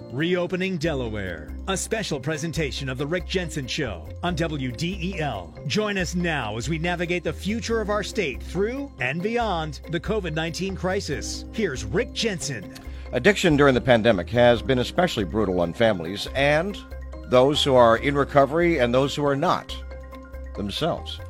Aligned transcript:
Reopening 0.00 0.78
Delaware, 0.78 1.54
a 1.66 1.76
special 1.76 2.20
presentation 2.20 2.88
of 2.88 2.98
The 2.98 3.06
Rick 3.06 3.26
Jensen 3.26 3.66
Show 3.66 4.08
on 4.22 4.36
WDEL. 4.36 5.66
Join 5.66 5.98
us 5.98 6.14
now 6.14 6.56
as 6.56 6.68
we 6.68 6.78
navigate 6.78 7.24
the 7.24 7.32
future 7.32 7.80
of 7.80 7.90
our 7.90 8.02
state 8.02 8.42
through 8.42 8.90
and 9.00 9.22
beyond 9.22 9.80
the 9.90 10.00
COVID 10.00 10.34
19 10.34 10.76
crisis. 10.76 11.44
Here's 11.52 11.84
Rick 11.84 12.12
Jensen. 12.12 12.72
Addiction 13.12 13.56
during 13.56 13.74
the 13.74 13.80
pandemic 13.80 14.30
has 14.30 14.62
been 14.62 14.78
especially 14.78 15.24
brutal 15.24 15.60
on 15.60 15.72
families 15.72 16.28
and 16.34 16.78
those 17.26 17.62
who 17.62 17.74
are 17.74 17.98
in 17.98 18.14
recovery 18.14 18.78
and 18.78 18.94
those 18.94 19.14
who 19.14 19.26
are 19.26 19.36
not 19.36 19.76
themselves. 20.56 21.20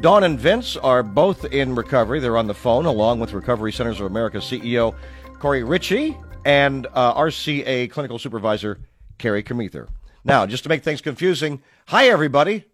Dawn 0.00 0.24
and 0.24 0.40
Vince 0.40 0.76
are 0.78 1.02
both 1.02 1.44
in 1.46 1.74
recovery. 1.74 2.20
They're 2.20 2.38
on 2.38 2.46
the 2.46 2.54
phone 2.54 2.86
along 2.86 3.20
with 3.20 3.32
Recovery 3.32 3.72
Centers 3.72 4.00
of 4.00 4.06
America 4.06 4.38
CEO 4.38 4.94
Corey 5.38 5.62
Ritchie 5.62 6.16
and 6.44 6.86
uh, 6.92 7.14
RCA 7.14 7.90
Clinical 7.90 8.18
Supervisor 8.18 8.80
Carrie 9.18 9.42
Kemether. 9.42 9.88
Now, 10.24 10.46
just 10.46 10.62
to 10.64 10.68
make 10.68 10.82
things 10.82 11.00
confusing, 11.00 11.62
hi 11.86 12.08
everybody. 12.08 12.64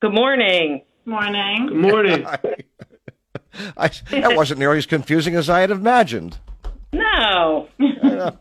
Good 0.00 0.12
morning. 0.12 0.82
Morning. 1.04 1.66
Good 1.68 1.76
morning. 1.76 2.26
I, 3.76 3.88
that 4.10 4.34
wasn't 4.34 4.58
nearly 4.58 4.78
as 4.78 4.86
confusing 4.86 5.36
as 5.36 5.48
I 5.48 5.60
had 5.60 5.70
imagined. 5.70 6.38
No. 6.92 7.68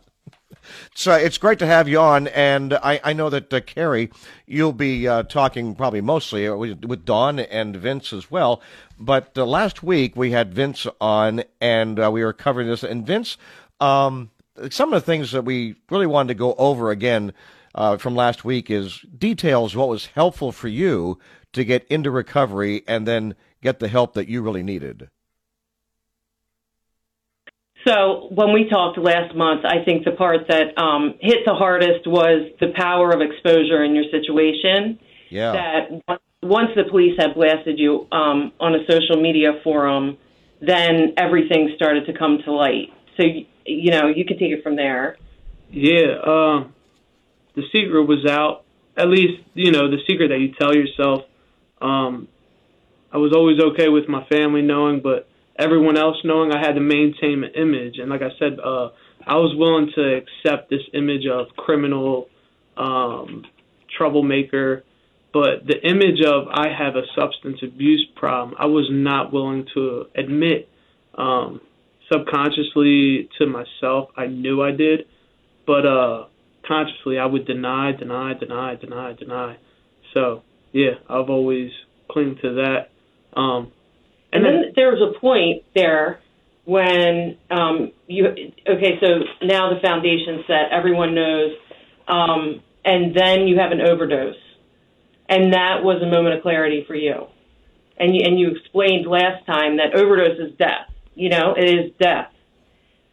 So 0.95 1.13
it's 1.13 1.37
great 1.37 1.59
to 1.59 1.65
have 1.65 1.89
you 1.89 1.99
on, 1.99 2.27
and 2.27 2.73
I, 2.73 2.99
I 3.03 3.13
know 3.13 3.29
that 3.29 3.51
uh, 3.51 3.61
Carrie, 3.61 4.11
you'll 4.45 4.73
be 4.73 5.07
uh, 5.07 5.23
talking 5.23 5.75
probably 5.75 6.01
mostly 6.01 6.47
uh, 6.47 6.55
with, 6.55 6.85
with 6.85 7.03
Dawn 7.03 7.39
and 7.39 7.75
Vince 7.75 8.13
as 8.13 8.29
well. 8.29 8.61
But 8.99 9.37
uh, 9.37 9.45
last 9.45 9.83
week 9.83 10.15
we 10.15 10.31
had 10.31 10.53
Vince 10.53 10.85
on, 11.01 11.43
and 11.59 11.99
uh, 11.99 12.11
we 12.11 12.23
were 12.23 12.33
covering 12.33 12.67
this. 12.67 12.83
And 12.83 13.05
Vince, 13.05 13.37
um, 13.79 14.31
some 14.69 14.93
of 14.93 15.01
the 15.01 15.05
things 15.05 15.31
that 15.31 15.45
we 15.45 15.75
really 15.89 16.07
wanted 16.07 16.29
to 16.29 16.35
go 16.35 16.53
over 16.55 16.91
again 16.91 17.33
uh, 17.75 17.97
from 17.97 18.15
last 18.15 18.45
week 18.45 18.69
is 18.69 18.99
details 19.17 19.75
what 19.75 19.89
was 19.89 20.07
helpful 20.07 20.51
for 20.51 20.67
you 20.67 21.17
to 21.53 21.63
get 21.63 21.85
into 21.87 22.11
recovery 22.11 22.83
and 22.87 23.07
then 23.07 23.35
get 23.61 23.79
the 23.79 23.87
help 23.87 24.13
that 24.13 24.27
you 24.27 24.41
really 24.41 24.63
needed. 24.63 25.09
So 27.85 28.29
when 28.31 28.53
we 28.53 28.69
talked 28.69 28.97
last 28.97 29.35
month, 29.35 29.65
I 29.65 29.83
think 29.83 30.05
the 30.05 30.11
part 30.11 30.47
that 30.47 30.77
um, 30.81 31.15
hit 31.19 31.39
the 31.45 31.53
hardest 31.53 32.07
was 32.07 32.49
the 32.61 32.71
power 32.75 33.11
of 33.11 33.19
exposure 33.19 33.83
in 33.83 33.93
your 33.93 34.05
situation. 34.09 34.99
Yeah. 35.29 35.51
That 36.07 36.19
once 36.41 36.69
the 36.75 36.83
police 36.89 37.19
had 37.19 37.33
blasted 37.35 37.79
you 37.79 38.07
um, 38.11 38.53
on 38.59 38.75
a 38.75 38.85
social 38.89 39.21
media 39.21 39.59
forum, 39.63 40.17
then 40.61 41.13
everything 41.17 41.73
started 41.75 42.05
to 42.05 42.13
come 42.17 42.39
to 42.45 42.51
light. 42.53 42.89
So 43.17 43.23
you 43.65 43.91
know 43.91 44.07
you 44.07 44.25
can 44.25 44.37
take 44.37 44.51
it 44.51 44.63
from 44.63 44.75
there. 44.75 45.17
Yeah, 45.69 46.15
uh, 46.23 46.67
the 47.55 47.63
secret 47.71 48.07
was 48.07 48.25
out. 48.29 48.63
At 48.97 49.07
least 49.07 49.43
you 49.53 49.71
know 49.71 49.89
the 49.89 49.97
secret 50.07 50.29
that 50.29 50.39
you 50.39 50.53
tell 50.59 50.75
yourself. 50.75 51.21
Um, 51.81 52.27
I 53.11 53.17
was 53.17 53.33
always 53.35 53.59
okay 53.59 53.89
with 53.89 54.07
my 54.07 54.25
family 54.25 54.61
knowing, 54.61 55.01
but 55.01 55.27
everyone 55.57 55.97
else 55.97 56.17
knowing 56.23 56.51
I 56.51 56.59
had 56.59 56.73
to 56.73 56.81
maintain 56.81 57.43
an 57.43 57.51
image. 57.55 57.99
And 57.99 58.09
like 58.09 58.21
I 58.21 58.31
said, 58.39 58.59
uh, 58.59 58.89
I 59.25 59.35
was 59.35 59.55
willing 59.55 59.91
to 59.95 60.15
accept 60.15 60.69
this 60.69 60.81
image 60.93 61.27
of 61.31 61.47
criminal, 61.55 62.27
um, 62.75 63.45
troublemaker, 63.95 64.83
but 65.31 65.65
the 65.65 65.79
image 65.83 66.21
of 66.25 66.47
I 66.47 66.67
have 66.69 66.95
a 66.95 67.03
substance 67.15 67.59
abuse 67.63 68.07
problem, 68.15 68.55
I 68.59 68.65
was 68.65 68.87
not 68.91 69.31
willing 69.33 69.67
to 69.73 70.05
admit. 70.15 70.69
Um, 71.15 71.61
subconsciously 72.11 73.29
to 73.37 73.47
myself, 73.47 74.09
I 74.17 74.27
knew 74.27 74.61
I 74.61 74.71
did, 74.71 75.05
but 75.65 75.85
uh, 75.85 76.25
consciously 76.67 77.17
I 77.17 77.25
would 77.25 77.45
deny, 77.45 77.91
deny, 77.91 78.33
deny, 78.33 78.75
deny, 78.75 79.13
deny. 79.13 79.57
So 80.13 80.43
yeah, 80.71 80.95
I've 81.09 81.29
always 81.29 81.71
clinged 82.09 82.39
to 82.41 82.53
that. 82.55 83.39
Um, 83.39 83.71
And 84.31 84.43
then 84.43 84.73
there 84.75 84.89
was 84.91 85.01
a 85.01 85.19
point 85.19 85.63
there 85.75 86.19
when 86.65 87.37
um, 87.51 87.91
you 88.07 88.25
okay. 88.25 88.99
So 89.01 89.45
now 89.45 89.73
the 89.73 89.79
foundation 89.81 90.43
set, 90.47 90.71
everyone 90.71 91.13
knows, 91.13 91.51
um, 92.07 92.61
and 92.85 93.15
then 93.15 93.47
you 93.47 93.59
have 93.59 93.71
an 93.71 93.81
overdose, 93.81 94.35
and 95.29 95.53
that 95.53 95.83
was 95.83 96.01
a 96.01 96.07
moment 96.07 96.35
of 96.35 96.41
clarity 96.41 96.83
for 96.87 96.95
you. 96.95 97.27
And 97.97 98.15
you, 98.15 98.21
and 98.25 98.39
you 98.39 98.51
explained 98.55 99.05
last 99.05 99.45
time 99.45 99.77
that 99.77 99.93
overdose 99.95 100.39
is 100.39 100.57
death. 100.57 100.89
You 101.15 101.29
know, 101.29 101.53
it 101.57 101.65
is 101.65 101.91
death. 101.99 102.33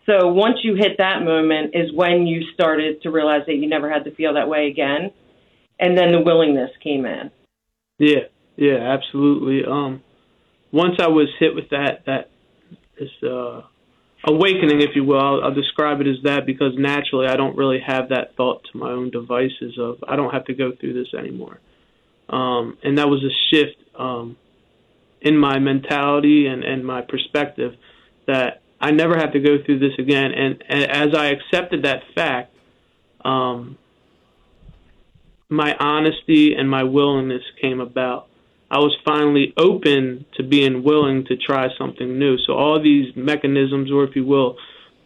So 0.06 0.28
once 0.28 0.56
you 0.62 0.74
hit 0.74 0.98
that 0.98 1.22
moment 1.22 1.74
is 1.74 1.92
when 1.92 2.26
you 2.26 2.42
started 2.54 3.02
to 3.02 3.10
realize 3.10 3.42
that 3.46 3.54
you 3.54 3.68
never 3.68 3.90
had 3.90 4.04
to 4.04 4.14
feel 4.14 4.34
that 4.34 4.48
way 4.48 4.66
again, 4.66 5.12
and 5.78 5.96
then 5.96 6.12
the 6.12 6.20
willingness 6.20 6.70
came 6.82 7.04
in. 7.04 7.30
Yeah, 7.98 8.24
yeah, 8.56 8.78
absolutely. 8.78 9.64
Um, 9.70 10.02
once 10.72 10.94
I 11.00 11.08
was 11.08 11.28
hit 11.38 11.54
with 11.54 11.70
that 11.70 12.04
that 12.06 12.30
uh, 13.22 13.62
awakening, 14.26 14.80
if 14.80 14.90
you 14.94 15.04
will, 15.04 15.20
I'll, 15.20 15.44
I'll 15.44 15.54
describe 15.54 16.00
it 16.00 16.06
as 16.06 16.22
that 16.24 16.44
because 16.44 16.72
naturally 16.76 17.26
I 17.26 17.36
don't 17.36 17.56
really 17.56 17.80
have 17.86 18.08
that 18.08 18.36
thought 18.36 18.66
to 18.72 18.78
my 18.78 18.90
own 18.90 19.10
devices 19.10 19.78
of 19.78 20.02
I 20.08 20.16
don't 20.16 20.32
have 20.32 20.46
to 20.46 20.54
go 20.54 20.72
through 20.78 20.94
this 20.94 21.14
anymore, 21.16 21.60
um, 22.28 22.78
and 22.82 22.98
that 22.98 23.08
was 23.08 23.22
a 23.22 23.54
shift 23.54 23.76
um, 23.98 24.36
in 25.20 25.36
my 25.36 25.58
mentality 25.58 26.46
and 26.46 26.64
and 26.64 26.84
my 26.84 27.02
perspective 27.02 27.74
that 28.26 28.62
I 28.80 28.92
never 28.92 29.16
have 29.16 29.32
to 29.32 29.40
go 29.40 29.62
through 29.64 29.78
this 29.80 29.92
again. 29.98 30.32
And, 30.32 30.64
and 30.68 30.90
as 30.90 31.14
I 31.14 31.26
accepted 31.26 31.84
that 31.84 32.02
fact, 32.14 32.54
um, 33.24 33.76
my 35.50 35.74
honesty 35.78 36.54
and 36.54 36.70
my 36.70 36.84
willingness 36.84 37.42
came 37.60 37.80
about. 37.80 38.28
I 38.70 38.78
was 38.78 38.96
finally 39.04 39.52
open 39.58 40.24
to 40.36 40.44
being 40.44 40.84
willing 40.84 41.24
to 41.26 41.36
try 41.36 41.66
something 41.76 42.18
new. 42.18 42.38
So 42.46 42.52
all 42.54 42.80
these 42.80 43.14
mechanisms, 43.16 43.90
or 43.90 44.04
if 44.04 44.14
you 44.14 44.24
will, 44.24 44.56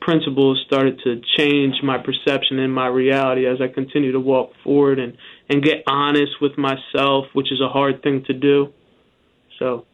principles, 0.02 0.62
started 0.66 1.00
to 1.04 1.22
change 1.38 1.76
my 1.82 1.96
perception 1.96 2.58
and 2.58 2.72
my 2.72 2.88
reality 2.88 3.46
as 3.46 3.62
I 3.62 3.68
continue 3.68 4.12
to 4.12 4.20
walk 4.20 4.52
forward 4.62 4.98
and 4.98 5.16
and 5.48 5.62
get 5.62 5.82
honest 5.86 6.40
with 6.40 6.56
myself, 6.56 7.26
which 7.32 7.52
is 7.52 7.60
a 7.60 7.68
hard 7.68 8.02
thing 8.02 8.24
to 8.26 8.34
do. 8.34 8.72
So. 9.58 9.86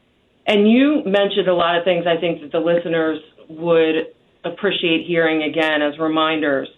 And 0.46 0.70
you 0.70 1.02
mentioned 1.04 1.48
a 1.48 1.54
lot 1.54 1.76
of 1.76 1.84
things 1.84 2.06
I 2.06 2.20
think 2.20 2.40
that 2.42 2.52
the 2.52 2.58
listeners 2.58 3.20
would 3.48 4.14
appreciate 4.44 5.06
hearing 5.06 5.42
again 5.42 5.82
as 5.82 5.98
reminders. 5.98 6.68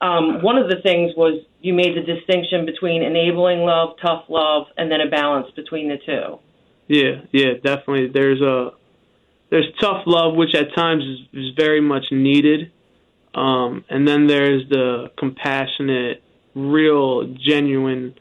Um, 0.00 0.42
one 0.42 0.56
of 0.56 0.68
the 0.68 0.76
things 0.82 1.12
was 1.16 1.42
you 1.60 1.74
made 1.74 1.96
the 1.96 2.02
distinction 2.02 2.64
between 2.64 3.02
enabling 3.02 3.60
love, 3.60 3.96
tough 4.00 4.24
love, 4.28 4.66
and 4.76 4.90
then 4.90 5.00
a 5.00 5.10
balance 5.10 5.48
between 5.56 5.88
the 5.88 5.96
two. 6.04 6.38
Yeah, 6.86 7.22
yeah, 7.32 7.54
definitely. 7.62 8.08
There's 8.08 8.40
a 8.40 8.70
there's 9.50 9.66
tough 9.80 10.02
love, 10.06 10.34
which 10.34 10.54
at 10.54 10.74
times 10.74 11.02
is, 11.04 11.18
is 11.32 11.50
very 11.56 11.80
much 11.80 12.04
needed, 12.10 12.70
um, 13.34 13.84
and 13.88 14.06
then 14.06 14.26
there's 14.26 14.68
the 14.68 15.10
compassionate, 15.18 16.22
real, 16.54 17.34
genuine 17.34 18.14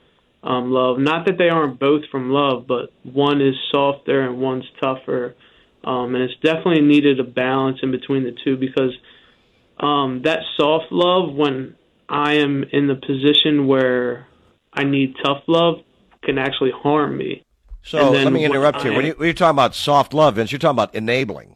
um, 0.43 0.71
love. 0.71 0.99
Not 0.99 1.25
that 1.25 1.37
they 1.37 1.49
aren't 1.49 1.79
both 1.79 2.03
from 2.11 2.29
love, 2.31 2.67
but 2.67 2.91
one 3.03 3.41
is 3.41 3.55
softer 3.71 4.21
and 4.21 4.39
one's 4.39 4.65
tougher, 4.81 5.35
um, 5.83 6.15
and 6.15 6.23
it's 6.23 6.39
definitely 6.41 6.81
needed 6.81 7.19
a 7.19 7.23
balance 7.23 7.79
in 7.81 7.91
between 7.91 8.23
the 8.23 8.35
two 8.43 8.57
because 8.57 8.95
um, 9.79 10.21
that 10.23 10.39
soft 10.57 10.91
love, 10.91 11.33
when 11.33 11.75
I 12.09 12.35
am 12.35 12.63
in 12.71 12.87
the 12.87 12.95
position 12.95 13.67
where 13.67 14.27
I 14.73 14.83
need 14.83 15.15
tough 15.23 15.43
love, 15.47 15.75
can 16.23 16.37
actually 16.37 16.71
harm 16.71 17.17
me. 17.17 17.43
So 17.83 18.11
let 18.11 18.31
me 18.33 18.43
interrupt 18.43 18.83
you. 18.83 18.93
When, 18.93 19.05
you. 19.05 19.13
when 19.13 19.27
you're 19.27 19.33
talking 19.33 19.55
about 19.55 19.75
soft 19.75 20.13
love, 20.13 20.35
Vince, 20.35 20.51
you're 20.51 20.59
talking 20.59 20.75
about 20.75 20.93
enabling, 20.93 21.55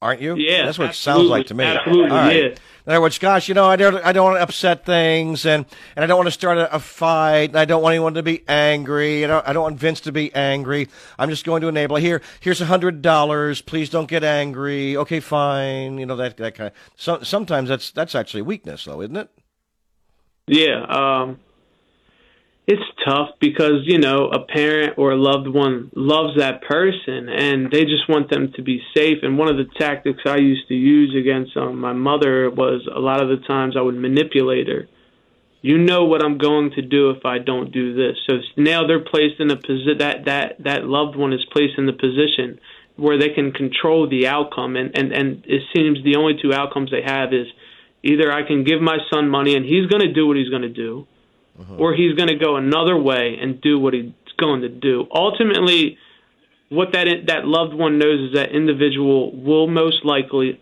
aren't 0.00 0.22
you? 0.22 0.36
Yeah, 0.36 0.64
that's 0.64 0.78
what 0.78 0.90
it 0.90 0.94
sounds 0.94 1.28
like 1.28 1.46
to 1.48 1.54
me. 1.54 1.64
Absolutely, 1.64 2.10
right. 2.10 2.36
yeah. 2.36 2.54
In 2.86 2.92
other 2.92 3.00
words, 3.00 3.18
gosh, 3.18 3.48
you 3.48 3.54
know, 3.54 3.66
I 3.66 3.74
don't, 3.74 3.96
I 4.04 4.12
don't 4.12 4.24
want 4.26 4.36
to 4.36 4.42
upset 4.42 4.86
things, 4.86 5.44
and, 5.44 5.66
and 5.96 6.04
I 6.04 6.06
don't 6.06 6.18
want 6.18 6.28
to 6.28 6.32
start 6.32 6.56
a, 6.56 6.72
a 6.72 6.78
fight, 6.78 7.50
and 7.50 7.56
I 7.56 7.64
don't 7.64 7.82
want 7.82 7.94
anyone 7.94 8.14
to 8.14 8.22
be 8.22 8.44
angry, 8.46 9.24
I 9.24 9.26
don't, 9.26 9.48
I 9.48 9.52
don't 9.52 9.64
want 9.64 9.78
Vince 9.78 10.00
to 10.02 10.12
be 10.12 10.32
angry. 10.34 10.88
I'm 11.18 11.28
just 11.28 11.44
going 11.44 11.62
to 11.62 11.68
enable. 11.68 11.96
Here, 11.96 12.22
here's 12.38 12.60
a 12.60 12.66
hundred 12.66 13.02
dollars. 13.02 13.60
Please 13.60 13.90
don't 13.90 14.08
get 14.08 14.22
angry. 14.22 14.96
Okay, 14.96 15.18
fine. 15.18 15.98
You 15.98 16.06
know 16.06 16.14
that 16.14 16.36
that 16.36 16.54
kind. 16.54 16.68
Of, 16.68 16.74
so, 16.94 17.22
sometimes 17.22 17.68
that's 17.68 17.90
that's 17.90 18.14
actually 18.14 18.42
weakness, 18.42 18.84
though, 18.84 19.02
isn't 19.02 19.16
it? 19.16 19.30
Yeah, 20.46 20.84
um, 20.88 21.40
it's 22.66 22.82
tough 23.04 23.28
because 23.40 23.82
you 23.84 23.98
know 23.98 24.28
a 24.28 24.44
parent 24.44 24.98
or 24.98 25.12
a 25.12 25.16
loved 25.16 25.46
one 25.46 25.90
loves 25.94 26.36
that 26.38 26.62
person 26.62 27.28
and 27.28 27.70
they 27.70 27.84
just 27.84 28.08
want 28.08 28.28
them 28.28 28.52
to 28.56 28.62
be 28.62 28.82
safe. 28.96 29.18
And 29.22 29.38
one 29.38 29.48
of 29.48 29.56
the 29.56 29.70
tactics 29.78 30.22
I 30.26 30.36
used 30.38 30.66
to 30.68 30.74
use 30.74 31.14
against 31.16 31.56
um, 31.56 31.78
my 31.78 31.92
mother 31.92 32.50
was 32.50 32.88
a 32.92 32.98
lot 32.98 33.22
of 33.22 33.28
the 33.28 33.46
times 33.46 33.76
I 33.76 33.82
would 33.82 33.94
manipulate 33.94 34.66
her. 34.68 34.88
You 35.62 35.78
know 35.78 36.04
what 36.04 36.24
I'm 36.24 36.38
going 36.38 36.72
to 36.72 36.82
do 36.82 37.10
if 37.10 37.24
I 37.24 37.38
don't 37.38 37.72
do 37.72 37.94
this. 37.94 38.16
So 38.28 38.38
now 38.56 38.86
they're 38.86 39.04
placed 39.04 39.40
in 39.40 39.50
a 39.50 39.56
position 39.56 39.98
that 39.98 40.24
that 40.24 40.56
that 40.64 40.84
loved 40.84 41.16
one 41.16 41.32
is 41.32 41.44
placed 41.52 41.78
in 41.78 41.86
the 41.86 41.92
position 41.92 42.58
where 42.96 43.18
they 43.18 43.28
can 43.28 43.52
control 43.52 44.08
the 44.08 44.26
outcome 44.26 44.74
and 44.74 44.96
and 44.98 45.12
and 45.12 45.44
it 45.46 45.62
seems 45.74 46.02
the 46.02 46.16
only 46.16 46.34
two 46.40 46.52
outcomes 46.52 46.90
they 46.90 47.02
have 47.02 47.32
is 47.32 47.46
either 48.02 48.32
I 48.32 48.46
can 48.46 48.64
give 48.64 48.80
my 48.80 48.98
son 49.12 49.28
money 49.28 49.54
and 49.54 49.64
he's 49.64 49.86
going 49.86 50.02
to 50.02 50.12
do 50.12 50.26
what 50.26 50.36
he's 50.36 50.48
going 50.48 50.62
to 50.62 50.68
do, 50.68 51.06
uh-huh. 51.58 51.76
or 51.76 51.94
he's 51.94 52.14
going 52.14 52.28
to 52.28 52.36
go 52.36 52.56
another 52.56 52.96
way 52.96 53.38
and 53.40 53.60
do 53.60 53.78
what 53.78 53.94
he's 53.94 54.12
going 54.38 54.62
to 54.62 54.68
do. 54.68 55.06
Ultimately, 55.12 55.98
what 56.68 56.92
that 56.92 57.06
that 57.28 57.46
loved 57.46 57.74
one 57.74 57.98
knows 57.98 58.30
is 58.30 58.34
that 58.34 58.50
individual 58.52 59.34
will 59.34 59.66
most 59.66 60.04
likely 60.04 60.60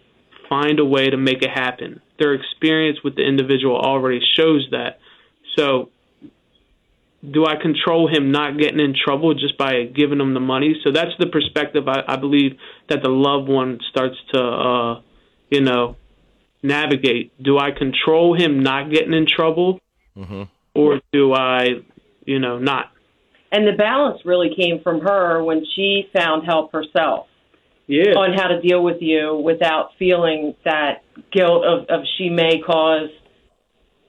find 0.49 0.79
a 0.79 0.85
way 0.85 1.11
to 1.11 1.17
make 1.17 1.43
it 1.43 1.51
happen. 1.51 2.01
Their 2.19 2.35
experience 2.35 2.99
with 3.03 3.17
the 3.17 3.23
individual 3.23 3.77
already 3.77 4.21
shows 4.37 4.69
that. 4.71 4.99
So, 5.57 5.91
do 7.29 7.47
I 7.47 7.57
control 7.57 8.09
him 8.09 8.31
not 8.31 8.59
getting 8.59 8.81
in 8.81 8.95
trouble 8.95 9.35
just 9.35 9.57
by 9.57 9.85
giving 9.85 10.21
him 10.21 10.35
the 10.35 10.41
money? 10.41 10.81
So 10.85 10.93
that's 10.93 11.13
the 11.19 11.27
perspective 11.27 11.89
I, 11.89 12.03
I 12.07 12.17
believe 12.17 12.59
that 12.89 13.03
the 13.03 13.09
loved 13.09 13.49
one 13.49 13.81
starts 13.89 14.17
to, 14.33 14.41
uh, 14.41 15.01
you 15.51 15.63
know, 15.63 15.97
navigate. 16.63 17.33
Do 17.43 17.59
I 17.59 17.71
control 17.71 18.37
him 18.37 18.63
not 18.63 18.91
getting 18.91 19.15
in 19.15 19.27
trouble, 19.27 19.81
mm-hmm. 20.17 20.43
Or 20.75 21.01
do 21.13 21.33
I, 21.33 21.83
you 22.25 22.39
know, 22.39 22.59
not? 22.59 22.91
And 23.53 23.67
the 23.67 23.77
balance 23.77 24.21
really 24.25 24.55
came 24.57 24.81
from 24.83 25.01
her 25.01 25.43
when 25.43 25.65
she 25.77 26.09
found 26.13 26.45
help 26.45 26.73
herself 26.73 27.29
yeah. 27.87 28.13
on 28.13 28.37
how 28.37 28.49
to 28.49 28.61
deal 28.61 28.83
with 28.83 29.01
you 29.01 29.37
without 29.37 29.91
feeling 29.99 30.55
that 30.65 31.03
guilt 31.33 31.65
of, 31.65 31.87
of 31.89 32.01
she 32.19 32.31
may 32.31 32.61
cause 32.65 33.11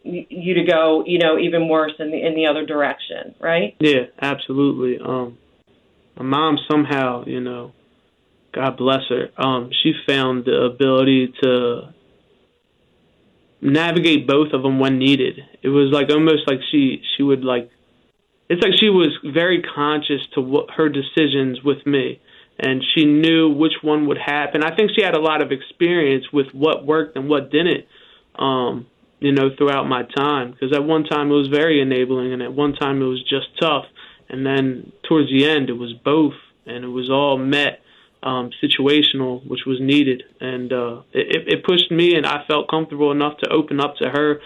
you 0.04 0.54
to 0.54 0.64
go, 0.64 1.04
you 1.06 1.18
know, 1.18 1.38
even 1.40 1.68
worse 1.68 1.94
in 2.00 2.12
the 2.12 2.26
in 2.26 2.36
the 2.36 2.46
other 2.48 2.66
direction, 2.66 3.34
right? 3.40 3.76
Yeah, 3.80 4.06
absolutely. 4.22 5.00
Um, 5.04 5.38
my 6.18 6.24
mom 6.24 6.58
somehow, 6.70 7.26
you 7.26 7.42
know, 7.42 7.72
God 8.54 8.78
bless 8.78 9.02
her, 9.10 9.30
um, 9.38 9.72
she 9.84 9.94
found 10.08 10.46
the 10.46 10.62
ability 10.62 11.34
to 11.42 11.94
navigate 13.66 14.28
both 14.28 14.54
of 14.54 14.64
them 14.64 14.80
when 14.80 15.00
needed. 15.00 15.40
It 15.62 15.70
was 15.70 15.92
like 15.92 16.10
almost 16.10 16.48
like 16.48 16.60
she 16.72 17.02
she 17.16 17.24
would 17.24 17.44
like. 17.44 17.70
It's 18.48 18.62
like 18.62 18.74
she 18.80 18.90
was 18.90 19.10
very 19.24 19.64
conscious 19.64 20.22
to 20.36 20.42
what 20.42 20.70
her 20.72 20.88
decisions 20.88 21.64
with 21.64 21.86
me 21.86 22.22
and 22.58 22.84
she 22.94 23.06
knew 23.06 23.50
which 23.50 23.74
one 23.82 24.08
would 24.08 24.18
happen. 24.18 24.64
I 24.64 24.76
think 24.76 24.92
she 24.96 25.04
had 25.04 25.16
a 25.16 25.20
lot 25.20 25.42
of 25.42 25.52
experience 25.52 26.26
with 26.32 26.48
what 26.54 26.86
worked 26.86 27.18
and 27.18 27.28
what 27.28 27.52
didn't, 27.52 27.86
um, 28.38 28.88
you 29.20 29.32
know, 29.34 29.50
throughout 29.58 29.88
my 29.88 30.04
time. 30.04 30.52
Because 30.52 30.74
at 30.74 30.84
one 30.84 31.04
time 31.04 31.30
it 31.30 31.36
was 31.36 31.50
very 31.50 31.82
enabling, 31.82 32.34
and 32.34 32.42
at 32.42 32.54
one 32.54 32.74
time 32.74 33.02
it 33.02 33.06
was 33.06 33.22
just 33.24 33.48
tough, 33.60 33.86
and 34.30 34.46
then 34.46 34.92
towards 35.08 35.30
the 35.30 35.46
end 35.46 35.70
it 35.70 35.74
was 35.74 35.94
both, 35.94 36.34
and 36.66 36.86
it 36.86 36.90
was 36.90 37.10
all 37.10 37.38
met 37.38 37.82
um, 38.26 38.50
situational, 38.62 39.48
which 39.48 39.62
was 39.66 39.80
needed, 39.80 40.24
and 40.42 40.74
uh, 40.74 41.02
it, 41.14 41.48
it 41.48 41.64
pushed 41.64 41.92
me, 41.92 42.16
and 42.16 42.26
I 42.26 42.44
felt 42.48 42.70
comfortable 42.70 43.12
enough 43.12 43.38
to 43.44 43.50
open 43.50 43.80
up 43.80 43.96
to 43.98 44.10
her. 44.10 44.42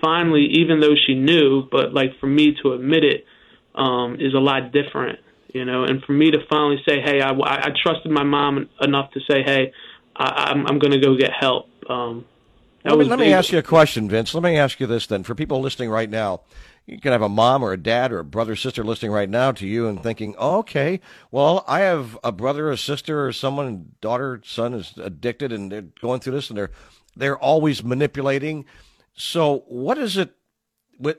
Finally, 0.00 0.46
even 0.52 0.80
though 0.80 0.94
she 0.94 1.14
knew, 1.14 1.66
but 1.70 1.92
like 1.92 2.18
for 2.20 2.26
me 2.26 2.54
to 2.62 2.72
admit 2.74 3.04
it 3.04 3.24
um, 3.74 4.16
is 4.20 4.34
a 4.34 4.38
lot 4.38 4.70
different 4.72 5.18
you 5.52 5.64
know. 5.64 5.84
And 5.84 6.02
for 6.04 6.12
me 6.12 6.30
to 6.30 6.38
finally 6.48 6.82
say, 6.86 7.00
"Hey, 7.00 7.20
I, 7.20 7.30
I 7.30 7.68
trusted 7.82 8.10
my 8.10 8.22
mom 8.24 8.68
enough 8.80 9.10
to 9.12 9.20
say, 9.20 9.42
hey, 9.42 9.72
I, 10.16 10.50
I'm 10.50 10.66
I'm 10.66 10.78
going 10.78 10.92
to 10.92 11.00
go 11.00 11.16
get 11.16 11.30
help." 11.38 11.68
Um, 11.88 12.24
let 12.84 12.98
me, 12.98 13.04
let 13.04 13.18
me 13.20 13.32
ask 13.32 13.52
you 13.52 13.58
a 13.58 13.62
question, 13.62 14.08
Vince. 14.08 14.34
Let 14.34 14.42
me 14.42 14.56
ask 14.56 14.80
you 14.80 14.88
this 14.88 15.06
then. 15.06 15.22
For 15.22 15.36
people 15.36 15.60
listening 15.60 15.88
right 15.88 16.10
now, 16.10 16.40
you 16.86 16.98
can 17.00 17.12
have 17.12 17.22
a 17.22 17.28
mom 17.28 17.62
or 17.62 17.72
a 17.72 17.76
dad 17.76 18.12
or 18.12 18.18
a 18.18 18.24
brother 18.24 18.52
or 18.52 18.56
sister 18.56 18.82
listening 18.84 19.12
right 19.12 19.30
now 19.30 19.52
to 19.52 19.66
you 19.66 19.86
and 19.86 20.02
thinking, 20.02 20.34
oh, 20.38 20.58
okay, 20.58 21.00
well, 21.30 21.64
I 21.68 21.80
have 21.80 22.18
a 22.24 22.32
brother 22.32 22.70
or 22.70 22.76
sister 22.76 23.26
or 23.26 23.32
someone, 23.32 23.92
daughter, 24.00 24.40
son 24.44 24.74
is 24.74 24.94
addicted 24.96 25.52
and 25.52 25.70
they're 25.70 25.82
going 26.00 26.20
through 26.20 26.34
this 26.34 26.48
and 26.48 26.58
they're 26.58 26.70
they're 27.14 27.38
always 27.38 27.84
manipulating. 27.84 28.64
So 29.12 29.64
what 29.68 29.98
is 29.98 30.16
it 30.16 30.34
with 30.98 31.18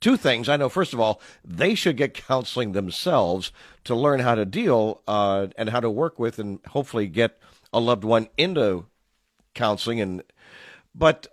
two 0.00 0.16
things. 0.16 0.48
I 0.48 0.56
know, 0.56 0.68
first 0.68 0.92
of 0.92 1.00
all, 1.00 1.20
they 1.44 1.74
should 1.74 1.96
get 1.96 2.14
counseling 2.14 2.72
themselves 2.72 3.50
to 3.84 3.94
learn 3.94 4.20
how 4.20 4.34
to 4.34 4.44
deal 4.44 5.02
uh, 5.08 5.48
and 5.56 5.70
how 5.70 5.80
to 5.80 5.90
work 5.90 6.18
with 6.18 6.38
and 6.38 6.60
hopefully 6.68 7.06
get 7.08 7.38
a 7.72 7.80
loved 7.80 8.04
one 8.04 8.28
into 8.36 8.86
counseling. 9.54 10.00
And 10.00 10.22
But 10.94 11.26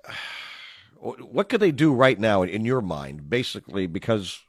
what 1.03 1.49
could 1.49 1.59
they 1.59 1.71
do 1.71 1.93
right 1.93 2.19
now 2.19 2.43
in 2.43 2.65
your 2.65 2.81
mind, 2.81 3.29
basically, 3.29 3.87
because, 3.87 4.39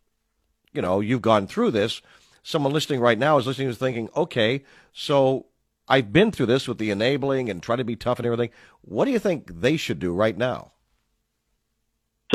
you 0.72 0.82
know, 0.82 1.00
you've 1.00 1.22
gone 1.22 1.46
through 1.46 1.72
this. 1.72 2.00
Someone 2.42 2.72
listening 2.72 3.00
right 3.00 3.18
now 3.18 3.38
is 3.38 3.46
listening 3.46 3.68
is 3.68 3.78
thinking, 3.78 4.08
okay, 4.14 4.64
so 4.92 5.46
I've 5.88 6.12
been 6.12 6.30
through 6.30 6.46
this 6.46 6.68
with 6.68 6.78
the 6.78 6.90
enabling 6.90 7.48
and 7.48 7.62
trying 7.62 7.78
to 7.78 7.84
be 7.84 7.96
tough 7.96 8.18
and 8.18 8.26
everything. 8.26 8.50
What 8.82 9.06
do 9.06 9.10
you 9.10 9.18
think 9.18 9.60
they 9.60 9.76
should 9.76 9.98
do 9.98 10.12
right 10.12 10.36
now? 10.36 10.72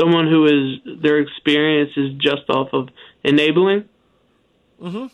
someone 0.00 0.26
who 0.26 0.46
is 0.46 1.00
their 1.02 1.18
experience 1.18 1.90
is 1.96 2.12
just 2.18 2.48
off 2.48 2.68
of 2.72 2.88
enabling. 3.22 3.88
Mm-hmm. 4.80 5.06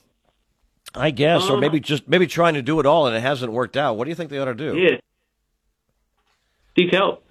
I 0.94 1.10
guess, 1.10 1.50
or 1.50 1.56
uh, 1.56 1.60
maybe 1.60 1.80
just 1.80 2.08
maybe 2.08 2.26
trying 2.26 2.54
to 2.54 2.62
do 2.62 2.80
it 2.80 2.86
all 2.86 3.06
and 3.06 3.16
it 3.16 3.20
hasn't 3.20 3.52
worked 3.52 3.76
out. 3.76 3.96
What 3.96 4.04
do 4.04 4.10
you 4.10 4.14
think 4.14 4.30
they 4.30 4.38
ought 4.38 4.46
to 4.46 4.54
do? 4.54 4.76
Yeah, 4.76 4.96
seek 6.78 6.92
help. 6.92 7.22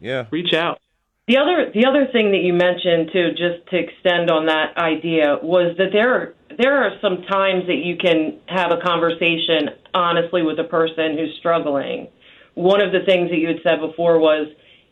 Yeah, 0.00 0.26
reach 0.30 0.54
out. 0.54 0.80
The 1.28 1.38
other 1.38 1.70
the 1.72 1.86
other 1.86 2.08
thing 2.10 2.32
that 2.32 2.42
you 2.42 2.52
mentioned 2.52 3.10
too, 3.12 3.30
just 3.30 3.68
to 3.70 3.78
extend 3.78 4.30
on 4.30 4.46
that 4.46 4.76
idea, 4.76 5.38
was 5.42 5.76
that 5.78 5.92
there 5.92 6.12
are, 6.12 6.34
there 6.58 6.82
are 6.82 6.98
some 7.00 7.22
times 7.22 7.68
that 7.68 7.84
you 7.84 7.96
can 7.96 8.40
have 8.46 8.72
a 8.72 8.80
conversation 8.82 9.70
honestly 9.94 10.42
with 10.42 10.58
a 10.58 10.64
person 10.64 11.16
who's 11.16 11.36
struggling. 11.38 12.08
One 12.54 12.82
of 12.82 12.90
the 12.90 13.06
things 13.06 13.30
that 13.30 13.36
you 13.36 13.46
had 13.46 13.62
said 13.62 13.80
before 13.80 14.18
was 14.18 14.48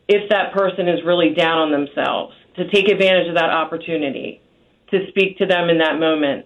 if 0.07 0.29
that 0.29 0.53
person 0.53 0.87
is 0.87 1.03
really 1.05 1.33
down 1.33 1.57
on 1.57 1.71
themselves, 1.71 2.33
to 2.55 2.69
take 2.69 2.87
advantage 2.87 3.27
of 3.27 3.35
that 3.35 3.49
opportunity, 3.49 4.41
to 4.91 5.07
speak 5.09 5.37
to 5.39 5.45
them 5.45 5.69
in 5.69 5.79
that 5.79 5.99
moment. 5.99 6.45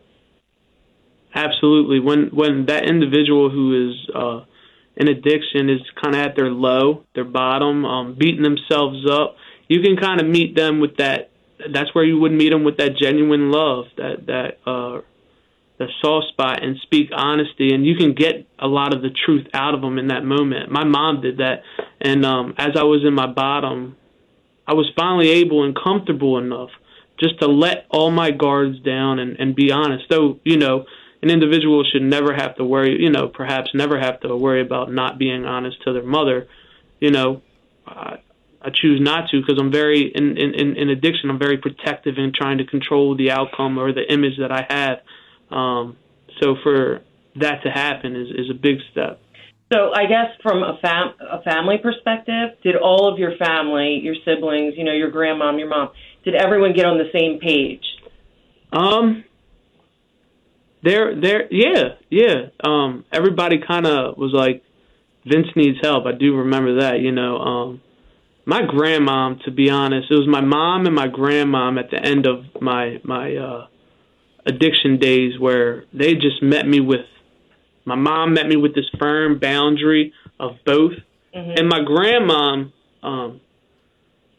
Absolutely. 1.36 2.00
When 2.00 2.30
when 2.34 2.66
that 2.66 2.86
individual 2.86 3.50
who 3.50 3.90
is 3.90 4.10
uh, 4.16 4.42
in 4.96 5.08
addiction 5.08 5.70
is 5.70 5.82
kind 6.02 6.16
of 6.16 6.22
at 6.22 6.36
their 6.36 6.52
low, 6.52 7.04
their 7.16 7.24
bottom, 7.24 7.86
um, 7.86 8.16
beating 8.18 8.44
themselves 8.44 9.10
up, 9.10 9.36
you 9.68 9.82
can 9.82 9.98
kind 9.98 10.22
of 10.22 10.28
meet 10.28 10.56
them 10.56 10.80
with 10.80 10.98
that. 10.98 11.32
That's 11.72 11.94
where 11.96 12.04
you 12.04 12.20
would 12.20 12.32
meet 12.32 12.50
them 12.50 12.64
with 12.64 12.78
that 12.78 12.98
genuine 12.98 13.52
love, 13.52 13.86
that 13.98 14.26
that 14.28 14.70
uh, 14.70 15.02
the 15.78 15.88
soft 16.02 16.28
spot 16.30 16.64
and 16.64 16.78
speak 16.84 17.10
honesty 17.12 17.74
and 17.74 17.86
you 17.86 17.96
can 17.96 18.14
get 18.14 18.48
a 18.60 18.68
lot 18.68 18.94
of 18.94 19.02
the 19.02 19.10
truth 19.10 19.48
out 19.54 19.74
of 19.74 19.82
them 19.82 19.98
in 19.98 20.08
that 20.08 20.24
moment 20.24 20.72
my 20.72 20.84
mom 20.84 21.22
did 21.22 21.38
that 21.38 21.64
and 22.00 22.26
um 22.26 22.54
as 22.58 22.72
i 22.78 22.84
was 22.84 23.04
in 23.06 23.14
my 23.14 23.28
bottom 23.28 23.96
i 24.68 24.74
was 24.74 24.90
finally 24.96 25.30
able 25.30 25.64
and 25.64 25.76
comfortable 25.76 26.38
enough 26.38 26.70
just 27.20 27.40
to 27.40 27.48
let 27.48 27.86
all 27.90 28.12
my 28.12 28.32
guards 28.32 28.80
down 28.82 29.20
and 29.20 29.38
and 29.40 29.56
be 29.56 29.72
honest 29.72 30.06
though 30.10 30.40
you 30.44 30.58
know 30.58 30.86
an 31.24 31.30
individual 31.30 31.84
should 31.92 32.04
never 32.04 32.34
have 32.34 32.56
to 32.58 32.64
worry 32.64 33.02
you 33.02 33.10
know 33.10 33.28
perhaps 33.28 33.72
never 33.74 34.00
have 34.00 34.20
to 34.20 34.36
worry 34.36 34.62
about 34.62 34.92
not 34.92 35.18
being 35.18 35.46
honest 35.46 35.82
to 35.84 35.94
their 35.94 36.04
mother 36.04 36.48
you 37.00 37.10
know 37.10 37.42
I, 37.88 38.18
I 38.62 38.70
choose 38.70 39.02
not 39.02 39.30
to 39.32 39.42
because 39.42 39.58
I'm 39.60 39.72
very 39.72 40.08
in, 40.08 40.38
in 40.38 40.78
in 40.78 40.90
addiction. 40.90 41.30
I'm 41.30 41.38
very 41.38 41.58
protective 41.58 42.18
in 42.18 42.32
trying 42.34 42.60
to 42.60 42.66
control 42.66 43.18
the 43.18 43.30
outcome 43.30 43.78
or 43.78 43.92
the 43.92 44.10
image 44.10 44.38
that 44.40 44.54
I 44.54 44.66
have 44.70 45.00
um, 45.54 45.98
so 46.42 46.56
for 46.64 47.02
that 47.36 47.64
to 47.64 47.70
happen 47.70 48.16
is, 48.16 48.30
is 48.30 48.50
a 48.50 48.54
big 48.54 48.78
step. 48.92 49.20
So 49.72 49.92
I 49.94 50.06
guess 50.06 50.28
from 50.42 50.62
a, 50.62 50.78
fam- 50.82 51.16
a 51.20 51.42
family 51.42 51.78
perspective, 51.82 52.58
did 52.64 52.76
all 52.76 53.12
of 53.12 53.18
your 53.18 53.36
family, 53.38 54.00
your 54.04 54.16
siblings, 54.26 54.76
you 54.78 54.84
know, 54.84 54.94
your 54.94 55.12
grandmom, 55.12 55.58
your 55.58 55.70
mom, 55.70 55.90
did 56.24 56.36
everyone 56.36 56.74
get 56.74 56.86
on 56.86 56.98
the 56.98 57.10
same 57.12 57.40
page? 57.40 57.84
Um, 58.72 59.24
there, 60.84 61.20
there, 61.20 61.48
yeah, 61.52 61.96
yeah. 62.10 62.48
Um, 62.64 63.06
everybody 63.12 63.60
kind 63.66 63.88
of 63.88 64.18
was 64.18 64.32
like, 64.34 64.64
Vince 65.26 65.48
needs 65.56 65.78
help. 65.82 66.06
I 66.06 66.12
do 66.12 66.36
remember 66.36 66.82
that, 66.82 67.00
you 67.00 67.12
know. 67.12 67.38
Um, 67.38 67.82
my 68.46 68.62
grandmom, 68.62 69.42
to 69.46 69.52
be 69.52 69.70
honest, 69.70 70.12
it 70.12 70.16
was 70.16 70.28
my 70.28 70.42
mom 70.42 70.86
and 70.86 70.94
my 70.94 71.08
grandmom 71.08 71.80
at 71.80 71.90
the 71.92 71.98
end 71.98 72.26
of 72.26 72.44
my 72.62 73.00
my 73.04 73.36
uh, 73.36 73.68
addiction 74.46 74.98
days 74.98 75.40
where 75.40 75.86
they 75.94 76.16
just 76.16 76.44
met 76.44 76.68
me 76.68 76.82
with 76.82 77.06
my 77.86 77.96
mom 77.96 78.34
met 78.34 78.48
me 78.48 78.56
with 78.56 78.76
this 78.76 78.90
firm 79.00 79.40
boundary 79.40 80.14
of 80.40 80.58
both, 80.66 80.94
mm-hmm. 81.36 81.52
and 81.58 81.70
my 81.70 81.80
grandmom, 81.80 82.72
um, 83.02 83.42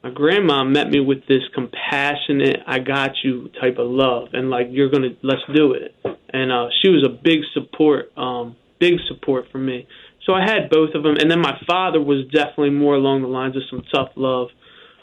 my 0.04 0.10
grandma 0.10 0.64
met 0.64 0.90
me 0.90 1.00
with 1.00 1.26
this 1.26 1.42
compassionate, 1.54 2.62
"I 2.66 2.78
got 2.78 3.12
you" 3.24 3.48
type 3.58 3.78
of 3.78 3.90
love, 3.90 4.28
and 4.34 4.50
like 4.50 4.68
you're 4.70 4.90
gonna 4.90 5.16
let's 5.22 5.40
do 5.54 5.72
it. 5.72 5.94
And 6.28 6.52
uh, 6.52 6.68
she 6.82 6.90
was 6.90 7.06
a 7.06 7.08
big 7.08 7.40
support, 7.54 8.12
um, 8.18 8.54
big 8.78 9.00
support 9.08 9.46
for 9.50 9.56
me. 9.56 9.86
So 10.26 10.34
I 10.34 10.42
had 10.42 10.68
both 10.68 10.94
of 10.94 11.02
them, 11.02 11.16
and 11.16 11.30
then 11.30 11.40
my 11.40 11.58
father 11.66 12.02
was 12.02 12.26
definitely 12.30 12.70
more 12.70 12.94
along 12.94 13.22
the 13.22 13.28
lines 13.28 13.56
of 13.56 13.62
some 13.70 13.82
tough 13.94 14.10
love. 14.16 14.48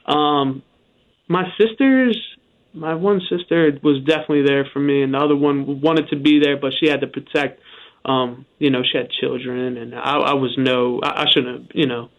Um, 0.06 0.62
my 1.28 1.46
sisters, 1.60 2.16
my 2.74 2.94
one 2.94 3.22
sister 3.28 3.72
was 3.82 4.04
definitely 4.06 4.44
there 4.46 4.68
for 4.72 4.80
me, 4.80 5.02
and 5.02 5.16
the 5.16 5.18
other 5.18 5.36
one 5.36 5.82
wanted 5.82 6.10
to 6.10 6.16
be 6.16 6.40
there, 6.40 6.58
but 6.58 6.74
she 6.80 6.90
had 6.90 7.02
to 7.02 7.08
protect. 7.08 7.60
Um, 8.06 8.46
you 8.60 8.70
know, 8.70 8.84
she 8.84 9.00
had 9.00 9.10
children, 9.10 9.78
and 9.78 9.96
I, 9.96 10.14
I 10.18 10.34
was 10.36 10.54
no, 10.58 11.00
I, 11.04 11.24
I 11.24 11.26
shouldn't 11.34 11.62
have, 11.62 11.72
you 11.74 11.88
know, 11.88 12.10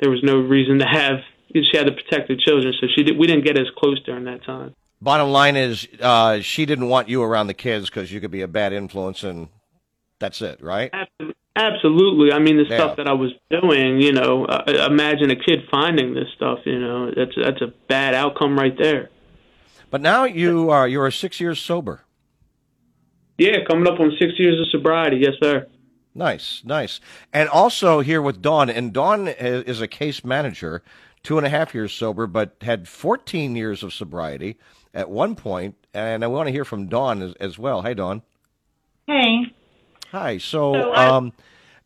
there 0.00 0.10
was 0.10 0.20
no 0.22 0.36
reason 0.36 0.78
to 0.80 0.86
have. 0.86 1.20
She 1.54 1.76
had 1.76 1.86
to 1.86 1.92
protect 1.92 2.28
the 2.28 2.36
children, 2.36 2.72
so 2.80 2.86
she 2.94 3.02
did, 3.02 3.18
we 3.18 3.26
didn't 3.26 3.44
get 3.44 3.58
as 3.58 3.66
close 3.76 4.02
during 4.04 4.24
that 4.24 4.44
time. 4.44 4.74
Bottom 5.00 5.30
line 5.30 5.56
is, 5.56 5.86
uh, 6.00 6.40
she 6.40 6.64
didn't 6.64 6.88
want 6.88 7.08
you 7.08 7.22
around 7.22 7.48
the 7.48 7.54
kids 7.54 7.90
because 7.90 8.12
you 8.12 8.20
could 8.20 8.30
be 8.30 8.40
a 8.42 8.48
bad 8.48 8.72
influence, 8.72 9.22
and 9.22 9.48
that's 10.18 10.40
it, 10.40 10.62
right? 10.62 10.90
Absolutely. 11.56 12.32
I 12.32 12.38
mean, 12.38 12.56
the 12.56 12.64
Yeah. 12.64 12.76
stuff 12.78 12.96
that 12.96 13.06
I 13.08 13.12
was 13.12 13.32
doing, 13.50 14.00
you 14.00 14.12
know, 14.12 14.46
uh, 14.46 14.86
imagine 14.90 15.30
a 15.30 15.36
kid 15.36 15.68
finding 15.70 16.14
this 16.14 16.28
stuff. 16.34 16.60
You 16.64 16.78
know, 16.78 17.10
that's 17.10 17.32
that's 17.36 17.60
a 17.60 17.72
bad 17.88 18.14
outcome 18.14 18.58
right 18.58 18.76
there. 18.78 19.10
But 19.90 20.00
now 20.00 20.24
you 20.24 20.70
are 20.70 20.88
you 20.88 21.02
are 21.02 21.10
six 21.10 21.40
years 21.40 21.58
sober. 21.58 22.04
Yeah, 23.36 23.64
coming 23.68 23.86
up 23.86 24.00
on 24.00 24.12
six 24.18 24.38
years 24.38 24.58
of 24.60 24.68
sobriety. 24.70 25.18
Yes, 25.18 25.34
sir. 25.42 25.66
Nice, 26.14 26.62
nice. 26.64 27.00
And 27.32 27.48
also 27.48 28.00
here 28.00 28.22
with 28.22 28.40
Dawn, 28.40 28.70
and 28.70 28.92
Dawn 28.92 29.28
is 29.28 29.80
a 29.80 29.88
case 29.88 30.24
manager, 30.24 30.82
two 31.22 31.38
and 31.38 31.46
a 31.46 31.50
half 31.50 31.74
years 31.74 31.92
sober, 31.92 32.26
but 32.26 32.56
had 32.60 32.88
14 32.88 33.54
years 33.56 33.82
of 33.82 33.92
sobriety 33.92 34.58
at 34.94 35.08
one 35.10 35.34
point. 35.34 35.76
And 35.94 36.24
I 36.24 36.26
want 36.26 36.46
to 36.48 36.52
hear 36.52 36.64
from 36.64 36.86
Dawn 36.86 37.22
as, 37.22 37.34
as 37.34 37.58
well. 37.58 37.82
Hi, 37.82 37.94
Dawn. 37.94 38.22
Hey. 39.06 39.52
Hi. 40.10 40.38
So, 40.38 40.72
So 40.72 40.92
I- 40.92 41.06
um, 41.08 41.32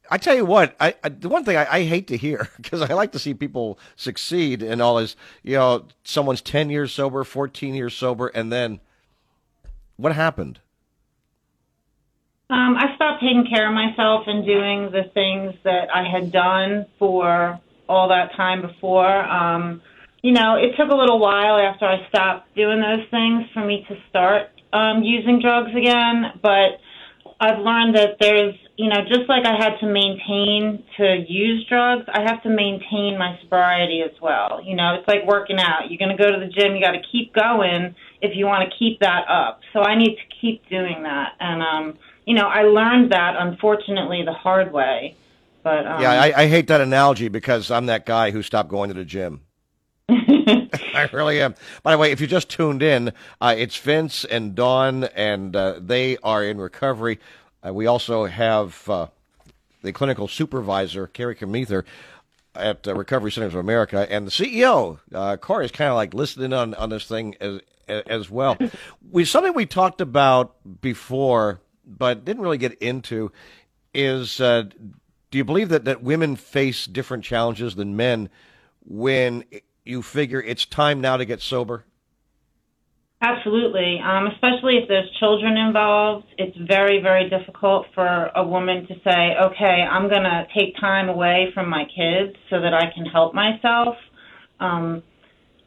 I 0.08 0.18
tell 0.18 0.36
you 0.36 0.44
what, 0.44 0.76
I, 0.78 0.94
I 1.02 1.08
the 1.08 1.28
one 1.28 1.44
thing 1.44 1.56
I, 1.56 1.66
I 1.68 1.82
hate 1.82 2.06
to 2.08 2.16
hear 2.16 2.48
because 2.56 2.80
I 2.80 2.94
like 2.94 3.10
to 3.12 3.18
see 3.18 3.34
people 3.34 3.78
succeed 3.96 4.62
and 4.62 4.80
all 4.80 4.98
is, 4.98 5.16
you 5.42 5.56
know, 5.56 5.86
someone's 6.04 6.40
10 6.42 6.70
years 6.70 6.92
sober, 6.92 7.24
14 7.24 7.74
years 7.74 7.94
sober, 7.94 8.28
and 8.28 8.52
then 8.52 8.78
what 9.96 10.14
happened? 10.14 10.60
Um, 12.48 12.76
I 12.76 12.94
stopped 12.94 13.20
taking 13.20 13.46
care 13.52 13.66
of 13.66 13.74
myself 13.74 14.24
and 14.28 14.44
doing 14.46 14.92
the 14.92 15.10
things 15.12 15.54
that 15.64 15.88
I 15.92 16.08
had 16.08 16.30
done 16.30 16.86
for 17.00 17.58
all 17.88 18.08
that 18.08 18.34
time 18.36 18.62
before. 18.62 19.24
Um, 19.24 19.82
you 20.22 20.32
know, 20.32 20.56
it 20.56 20.76
took 20.76 20.90
a 20.90 20.96
little 20.96 21.18
while 21.18 21.56
after 21.58 21.84
I 21.84 22.06
stopped 22.08 22.54
doing 22.56 22.80
those 22.80 23.06
things 23.10 23.44
for 23.52 23.64
me 23.64 23.86
to 23.88 23.96
start 24.10 24.50
um, 24.72 25.02
using 25.02 25.40
drugs 25.40 25.70
again, 25.76 26.32
but 26.42 26.80
I've 27.38 27.58
learned 27.58 27.96
that 27.96 28.16
there's, 28.18 28.54
you 28.76 28.88
know, 28.88 29.02
just 29.06 29.28
like 29.28 29.44
I 29.44 29.54
had 29.56 29.78
to 29.80 29.86
maintain 29.86 30.82
to 30.96 31.24
use 31.28 31.66
drugs, 31.68 32.04
I 32.08 32.22
have 32.22 32.42
to 32.44 32.48
maintain 32.48 33.18
my 33.18 33.38
sobriety 33.42 34.02
as 34.02 34.20
well. 34.20 34.60
You 34.64 34.74
know, 34.74 34.94
it's 34.94 35.06
like 35.06 35.26
working 35.26 35.58
out. 35.58 35.90
You're 35.90 35.98
going 35.98 36.16
to 36.16 36.22
go 36.22 36.30
to 36.30 36.40
the 36.40 36.50
gym, 36.50 36.74
you 36.74 36.80
got 36.80 36.92
to 36.92 37.02
keep 37.12 37.34
going 37.34 37.94
if 38.22 38.34
you 38.34 38.46
want 38.46 38.68
to 38.68 38.76
keep 38.78 39.00
that 39.00 39.28
up. 39.28 39.60
So 39.72 39.80
I 39.80 39.96
need 39.96 40.16
to 40.16 40.36
keep 40.40 40.66
doing 40.68 41.02
that. 41.02 41.34
And, 41.38 41.62
um, 41.62 41.98
you 42.24 42.34
know, 42.34 42.46
I 42.46 42.62
learned 42.62 43.12
that 43.12 43.34
unfortunately 43.38 44.22
the 44.24 44.32
hard 44.32 44.72
way. 44.72 45.14
But 45.66 45.84
um, 45.84 46.00
Yeah, 46.00 46.12
I, 46.12 46.42
I 46.42 46.46
hate 46.46 46.68
that 46.68 46.80
analogy 46.80 47.26
because 47.26 47.72
I'm 47.72 47.86
that 47.86 48.06
guy 48.06 48.30
who 48.30 48.40
stopped 48.40 48.68
going 48.68 48.86
to 48.86 48.94
the 48.94 49.04
gym. 49.04 49.40
I 50.08 51.08
really 51.12 51.40
am. 51.40 51.56
By 51.82 51.90
the 51.90 51.98
way, 51.98 52.12
if 52.12 52.20
you 52.20 52.28
just 52.28 52.48
tuned 52.48 52.84
in, 52.84 53.12
uh, 53.40 53.52
it's 53.58 53.76
Vince 53.76 54.24
and 54.24 54.54
Dawn, 54.54 55.02
and 55.02 55.56
uh, 55.56 55.80
they 55.80 56.18
are 56.18 56.44
in 56.44 56.58
recovery. 56.58 57.18
Uh, 57.66 57.74
we 57.74 57.88
also 57.88 58.26
have 58.26 58.88
uh, 58.88 59.08
the 59.82 59.92
clinical 59.92 60.28
supervisor, 60.28 61.08
Carrie 61.08 61.34
Kemether, 61.34 61.82
at 62.54 62.86
uh, 62.86 62.94
Recovery 62.94 63.32
Centers 63.32 63.54
of 63.54 63.58
America, 63.58 64.06
and 64.08 64.24
the 64.24 64.30
CEO, 64.30 65.00
uh, 65.12 65.36
Corey, 65.36 65.64
is 65.64 65.72
kind 65.72 65.90
of 65.90 65.96
like 65.96 66.14
listening 66.14 66.52
on, 66.52 66.74
on 66.74 66.90
this 66.90 67.06
thing 67.06 67.34
as 67.40 67.60
as 67.88 68.30
well. 68.30 68.56
we 69.10 69.24
something 69.24 69.52
we 69.52 69.66
talked 69.66 70.00
about 70.00 70.54
before, 70.80 71.60
but 71.84 72.24
didn't 72.24 72.44
really 72.44 72.56
get 72.56 72.74
into, 72.74 73.32
is 73.92 74.40
uh, 74.40 74.62
do 75.36 75.38
you 75.38 75.44
believe 75.44 75.68
that, 75.68 75.84
that 75.84 76.02
women 76.02 76.34
face 76.34 76.86
different 76.86 77.22
challenges 77.22 77.74
than 77.74 77.94
men 77.94 78.30
when 78.86 79.44
you 79.84 80.00
figure 80.00 80.40
it's 80.40 80.64
time 80.64 81.02
now 81.02 81.18
to 81.18 81.26
get 81.26 81.42
sober? 81.42 81.84
Absolutely. 83.20 84.00
Um, 84.02 84.28
especially 84.28 84.78
if 84.78 84.88
there's 84.88 85.10
children 85.20 85.58
involved, 85.58 86.24
it's 86.38 86.56
very, 86.56 87.02
very 87.02 87.28
difficult 87.28 87.84
for 87.94 88.30
a 88.34 88.42
woman 88.42 88.86
to 88.86 88.94
say, 89.04 89.36
okay, 89.38 89.82
I'm 89.82 90.08
going 90.08 90.22
to 90.22 90.46
take 90.56 90.74
time 90.80 91.10
away 91.10 91.50
from 91.52 91.68
my 91.68 91.84
kids 91.84 92.34
so 92.48 92.58
that 92.58 92.72
I 92.72 92.90
can 92.94 93.04
help 93.04 93.34
myself. 93.34 93.96
Um, 94.58 95.02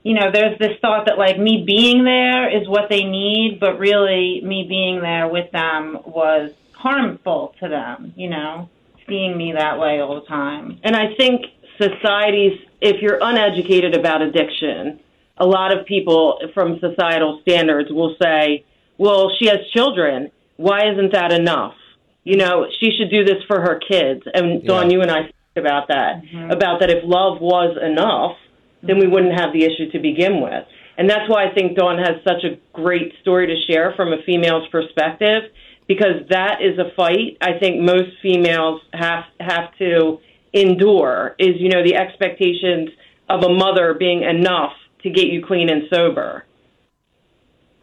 you 0.01 0.15
know, 0.15 0.31
there's 0.33 0.57
this 0.57 0.79
thought 0.81 1.05
that 1.05 1.19
like 1.19 1.37
me 1.37 1.63
being 1.67 2.05
there 2.05 2.49
is 2.59 2.67
what 2.67 2.89
they 2.89 3.03
need, 3.03 3.59
but 3.59 3.77
really 3.77 4.41
me 4.43 4.65
being 4.67 4.99
there 5.01 5.27
with 5.27 5.51
them 5.51 5.99
was 6.07 6.53
harmful 6.73 7.53
to 7.59 7.69
them, 7.69 8.13
you 8.15 8.31
know, 8.31 8.67
seeing 9.09 9.37
me 9.37 9.53
that 9.57 9.79
way 9.79 9.99
all 9.99 10.15
the 10.21 10.27
time. 10.27 10.79
And 10.83 10.95
I 10.95 11.13
think 11.17 11.45
societies, 11.81 12.59
if 12.81 13.01
you're 13.01 13.19
uneducated 13.21 13.95
about 13.95 14.21
addiction, 14.21 14.99
a 15.37 15.45
lot 15.45 15.77
of 15.77 15.85
people 15.85 16.39
from 16.53 16.79
societal 16.79 17.39
standards 17.41 17.89
will 17.91 18.15
say, 18.21 18.65
well, 18.97 19.31
she 19.39 19.47
has 19.47 19.59
children. 19.73 20.31
Why 20.57 20.91
isn't 20.91 21.13
that 21.13 21.31
enough? 21.31 21.75
You 22.23 22.37
know, 22.37 22.67
she 22.79 22.91
should 22.97 23.09
do 23.09 23.23
this 23.23 23.41
for 23.47 23.61
her 23.61 23.79
kids. 23.79 24.23
And 24.33 24.63
Dawn, 24.65 24.89
Yeah. 24.89 24.97
you 24.97 25.01
and 25.01 25.11
I 25.11 25.21
talked 25.21 25.57
about 25.57 25.87
that, 25.87 26.21
mm-hmm. 26.23 26.51
about 26.51 26.81
that 26.81 26.89
if 26.89 27.03
love 27.03 27.39
was 27.39 27.77
enough, 27.81 28.35
then 28.83 28.99
we 28.99 29.07
wouldn't 29.07 29.39
have 29.39 29.53
the 29.53 29.63
issue 29.63 29.91
to 29.91 29.99
begin 29.99 30.41
with. 30.41 30.65
And 30.97 31.09
that's 31.09 31.29
why 31.29 31.45
I 31.45 31.53
think 31.53 31.77
Dawn 31.77 31.97
has 31.97 32.21
such 32.27 32.43
a 32.43 32.57
great 32.73 33.13
story 33.21 33.47
to 33.47 33.55
share 33.71 33.93
from 33.95 34.11
a 34.11 34.17
female's 34.25 34.67
perspective, 34.69 35.43
because 35.89 36.25
that 36.29 36.61
is 36.61 36.79
a 36.79 36.95
fight 36.95 37.37
I 37.41 37.59
think 37.59 37.81
most 37.81 38.11
females 38.21 38.81
have 38.93 39.25
have 39.41 39.77
to 39.79 40.19
endure 40.53 41.35
is, 41.37 41.55
you 41.57 41.67
know, 41.69 41.83
the 41.83 41.95
expectations 41.95 42.89
of 43.27 43.43
a 43.43 43.49
mother 43.49 43.93
being 43.93 44.23
enough 44.23 44.71
to 45.03 45.09
get 45.09 45.27
you 45.27 45.45
clean 45.45 45.69
and 45.69 45.83
sober. 45.93 46.45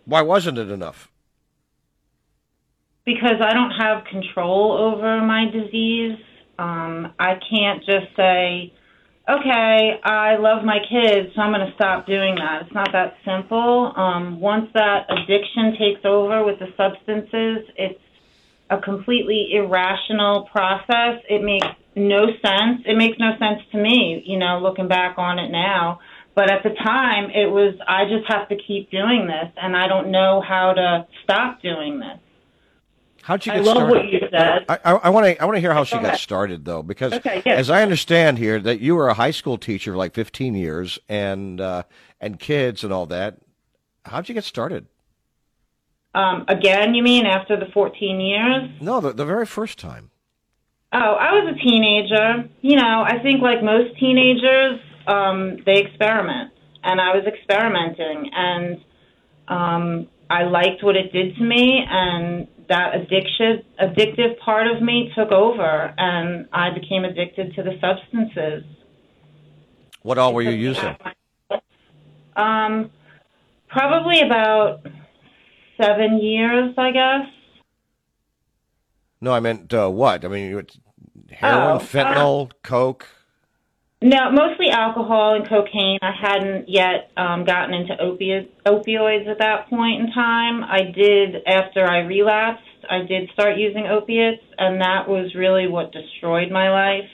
Why 0.06 0.22
wasn't 0.22 0.56
it 0.56 0.70
enough? 0.70 1.10
because 3.06 3.40
I 3.40 3.54
don't 3.54 3.70
have 3.70 4.04
control 4.04 4.72
over 4.72 5.22
my 5.22 5.46
disease. 5.46 6.18
Um, 6.58 7.14
I 7.18 7.38
can't 7.48 7.82
just 7.86 8.14
say, 8.16 8.74
okay, 9.28 10.00
I 10.02 10.36
love 10.36 10.64
my 10.64 10.78
kids, 10.78 11.34
so 11.34 11.42
I'm 11.42 11.52
going 11.52 11.66
to 11.66 11.74
stop 11.74 12.06
doing 12.06 12.36
that. 12.36 12.62
It's 12.62 12.74
not 12.74 12.92
that 12.92 13.16
simple. 13.24 13.92
Um, 13.96 14.40
once 14.40 14.70
that 14.74 15.06
addiction 15.10 15.76
takes 15.78 16.04
over 16.04 16.44
with 16.44 16.58
the 16.58 16.68
substances, 16.76 17.68
it's 17.76 18.00
a 18.70 18.78
completely 18.80 19.50
irrational 19.52 20.48
process. 20.52 21.22
It 21.28 21.42
makes 21.42 21.66
no 21.94 22.26
sense. 22.26 22.82
It 22.84 22.96
makes 22.96 23.18
no 23.18 23.32
sense 23.38 23.62
to 23.72 23.78
me, 23.78 24.22
you 24.24 24.38
know, 24.38 24.60
looking 24.60 24.88
back 24.88 25.18
on 25.18 25.38
it 25.38 25.50
now. 25.50 26.00
But 26.34 26.50
at 26.50 26.62
the 26.62 26.70
time, 26.84 27.30
it 27.30 27.50
was, 27.50 27.74
I 27.88 28.04
just 28.04 28.30
have 28.30 28.48
to 28.50 28.56
keep 28.56 28.90
doing 28.90 29.26
this, 29.26 29.50
and 29.56 29.74
I 29.76 29.88
don't 29.88 30.10
know 30.10 30.42
how 30.46 30.74
to 30.74 31.06
stop 31.24 31.62
doing 31.62 31.98
this. 31.98 32.18
How'd 33.26 33.44
you 33.44 33.50
I 33.52 33.56
get 33.56 33.64
love 33.64 33.76
started? 33.78 33.92
what 33.96 34.08
you 34.12 34.20
said. 34.30 34.64
I 34.68 35.10
want 35.10 35.26
to 35.26 35.42
I 35.42 35.44
want 35.46 35.56
to 35.56 35.60
hear 35.60 35.72
how 35.72 35.82
she 35.82 35.96
Go 35.96 36.00
got 36.02 36.06
ahead. 36.10 36.20
started 36.20 36.64
though, 36.64 36.84
because 36.84 37.12
Okay, 37.14 37.42
yes. 37.44 37.58
as 37.58 37.70
I 37.70 37.82
understand 37.82 38.38
here, 38.38 38.60
that 38.60 38.78
you 38.78 38.94
were 38.94 39.08
a 39.08 39.14
high 39.14 39.32
school 39.32 39.58
teacher 39.58 39.90
for 39.90 39.96
like 39.96 40.14
15 40.14 40.54
years, 40.54 40.96
and 41.08 41.60
uh, 41.60 41.82
and 42.20 42.38
kids 42.38 42.84
and 42.84 42.92
all 42.92 43.06
that. 43.06 43.38
How'd 44.04 44.28
you 44.28 44.34
get 44.36 44.44
started? 44.44 44.86
Um, 46.14 46.44
again, 46.46 46.94
you 46.94 47.02
mean 47.02 47.26
after 47.26 47.58
the 47.58 47.66
14 47.74 48.20
years? 48.20 48.70
No, 48.80 49.00
the, 49.00 49.12
the 49.12 49.24
very 49.24 49.44
first 49.44 49.76
time. 49.76 50.12
Oh, 50.92 50.98
I 51.14 51.32
was 51.32 51.52
a 51.52 51.58
teenager. 51.58 52.48
You 52.60 52.76
know, 52.76 53.02
I 53.04 53.18
think 53.24 53.42
like 53.42 53.60
most 53.60 53.98
teenagers, 53.98 54.78
um, 55.08 55.56
they 55.66 55.78
experiment, 55.78 56.52
and 56.84 57.00
I 57.00 57.12
was 57.16 57.24
experimenting, 57.26 58.30
and 58.32 58.80
um, 59.48 60.06
I 60.30 60.44
liked 60.44 60.84
what 60.84 60.94
it 60.94 61.12
did 61.12 61.34
to 61.38 61.42
me, 61.42 61.84
and 61.90 62.46
that 62.68 62.94
addiction, 62.94 63.62
addictive 63.80 64.38
part 64.38 64.66
of 64.66 64.82
me 64.82 65.12
took 65.14 65.30
over, 65.30 65.94
and 65.96 66.48
I 66.52 66.70
became 66.70 67.04
addicted 67.04 67.54
to 67.54 67.62
the 67.62 67.78
substances. 67.80 68.64
What 70.02 70.18
all 70.18 70.34
were 70.34 70.42
you 70.42 70.50
using? 70.50 70.96
Um, 72.36 72.90
probably 73.68 74.20
about 74.20 74.86
seven 75.80 76.20
years, 76.20 76.74
I 76.78 76.90
guess. 76.92 77.26
No, 79.20 79.32
I 79.32 79.40
meant 79.40 79.72
uh, 79.72 79.88
what? 79.88 80.24
I 80.24 80.28
mean, 80.28 80.50
heroin, 81.30 81.70
Oh, 81.72 81.76
uh, 81.76 81.78
fentanyl, 81.78 82.50
coke. 82.62 83.06
No, 84.02 84.30
mostly 84.30 84.68
alcohol 84.68 85.36
and 85.36 85.48
cocaine. 85.48 85.98
I 86.02 86.12
hadn't 86.12 86.68
yet 86.68 87.10
um, 87.16 87.44
gotten 87.44 87.72
into 87.72 87.94
opi- 87.94 88.48
opioids 88.66 89.26
at 89.26 89.38
that 89.38 89.70
point 89.70 90.02
in 90.02 90.12
time. 90.12 90.62
I 90.64 90.92
did 90.94 91.36
after 91.46 91.86
I 91.86 92.00
relapsed. 92.00 92.62
I 92.90 93.06
did 93.08 93.30
start 93.32 93.56
using 93.56 93.86
opiates, 93.86 94.42
and 94.58 94.82
that 94.82 95.08
was 95.08 95.34
really 95.34 95.66
what 95.66 95.92
destroyed 95.92 96.52
my 96.52 96.70
life. 96.70 97.08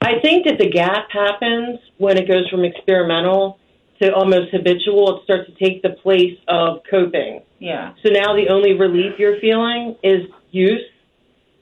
I 0.00 0.20
think 0.22 0.46
that 0.46 0.58
the 0.58 0.70
gap 0.70 1.08
happens 1.10 1.80
when 1.98 2.16
it 2.16 2.26
goes 2.26 2.48
from 2.48 2.64
experimental 2.64 3.58
to 4.00 4.14
almost 4.14 4.52
habitual. 4.52 5.18
It 5.18 5.24
starts 5.24 5.50
to 5.50 5.64
take 5.64 5.82
the 5.82 5.96
place 6.02 6.38
of 6.48 6.78
coping. 6.90 7.42
Yeah. 7.58 7.92
So 8.02 8.10
now 8.10 8.34
the 8.34 8.48
only 8.48 8.72
relief 8.72 9.18
you're 9.18 9.38
feeling 9.40 9.96
is 10.02 10.22
use. 10.50 10.82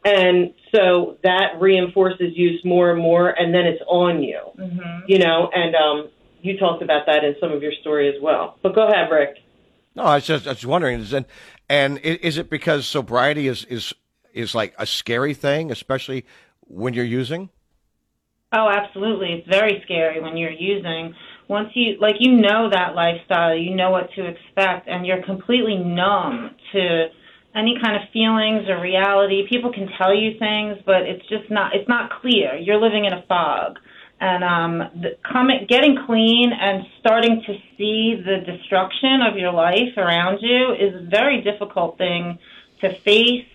And 0.05 0.53
so 0.75 1.19
that 1.23 1.61
reinforces 1.61 2.37
use 2.37 2.61
more 2.65 2.91
and 2.91 3.01
more, 3.01 3.31
and 3.31 3.55
then 3.55 3.65
it's 3.65 3.83
on 3.87 4.23
you. 4.23 4.41
Mm-hmm. 4.59 5.05
You 5.07 5.19
know, 5.19 5.51
and 5.55 5.75
um, 5.75 6.11
you 6.43 6.59
talked 6.59 6.83
about 6.83 7.07
that 7.07 7.25
in 7.25 7.35
some 7.41 7.53
of 7.53 7.63
your 7.63 7.73
story 7.81 8.09
as 8.15 8.21
well. 8.23 8.59
But 8.63 8.75
go 8.75 8.87
ahead, 8.87 9.11
Rick. 9.11 9.39
No, 9.95 10.03
I 10.03 10.17
was 10.17 10.27
just 10.27 10.47
I 10.47 10.51
was 10.51 10.67
wondering, 10.67 11.01
is 11.01 11.13
it, 11.13 11.27
and 11.69 11.99
is 11.99 12.39
it 12.39 12.51
because 12.51 12.87
sobriety 12.87 13.49
is 13.49 13.65
is 13.65 13.95
is 14.33 14.55
like 14.55 14.75
a 14.79 14.87
scary 14.87 15.35
thing, 15.35 15.71
especially 15.71 16.27
when 16.61 16.93
you're 16.95 17.05
using? 17.05 17.51
Oh, 18.53 18.69
absolutely. 18.69 19.33
It's 19.33 19.49
very 19.49 19.81
scary 19.85 20.21
when 20.21 20.37
you're 20.37 20.51
using. 20.51 21.15
Once 21.49 21.71
you 21.75 21.99
like 22.01 22.17
you 22.21 22.33
know 22.33 22.71
that 22.71 22.95
lifestyle, 22.95 23.57
you 23.57 23.75
know 23.75 23.91
what 23.91 24.11
to 24.17 24.27
expect 24.27 24.89
and 24.89 25.07
you're 25.07 25.23
completely 25.25 25.77
numb 25.77 26.51
to 26.73 27.07
any 27.55 27.77
kind 27.83 27.97
of 27.97 28.09
feelings 28.13 28.69
or 28.69 28.81
reality. 28.81 29.47
People 29.49 29.73
can 29.73 29.89
tell 29.99 30.15
you 30.15 30.39
things, 30.39 30.79
but 30.85 31.03
it's 31.03 31.27
just 31.29 31.51
not 31.51 31.75
it's 31.75 31.89
not 31.89 32.11
clear. 32.21 32.57
You're 32.57 32.81
living 32.81 33.05
in 33.05 33.13
a 33.13 33.23
fog. 33.29 33.79
And 34.21 34.45
um 34.45 34.79
the, 35.01 35.17
coming 35.31 35.67
getting 35.69 35.97
clean 36.07 36.53
and 36.53 36.85
starting 37.01 37.43
to 37.47 37.55
see 37.77 38.21
the 38.25 38.45
destruction 38.45 39.21
of 39.23 39.37
your 39.37 39.53
life 39.53 39.97
around 39.97 40.39
you 40.41 40.73
is 40.73 40.95
a 40.95 41.07
very 41.09 41.43
difficult 41.43 41.99
thing 41.99 42.39
to 42.81 42.95
face, 43.01 43.47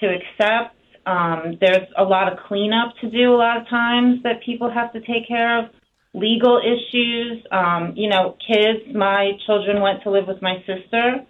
to 0.00 0.06
accept 0.06 0.76
um, 1.04 1.58
there's 1.60 1.88
a 1.96 2.04
lot 2.04 2.32
of 2.32 2.38
cleanup 2.46 2.94
to 3.00 3.10
do 3.10 3.34
a 3.34 3.36
lot 3.36 3.60
of 3.60 3.68
times 3.68 4.22
that 4.22 4.42
people 4.44 4.70
have 4.70 4.92
to 4.92 5.00
take 5.00 5.26
care 5.26 5.58
of. 5.58 5.70
Legal 6.14 6.60
issues, 6.60 7.42
um, 7.50 7.94
you 7.96 8.08
know, 8.08 8.36
kids. 8.46 8.80
My 8.94 9.32
children 9.46 9.80
went 9.80 10.02
to 10.02 10.10
live 10.10 10.28
with 10.28 10.42
my 10.42 10.58
sister 10.66 11.26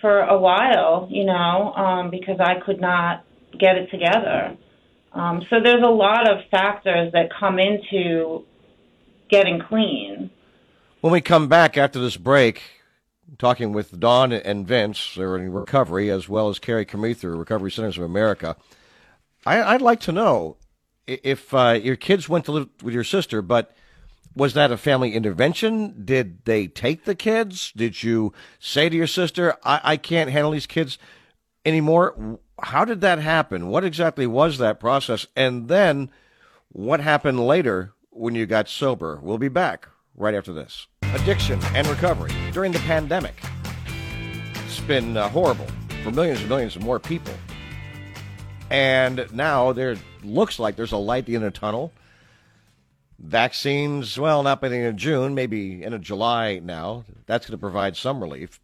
for 0.00 0.20
a 0.20 0.38
while, 0.38 1.08
you 1.10 1.24
know, 1.24 1.72
um, 1.74 2.10
because 2.10 2.38
I 2.40 2.60
could 2.60 2.80
not 2.80 3.24
get 3.58 3.76
it 3.76 3.90
together. 3.90 4.56
Um, 5.12 5.42
so 5.50 5.56
there's 5.62 5.82
a 5.82 5.90
lot 5.90 6.30
of 6.30 6.38
factors 6.50 7.12
that 7.12 7.30
come 7.38 7.58
into 7.58 8.44
getting 9.28 9.60
clean. 9.60 10.30
When 11.00 11.12
we 11.12 11.20
come 11.20 11.48
back 11.48 11.76
after 11.76 11.98
this 11.98 12.16
break, 12.16 12.62
talking 13.38 13.72
with 13.72 13.98
Dawn 13.98 14.32
and 14.32 14.66
Vince, 14.66 15.14
they're 15.16 15.36
in 15.36 15.52
recovery, 15.52 16.10
as 16.10 16.28
well 16.28 16.48
as 16.48 16.58
Carrie 16.58 16.86
Kemether, 16.86 17.38
Recovery 17.38 17.70
Centers 17.70 17.98
of 17.98 18.04
America. 18.04 18.56
I, 19.46 19.72
would 19.72 19.82
like 19.82 20.00
to 20.00 20.12
know 20.12 20.56
if 21.06 21.54
uh, 21.54 21.78
your 21.82 21.96
kids 21.96 22.28
went 22.28 22.44
to 22.44 22.52
live 22.52 22.68
with 22.82 22.92
your 22.92 23.04
sister, 23.04 23.40
but 23.40 23.74
was 24.34 24.54
that 24.54 24.70
a 24.70 24.76
family 24.76 25.14
intervention? 25.14 26.04
Did 26.04 26.44
they 26.44 26.66
take 26.66 27.04
the 27.04 27.14
kids? 27.14 27.72
Did 27.74 28.02
you 28.02 28.32
say 28.58 28.88
to 28.88 28.96
your 28.96 29.06
sister, 29.06 29.56
I, 29.64 29.80
I 29.82 29.96
can't 29.96 30.30
handle 30.30 30.52
these 30.52 30.66
kids 30.66 30.98
anymore? 31.64 32.38
How 32.62 32.84
did 32.84 33.00
that 33.00 33.18
happen? 33.18 33.68
What 33.68 33.84
exactly 33.84 34.26
was 34.26 34.58
that 34.58 34.80
process? 34.80 35.26
And 35.34 35.68
then 35.68 36.10
what 36.68 37.00
happened 37.00 37.44
later 37.46 37.92
when 38.10 38.34
you 38.34 38.46
got 38.46 38.68
sober? 38.68 39.18
We'll 39.22 39.38
be 39.38 39.48
back 39.48 39.88
right 40.14 40.34
after 40.34 40.52
this. 40.52 40.86
Addiction 41.14 41.60
and 41.74 41.86
recovery 41.88 42.32
during 42.52 42.72
the 42.72 42.78
pandemic. 42.80 43.34
It's 44.66 44.80
been 44.80 45.16
uh, 45.16 45.28
horrible 45.28 45.66
for 46.04 46.10
millions 46.12 46.40
and 46.40 46.48
millions 46.48 46.76
of 46.76 46.82
more 46.82 47.00
people. 47.00 47.34
And 48.70 49.26
now 49.32 49.72
there 49.72 49.96
looks 50.22 50.60
like 50.60 50.76
there's 50.76 50.92
a 50.92 50.96
light 50.96 51.28
in 51.28 51.42
the 51.42 51.50
tunnel. 51.50 51.92
Vaccines, 53.22 54.18
well, 54.18 54.42
not 54.42 54.62
by 54.62 54.68
the 54.68 54.76
end 54.76 54.86
of 54.86 54.96
June, 54.96 55.34
maybe 55.34 55.84
end 55.84 55.94
of 55.94 56.00
July 56.00 56.58
now. 56.58 57.04
That's 57.26 57.46
going 57.46 57.58
to 57.58 57.60
provide 57.60 57.96
some 57.96 58.20
relief. 58.20 58.60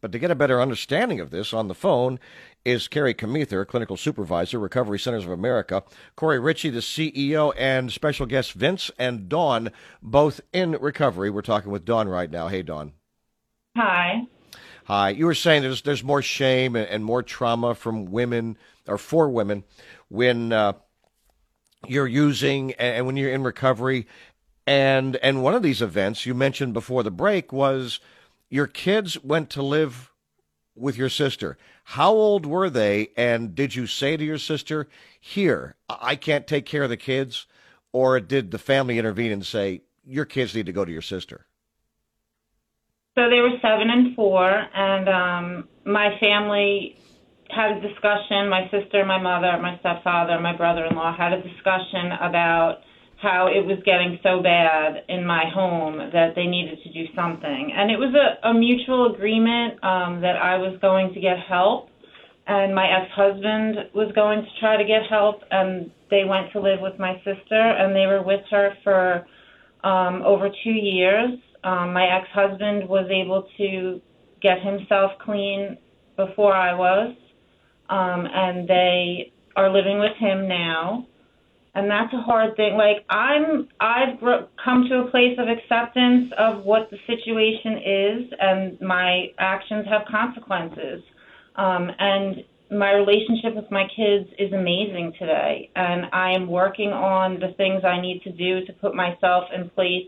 But 0.00 0.10
to 0.12 0.18
get 0.18 0.32
a 0.32 0.34
better 0.34 0.60
understanding 0.60 1.20
of 1.20 1.30
this, 1.30 1.54
on 1.54 1.68
the 1.68 1.74
phone 1.74 2.18
is 2.64 2.88
Carrie 2.88 3.14
Kemether, 3.14 3.66
Clinical 3.66 3.96
Supervisor, 3.96 4.58
Recovery 4.58 4.98
Centers 4.98 5.24
of 5.24 5.30
America, 5.30 5.84
Corey 6.16 6.40
Ritchie, 6.40 6.70
the 6.70 6.80
CEO, 6.80 7.54
and 7.56 7.92
special 7.92 8.26
guests 8.26 8.52
Vince 8.52 8.90
and 8.98 9.28
Dawn, 9.28 9.70
both 10.02 10.40
in 10.52 10.72
recovery. 10.72 11.30
We're 11.30 11.42
talking 11.42 11.70
with 11.70 11.84
Dawn 11.84 12.08
right 12.08 12.30
now. 12.30 12.48
Hey, 12.48 12.62
Dawn. 12.62 12.92
Hi. 13.76 14.22
Hi. 14.86 15.10
You 15.10 15.26
were 15.26 15.34
saying 15.34 15.62
there's 15.62 15.82
there's 15.82 16.04
more 16.04 16.20
shame 16.20 16.74
and, 16.74 16.88
and 16.88 17.04
more 17.04 17.22
trauma 17.22 17.74
from 17.74 18.06
women 18.06 18.58
or 18.86 18.98
for 18.98 19.28
women 19.28 19.64
when 20.08 20.52
uh, 20.52 20.74
you're 21.88 22.06
using 22.06 22.72
and 22.74 23.06
when 23.06 23.16
you're 23.16 23.32
in 23.32 23.42
recovery. 23.42 24.06
And 24.66 25.16
and 25.16 25.42
one 25.42 25.54
of 25.54 25.62
these 25.62 25.82
events 25.82 26.24
you 26.24 26.34
mentioned 26.34 26.72
before 26.72 27.02
the 27.02 27.10
break 27.10 27.52
was 27.52 28.00
your 28.48 28.66
kids 28.66 29.22
went 29.22 29.50
to 29.50 29.62
live 29.62 30.12
with 30.74 30.96
your 30.96 31.08
sister. 31.08 31.58
How 31.84 32.12
old 32.12 32.46
were 32.46 32.70
they? 32.70 33.08
And 33.16 33.54
did 33.54 33.74
you 33.74 33.86
say 33.86 34.16
to 34.16 34.24
your 34.24 34.38
sister, 34.38 34.88
"Here, 35.20 35.76
I 35.88 36.16
can't 36.16 36.46
take 36.46 36.64
care 36.64 36.82
of 36.82 36.90
the 36.90 36.96
kids," 36.96 37.46
or 37.92 38.18
did 38.20 38.50
the 38.50 38.58
family 38.58 38.98
intervene 38.98 39.32
and 39.32 39.44
say, 39.44 39.82
"Your 40.06 40.24
kids 40.24 40.54
need 40.54 40.66
to 40.66 40.72
go 40.72 40.84
to 40.84 40.92
your 40.92 41.02
sister"? 41.02 41.46
So 43.14 43.28
they 43.30 43.40
were 43.40 43.58
seven 43.62 43.90
and 43.90 44.16
four, 44.16 44.50
and 44.50 45.08
um, 45.08 45.68
my 45.84 46.18
family 46.18 46.98
had 47.50 47.76
a 47.76 47.80
discussion. 47.80 48.48
My 48.48 48.68
sister, 48.70 49.04
my 49.04 49.20
mother, 49.20 49.58
my 49.60 49.78
stepfather, 49.80 50.40
my 50.40 50.56
brother-in-law 50.56 51.16
had 51.16 51.32
a 51.32 51.42
discussion 51.42 52.12
about 52.20 52.78
how 53.20 53.46
it 53.46 53.64
was 53.64 53.78
getting 53.84 54.18
so 54.22 54.42
bad 54.42 55.04
in 55.08 55.24
my 55.24 55.44
home 55.52 55.96
that 56.12 56.34
they 56.34 56.46
needed 56.46 56.78
to 56.82 56.92
do 56.92 57.04
something. 57.14 57.72
And 57.74 57.90
it 57.90 57.96
was 57.96 58.14
a, 58.14 58.48
a 58.48 58.52
mutual 58.54 59.14
agreement 59.14 59.82
um, 59.82 60.20
that 60.20 60.36
I 60.36 60.56
was 60.56 60.78
going 60.80 61.14
to 61.14 61.20
get 61.20 61.38
help, 61.48 61.88
and 62.46 62.74
my 62.74 62.84
ex-husband 62.84 63.90
was 63.94 64.12
going 64.14 64.42
to 64.42 64.50
try 64.60 64.76
to 64.76 64.84
get 64.84 65.08
help. 65.08 65.40
And 65.50 65.90
they 66.10 66.24
went 66.24 66.52
to 66.52 66.60
live 66.60 66.80
with 66.80 66.98
my 66.98 67.16
sister, 67.24 67.60
and 67.60 67.96
they 67.96 68.06
were 68.06 68.22
with 68.22 68.42
her 68.50 68.74
for 68.82 69.26
um, 69.84 70.22
over 70.22 70.48
two 70.62 70.76
years. 70.76 71.30
Um, 71.62 71.94
my 71.94 72.04
ex-husband 72.04 72.88
was 72.88 73.08
able 73.10 73.48
to 73.56 74.00
get 74.42 74.60
himself 74.60 75.12
clean 75.24 75.78
before 76.16 76.54
I 76.54 76.74
was 76.74 77.16
um, 77.88 78.26
and 78.32 78.68
they 78.68 79.32
are 79.56 79.72
living 79.72 79.98
with 79.98 80.16
him 80.18 80.48
now. 80.48 81.06
And 81.76 81.90
that's 81.90 82.12
a 82.14 82.22
hard 82.22 82.54
thing. 82.56 82.76
Like 82.76 83.04
I'm, 83.10 83.68
I've 83.80 84.20
come 84.64 84.86
to 84.88 85.00
a 85.00 85.10
place 85.10 85.36
of 85.38 85.48
acceptance 85.48 86.32
of 86.38 86.64
what 86.64 86.88
the 86.90 86.98
situation 87.06 87.78
is, 87.84 88.32
and 88.40 88.80
my 88.80 89.26
actions 89.38 89.84
have 89.88 90.02
consequences. 90.08 91.02
Um, 91.56 91.90
and 91.98 92.44
my 92.70 92.92
relationship 92.92 93.54
with 93.54 93.70
my 93.70 93.86
kids 93.94 94.28
is 94.38 94.52
amazing 94.52 95.14
today, 95.18 95.70
and 95.74 96.06
I 96.12 96.32
am 96.32 96.48
working 96.48 96.90
on 96.90 97.40
the 97.40 97.52
things 97.56 97.82
I 97.84 98.00
need 98.00 98.22
to 98.22 98.32
do 98.32 98.64
to 98.66 98.72
put 98.74 98.94
myself 98.94 99.44
in 99.54 99.68
place 99.70 100.06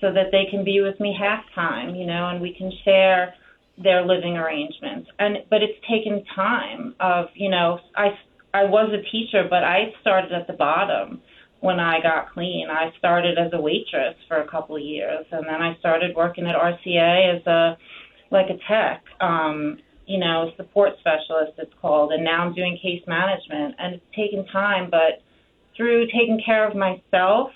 so 0.00 0.12
that 0.12 0.26
they 0.32 0.46
can 0.50 0.64
be 0.64 0.80
with 0.80 0.98
me 1.00 1.16
half 1.18 1.44
time, 1.54 1.94
you 1.94 2.06
know, 2.06 2.28
and 2.28 2.40
we 2.40 2.54
can 2.54 2.72
share 2.84 3.34
their 3.82 4.04
living 4.04 4.36
arrangements. 4.36 5.10
And 5.18 5.38
but 5.50 5.62
it's 5.62 5.78
taken 5.88 6.24
time 6.34 6.94
of, 7.00 7.26
you 7.34 7.50
know, 7.50 7.80
I 7.96 8.16
I 8.52 8.64
was 8.64 8.92
a 8.92 9.02
teacher, 9.10 9.46
but 9.48 9.64
I 9.64 9.92
started 10.00 10.32
at 10.32 10.46
the 10.46 10.52
bottom 10.52 11.20
when 11.60 11.80
I 11.80 12.00
got 12.00 12.32
clean. 12.32 12.68
I 12.70 12.92
started 12.98 13.38
as 13.38 13.52
a 13.52 13.60
waitress 13.60 14.14
for 14.28 14.36
a 14.36 14.48
couple 14.48 14.76
of 14.76 14.82
years 14.82 15.26
and 15.32 15.46
then 15.46 15.60
I 15.62 15.76
started 15.78 16.14
working 16.14 16.46
at 16.46 16.54
RCA 16.54 17.36
as 17.36 17.46
a 17.46 17.76
like 18.30 18.46
a 18.46 18.58
tech, 18.68 19.02
um, 19.20 19.78
you 20.06 20.18
know, 20.18 20.50
support 20.56 20.92
specialist 21.00 21.52
it's 21.58 21.72
called, 21.80 22.12
and 22.12 22.24
now 22.24 22.44
I'm 22.44 22.54
doing 22.54 22.78
case 22.80 23.02
management 23.06 23.74
and 23.78 23.94
it's 23.94 24.04
taken 24.14 24.46
time, 24.46 24.88
but 24.90 25.22
through 25.76 26.06
taking 26.06 26.40
care 26.44 26.68
of 26.68 26.76
myself, 26.76 27.50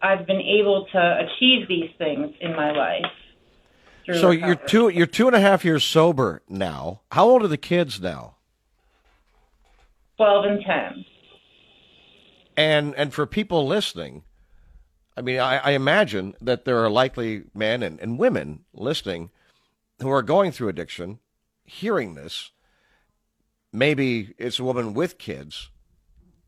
I've 0.00 0.26
been 0.26 0.40
able 0.40 0.86
to 0.92 1.26
achieve 1.26 1.68
these 1.68 1.90
things 1.98 2.30
in 2.40 2.54
my 2.54 2.70
life 2.72 3.04
so 4.14 4.30
you're 4.30 4.54
two 4.54 4.88
you're 4.88 5.06
two 5.06 5.26
and 5.26 5.36
a 5.36 5.40
half 5.40 5.64
years 5.64 5.84
sober 5.84 6.42
now. 6.48 7.02
How 7.12 7.28
old 7.28 7.42
are 7.42 7.48
the 7.48 7.56
kids 7.56 8.00
now? 8.00 8.36
Twelve 10.16 10.44
and 10.44 10.64
ten. 10.64 11.04
And 12.56 12.94
and 12.96 13.12
for 13.12 13.26
people 13.26 13.66
listening, 13.66 14.24
I 15.16 15.20
mean, 15.20 15.40
I, 15.40 15.58
I 15.58 15.70
imagine 15.72 16.34
that 16.40 16.64
there 16.64 16.82
are 16.82 16.90
likely 16.90 17.44
men 17.54 17.82
and, 17.82 18.00
and 18.00 18.18
women 18.18 18.64
listening 18.72 19.30
who 20.00 20.10
are 20.10 20.22
going 20.22 20.52
through 20.52 20.68
addiction, 20.68 21.18
hearing 21.64 22.14
this. 22.14 22.50
Maybe 23.72 24.34
it's 24.38 24.58
a 24.58 24.64
woman 24.64 24.94
with 24.94 25.18
kids, 25.18 25.70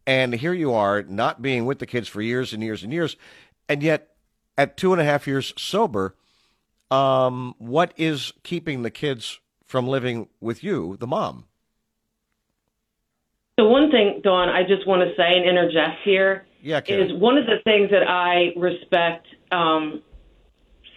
and 0.06 0.34
here 0.34 0.54
you 0.54 0.72
are 0.72 1.02
not 1.02 1.42
being 1.42 1.66
with 1.66 1.78
the 1.78 1.86
kids 1.86 2.08
for 2.08 2.22
years 2.22 2.52
and 2.52 2.62
years 2.62 2.82
and 2.82 2.92
years, 2.92 3.16
and 3.68 3.82
yet 3.82 4.08
at 4.56 4.76
two 4.76 4.92
and 4.92 5.00
a 5.00 5.04
half 5.04 5.26
years 5.26 5.52
sober, 5.56 6.16
um, 6.90 7.54
what 7.58 7.92
is 7.96 8.32
keeping 8.42 8.82
the 8.82 8.90
kids 8.90 9.40
from 9.64 9.86
living 9.86 10.28
with 10.40 10.64
you, 10.64 10.96
the 10.98 11.06
mom? 11.06 11.44
So 13.58 13.68
one 13.68 13.90
thing, 13.90 14.20
Dawn, 14.24 14.48
I 14.48 14.62
just 14.62 14.86
want 14.86 15.02
to 15.02 15.14
say 15.16 15.36
and 15.36 15.44
interject 15.44 16.00
here 16.04 16.46
yeah, 16.62 16.80
is 16.86 17.12
one 17.12 17.36
of 17.38 17.46
the 17.46 17.58
things 17.64 17.90
that 17.90 18.08
I 18.08 18.58
respect 18.58 19.26
um, 19.52 20.02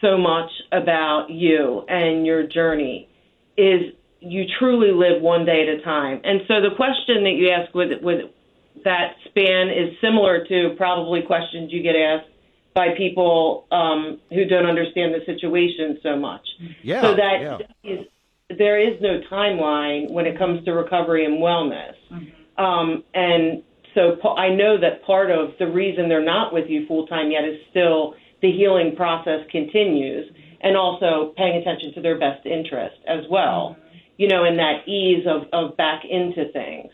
so 0.01 0.17
much 0.17 0.49
about 0.71 1.29
you 1.29 1.83
and 1.87 2.25
your 2.25 2.47
journey 2.47 3.09
is 3.57 3.93
you 4.19 4.45
truly 4.59 4.91
live 4.91 5.21
one 5.21 5.45
day 5.45 5.67
at 5.67 5.79
a 5.79 5.81
time. 5.83 6.21
And 6.23 6.41
so 6.47 6.61
the 6.61 6.75
question 6.75 7.23
that 7.23 7.35
you 7.35 7.49
ask 7.49 7.73
with 7.73 8.01
with 8.01 8.31
that 8.83 9.15
span 9.25 9.69
is 9.69 9.95
similar 10.01 10.45
to 10.45 10.73
probably 10.77 11.21
questions 11.21 11.71
you 11.71 11.83
get 11.83 11.95
asked 11.95 12.29
by 12.73 12.89
people 12.97 13.67
um, 13.71 14.19
who 14.29 14.45
don't 14.45 14.65
understand 14.65 15.13
the 15.13 15.25
situation 15.25 15.99
so 16.01 16.17
much. 16.17 16.45
Yeah. 16.81 17.01
So 17.01 17.15
that 17.15 17.41
yeah. 17.41 17.57
is, 17.83 18.05
there 18.57 18.79
is 18.79 18.99
no 19.01 19.21
timeline 19.31 20.11
when 20.11 20.25
it 20.25 20.37
comes 20.37 20.63
to 20.65 20.71
recovery 20.71 21.25
and 21.25 21.35
wellness. 21.35 21.93
Um, 22.57 23.03
and 23.13 23.63
so 23.95 24.17
pa- 24.21 24.35
I 24.35 24.53
know 24.53 24.79
that 24.79 25.03
part 25.05 25.31
of 25.31 25.51
the 25.59 25.67
reason 25.67 26.09
they're 26.09 26.23
not 26.23 26.53
with 26.53 26.69
you 26.69 26.85
full 26.87 27.07
time 27.07 27.31
yet 27.31 27.43
is 27.43 27.59
still 27.69 28.15
the 28.41 28.51
healing 28.51 28.95
process 28.95 29.39
continues 29.51 30.31
and 30.61 30.77
also 30.77 31.33
paying 31.37 31.61
attention 31.61 31.93
to 31.93 32.01
their 32.01 32.17
best 32.17 32.45
interest 32.45 32.95
as 33.07 33.25
well. 33.29 33.75
You 34.17 34.27
know, 34.27 34.43
and 34.43 34.59
that 34.59 34.87
ease 34.87 35.25
of, 35.25 35.49
of 35.51 35.75
back 35.75 36.03
into 36.05 36.51
things. 36.53 36.91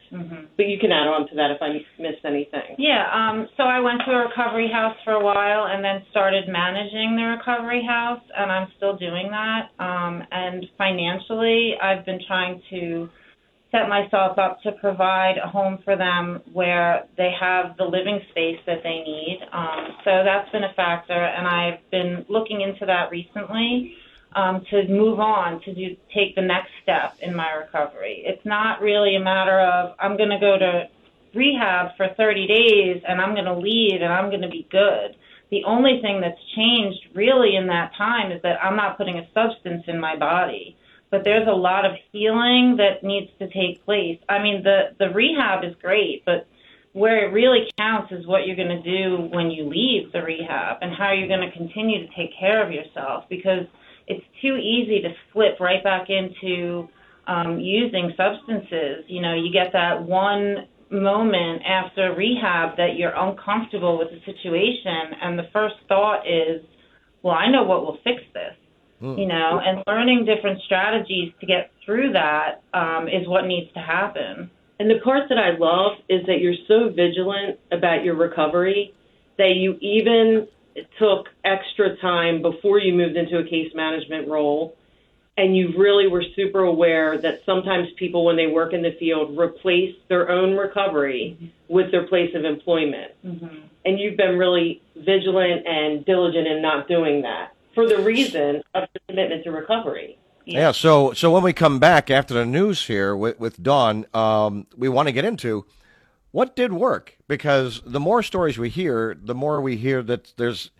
But 0.55 0.67
you 0.67 0.79
can 0.79 0.91
add 0.91 1.07
on 1.07 1.27
to 1.29 1.35
that 1.35 1.51
if 1.51 1.61
I 1.61 1.73
missed 2.01 2.23
anything. 2.23 2.75
Yeah, 2.77 3.03
um, 3.11 3.47
so 3.57 3.63
I 3.63 3.81
went 3.81 4.01
to 4.07 4.11
a 4.11 4.27
recovery 4.27 4.71
house 4.71 4.95
for 5.03 5.13
a 5.13 5.23
while 5.23 5.67
and 5.67 5.83
then 5.83 6.01
started 6.11 6.47
managing 6.47 7.17
the 7.17 7.35
recovery 7.35 7.83
house, 7.85 8.23
and 8.35 8.49
I'm 8.49 8.69
still 8.77 8.95
doing 8.95 9.31
that. 9.31 9.69
Um, 9.83 10.23
and 10.31 10.65
financially, 10.77 11.73
I've 11.81 12.05
been 12.05 12.21
trying 12.25 12.61
to 12.69 13.09
set 13.71 13.87
myself 13.87 14.37
up 14.37 14.61
to 14.63 14.71
provide 14.73 15.35
a 15.43 15.47
home 15.47 15.79
for 15.83 15.95
them 15.95 16.41
where 16.53 17.03
they 17.17 17.31
have 17.39 17.77
the 17.77 17.83
living 17.83 18.19
space 18.31 18.57
that 18.65 18.81
they 18.83 19.03
need. 19.05 19.39
Um, 19.53 19.87
so 20.03 20.23
that's 20.25 20.49
been 20.51 20.63
a 20.63 20.73
factor, 20.73 21.13
and 21.13 21.47
I've 21.47 21.79
been 21.91 22.25
looking 22.29 22.61
into 22.61 22.85
that 22.85 23.11
recently 23.11 23.93
um, 24.33 24.63
to 24.69 24.87
move 24.87 25.19
on 25.19 25.61
to 25.61 25.73
do, 25.73 25.95
take 26.13 26.35
the 26.35 26.41
next 26.41 26.69
step 26.83 27.17
in 27.21 27.35
my 27.35 27.51
recovery. 27.51 28.23
It's 28.25 28.45
not 28.45 28.81
really 28.81 29.15
a 29.15 29.19
matter 29.19 29.59
of 29.59 29.95
I'm 29.99 30.17
going 30.17 30.29
to 30.29 30.39
go 30.39 30.57
to 30.57 30.87
rehab 31.33 31.95
for 31.97 32.09
30 32.15 32.47
days 32.47 33.03
and 33.07 33.21
I'm 33.21 33.33
going 33.33 33.45
to 33.45 33.57
leave 33.57 34.01
and 34.01 34.11
I'm 34.11 34.29
going 34.29 34.41
to 34.41 34.49
be 34.49 34.67
good. 34.71 35.15
The 35.51 35.63
only 35.65 35.99
thing 36.01 36.21
that's 36.21 36.39
changed 36.55 37.15
really 37.15 37.55
in 37.55 37.67
that 37.67 37.93
time 37.97 38.31
is 38.31 38.41
that 38.43 38.63
I'm 38.63 38.75
not 38.75 38.97
putting 38.97 39.17
a 39.17 39.27
substance 39.33 39.83
in 39.87 39.99
my 39.99 40.15
body. 40.15 40.75
But 41.11 41.23
there's 41.23 41.47
a 41.47 41.51
lot 41.51 41.85
of 41.85 41.93
healing 42.11 42.77
that 42.77 43.03
needs 43.03 43.31
to 43.39 43.49
take 43.49 43.83
place. 43.83 44.19
I 44.29 44.43
mean, 44.43 44.61
the 44.61 44.93
the 44.99 45.09
rehab 45.09 45.63
is 45.63 45.73
great, 45.81 46.23
but 46.23 46.45
where 46.93 47.27
it 47.27 47.33
really 47.33 47.69
counts 47.77 48.11
is 48.11 48.27
what 48.27 48.45
you're 48.45 48.55
going 48.55 48.67
to 48.67 48.81
do 48.81 49.27
when 49.31 49.49
you 49.49 49.63
leave 49.63 50.11
the 50.11 50.21
rehab 50.21 50.77
and 50.81 50.93
how 50.93 51.11
you're 51.11 51.27
going 51.27 51.49
to 51.49 51.55
continue 51.55 52.05
to 52.05 52.13
take 52.15 52.31
care 52.39 52.63
of 52.63 52.71
yourself 52.71 53.25
because 53.29 53.65
it's 54.09 54.25
too 54.41 54.57
easy 54.57 55.01
to 55.01 55.09
slip 55.31 55.59
right 55.59 55.83
back 55.83 56.07
into 56.09 56.89
um, 57.27 57.59
using 57.59 58.11
substances. 58.17 59.05
You 59.07 59.21
know, 59.21 59.35
you 59.35 59.53
get 59.53 59.71
that 59.73 60.03
one 60.03 60.67
moment 60.89 61.61
after 61.65 62.13
rehab 62.15 62.75
that 62.77 62.95
you're 62.97 63.15
uncomfortable 63.15 63.99
with 63.99 64.09
the 64.09 64.19
situation, 64.25 65.13
and 65.21 65.37
the 65.37 65.47
first 65.53 65.75
thought 65.87 66.27
is, 66.27 66.61
well, 67.21 67.35
I 67.35 67.49
know 67.49 67.63
what 67.63 67.85
will 67.85 67.99
fix 68.03 68.21
this. 68.33 68.55
You 69.01 69.27
know, 69.27 69.61
and 69.63 69.81
learning 69.87 70.25
different 70.25 70.61
strategies 70.63 71.31
to 71.39 71.45
get 71.45 71.71
through 71.85 72.11
that 72.11 72.63
um, 72.73 73.07
is 73.07 73.25
what 73.29 73.45
needs 73.45 73.71
to 73.73 73.79
happen. 73.79 74.51
And 74.77 74.89
the 74.89 74.99
part 75.01 75.29
that 75.29 75.37
I 75.37 75.57
love 75.57 75.99
is 76.09 76.25
that 76.25 76.41
you're 76.41 76.59
so 76.67 76.89
vigilant 76.89 77.59
about 77.71 78.03
your 78.03 78.15
recovery 78.15 78.93
that 79.37 79.55
you 79.55 79.77
even 79.79 80.49
took 80.97 81.27
extra 81.43 81.97
time 81.97 82.41
before 82.41 82.79
you 82.79 82.93
moved 82.93 83.15
into 83.15 83.37
a 83.37 83.43
case 83.43 83.71
management 83.73 84.27
role. 84.27 84.75
And 85.37 85.55
you 85.55 85.73
really 85.77 86.07
were 86.07 86.23
super 86.35 86.63
aware 86.63 87.17
that 87.17 87.43
sometimes 87.45 87.87
people, 87.95 88.25
when 88.25 88.35
they 88.35 88.47
work 88.47 88.73
in 88.73 88.81
the 88.81 88.91
field, 88.99 89.37
replace 89.37 89.95
their 90.09 90.29
own 90.29 90.57
recovery 90.57 91.53
with 91.69 91.91
their 91.91 92.07
place 92.07 92.35
of 92.35 92.43
employment. 92.43 93.13
And 93.85 93.97
you've 93.99 94.17
been 94.17 94.37
really 94.37 94.81
vigilant 94.97 95.65
and 95.65 96.05
diligent 96.05 96.45
in 96.45 96.61
not 96.61 96.89
doing 96.89 97.21
that 97.21 97.53
for 97.73 97.87
the 97.87 97.99
reason 97.99 98.61
of 98.73 98.89
your 98.93 99.01
commitment 99.07 99.45
to 99.45 99.51
recovery. 99.51 100.17
Yeah. 100.45 100.71
So 100.71 101.13
so 101.13 101.31
when 101.31 101.43
we 101.43 101.53
come 101.53 101.79
back 101.79 102.09
after 102.09 102.33
the 102.33 102.45
news 102.45 102.87
here 102.87 103.15
with 103.15 103.39
with 103.39 103.61
Dawn, 103.61 104.05
um, 104.13 104.67
we 104.75 104.89
want 104.89 105.07
to 105.07 105.11
get 105.11 105.23
into 105.23 105.65
what 106.31 106.55
did 106.55 106.73
work 106.73 107.17
because 107.27 107.81
the 107.85 107.99
more 107.99 108.23
stories 108.23 108.57
we 108.57 108.69
hear, 108.69 109.17
the 109.19 109.35
more 109.35 109.61
we 109.61 109.77
hear 109.77 110.01
that 110.03 110.33
there's 110.37 110.71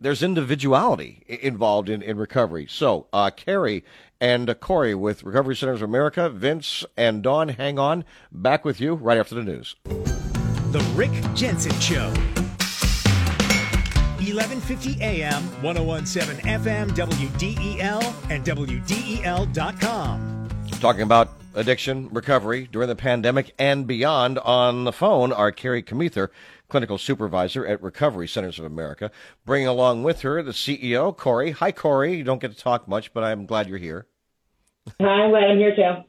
there's 0.00 0.22
individuality 0.22 1.22
involved 1.28 1.88
in, 1.88 2.02
in 2.02 2.16
recovery. 2.16 2.66
So, 2.68 3.06
uh, 3.12 3.30
Carrie 3.30 3.84
and 4.20 4.50
uh, 4.50 4.54
Corey 4.54 4.96
with 4.96 5.22
Recovery 5.22 5.54
Centers 5.54 5.80
of 5.80 5.88
America, 5.88 6.28
Vince 6.28 6.84
and 6.96 7.22
Dawn, 7.22 7.50
hang 7.50 7.78
on. 7.78 8.04
Back 8.32 8.64
with 8.64 8.80
you 8.80 8.94
right 8.94 9.18
after 9.18 9.36
the 9.36 9.44
news. 9.44 9.76
The 9.84 10.80
Rick 10.96 11.12
Jensen 11.34 11.78
Show. 11.80 12.12
1150 14.22 15.02
AM, 15.02 15.42
1017 15.62 16.44
FM, 16.46 16.90
WDEL, 16.90 18.30
and 18.30 18.44
WDEL.com. 18.44 20.28
Talking 20.80 21.02
about 21.02 21.41
addiction 21.54 22.08
recovery 22.10 22.68
during 22.70 22.88
the 22.88 22.96
pandemic 22.96 23.54
and 23.58 23.86
beyond. 23.86 24.38
On 24.38 24.84
the 24.84 24.92
phone 24.92 25.32
are 25.32 25.52
Carrie 25.52 25.82
Kemether, 25.82 26.28
clinical 26.68 26.98
supervisor 26.98 27.66
at 27.66 27.82
Recovery 27.82 28.28
Centers 28.28 28.58
of 28.58 28.64
America, 28.64 29.10
bringing 29.44 29.68
along 29.68 30.02
with 30.02 30.22
her 30.22 30.42
the 30.42 30.52
CEO, 30.52 31.16
Corey. 31.16 31.52
Hi, 31.52 31.72
Corey. 31.72 32.14
You 32.14 32.24
don't 32.24 32.40
get 32.40 32.52
to 32.52 32.56
talk 32.56 32.88
much, 32.88 33.12
but 33.12 33.24
I'm 33.24 33.46
glad 33.46 33.68
you're 33.68 33.78
here. 33.78 34.06
Hi, 35.00 35.28
glad 35.28 35.44
I'm 35.44 35.58
here 35.58 35.76
too. 35.76 36.04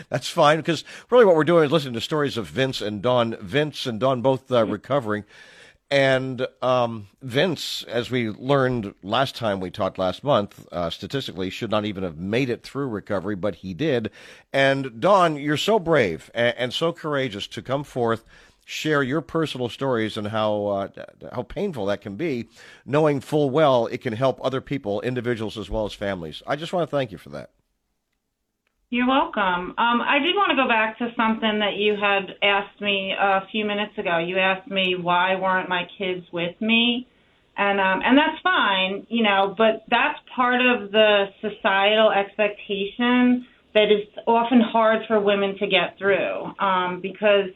That's 0.08 0.28
fine 0.28 0.58
because 0.58 0.84
really 1.10 1.24
what 1.24 1.36
we're 1.36 1.44
doing 1.44 1.64
is 1.64 1.72
listening 1.72 1.94
to 1.94 2.00
stories 2.00 2.36
of 2.36 2.46
Vince 2.46 2.80
and 2.80 3.02
Dawn. 3.02 3.36
Vince 3.40 3.86
and 3.86 4.00
Dawn 4.00 4.22
both 4.22 4.50
uh, 4.50 4.64
recovering. 4.64 5.24
And 5.92 6.46
um, 6.62 7.08
Vince, 7.20 7.82
as 7.82 8.10
we 8.10 8.30
learned 8.30 8.94
last 9.02 9.36
time 9.36 9.60
we 9.60 9.70
talked 9.70 9.98
last 9.98 10.24
month, 10.24 10.66
uh, 10.72 10.88
statistically 10.88 11.50
should 11.50 11.70
not 11.70 11.84
even 11.84 12.02
have 12.02 12.16
made 12.16 12.48
it 12.48 12.62
through 12.62 12.88
recovery, 12.88 13.36
but 13.36 13.56
he 13.56 13.74
did. 13.74 14.10
And 14.54 15.02
Dawn, 15.02 15.36
you're 15.36 15.58
so 15.58 15.78
brave 15.78 16.30
and, 16.32 16.56
and 16.56 16.72
so 16.72 16.94
courageous 16.94 17.46
to 17.48 17.60
come 17.60 17.84
forth, 17.84 18.24
share 18.64 19.02
your 19.02 19.20
personal 19.20 19.68
stories 19.68 20.16
and 20.16 20.28
how 20.28 20.64
uh, 20.64 20.88
how 21.30 21.42
painful 21.42 21.84
that 21.84 22.00
can 22.00 22.16
be, 22.16 22.48
knowing 22.86 23.20
full 23.20 23.50
well 23.50 23.86
it 23.88 24.00
can 24.00 24.14
help 24.14 24.40
other 24.42 24.62
people, 24.62 25.02
individuals 25.02 25.58
as 25.58 25.68
well 25.68 25.84
as 25.84 25.92
families. 25.92 26.42
I 26.46 26.56
just 26.56 26.72
want 26.72 26.88
to 26.88 26.96
thank 26.96 27.12
you 27.12 27.18
for 27.18 27.28
that. 27.28 27.50
You're 28.92 29.08
welcome. 29.08 29.72
Um, 29.80 30.02
I 30.04 30.18
did 30.18 30.36
want 30.36 30.50
to 30.50 30.54
go 30.62 30.68
back 30.68 30.98
to 30.98 31.08
something 31.16 31.60
that 31.60 31.80
you 31.80 31.96
had 31.96 32.36
asked 32.44 32.78
me 32.78 33.14
a 33.18 33.40
few 33.50 33.64
minutes 33.64 33.96
ago. 33.96 34.18
You 34.18 34.36
asked 34.36 34.70
me 34.70 34.96
why 35.00 35.34
weren't 35.34 35.66
my 35.66 35.84
kids 35.96 36.26
with 36.30 36.52
me, 36.60 37.08
and 37.56 37.80
um, 37.80 38.02
and 38.04 38.18
that's 38.18 38.36
fine, 38.42 39.06
you 39.08 39.22
know. 39.22 39.54
But 39.56 39.88
that's 39.88 40.18
part 40.36 40.60
of 40.60 40.92
the 40.92 41.24
societal 41.40 42.12
expectation 42.12 43.46
that 43.72 43.88
is 43.88 44.04
often 44.26 44.60
hard 44.60 45.08
for 45.08 45.18
women 45.18 45.56
to 45.60 45.66
get 45.66 45.96
through 45.96 46.52
um, 46.60 47.00
because 47.00 47.48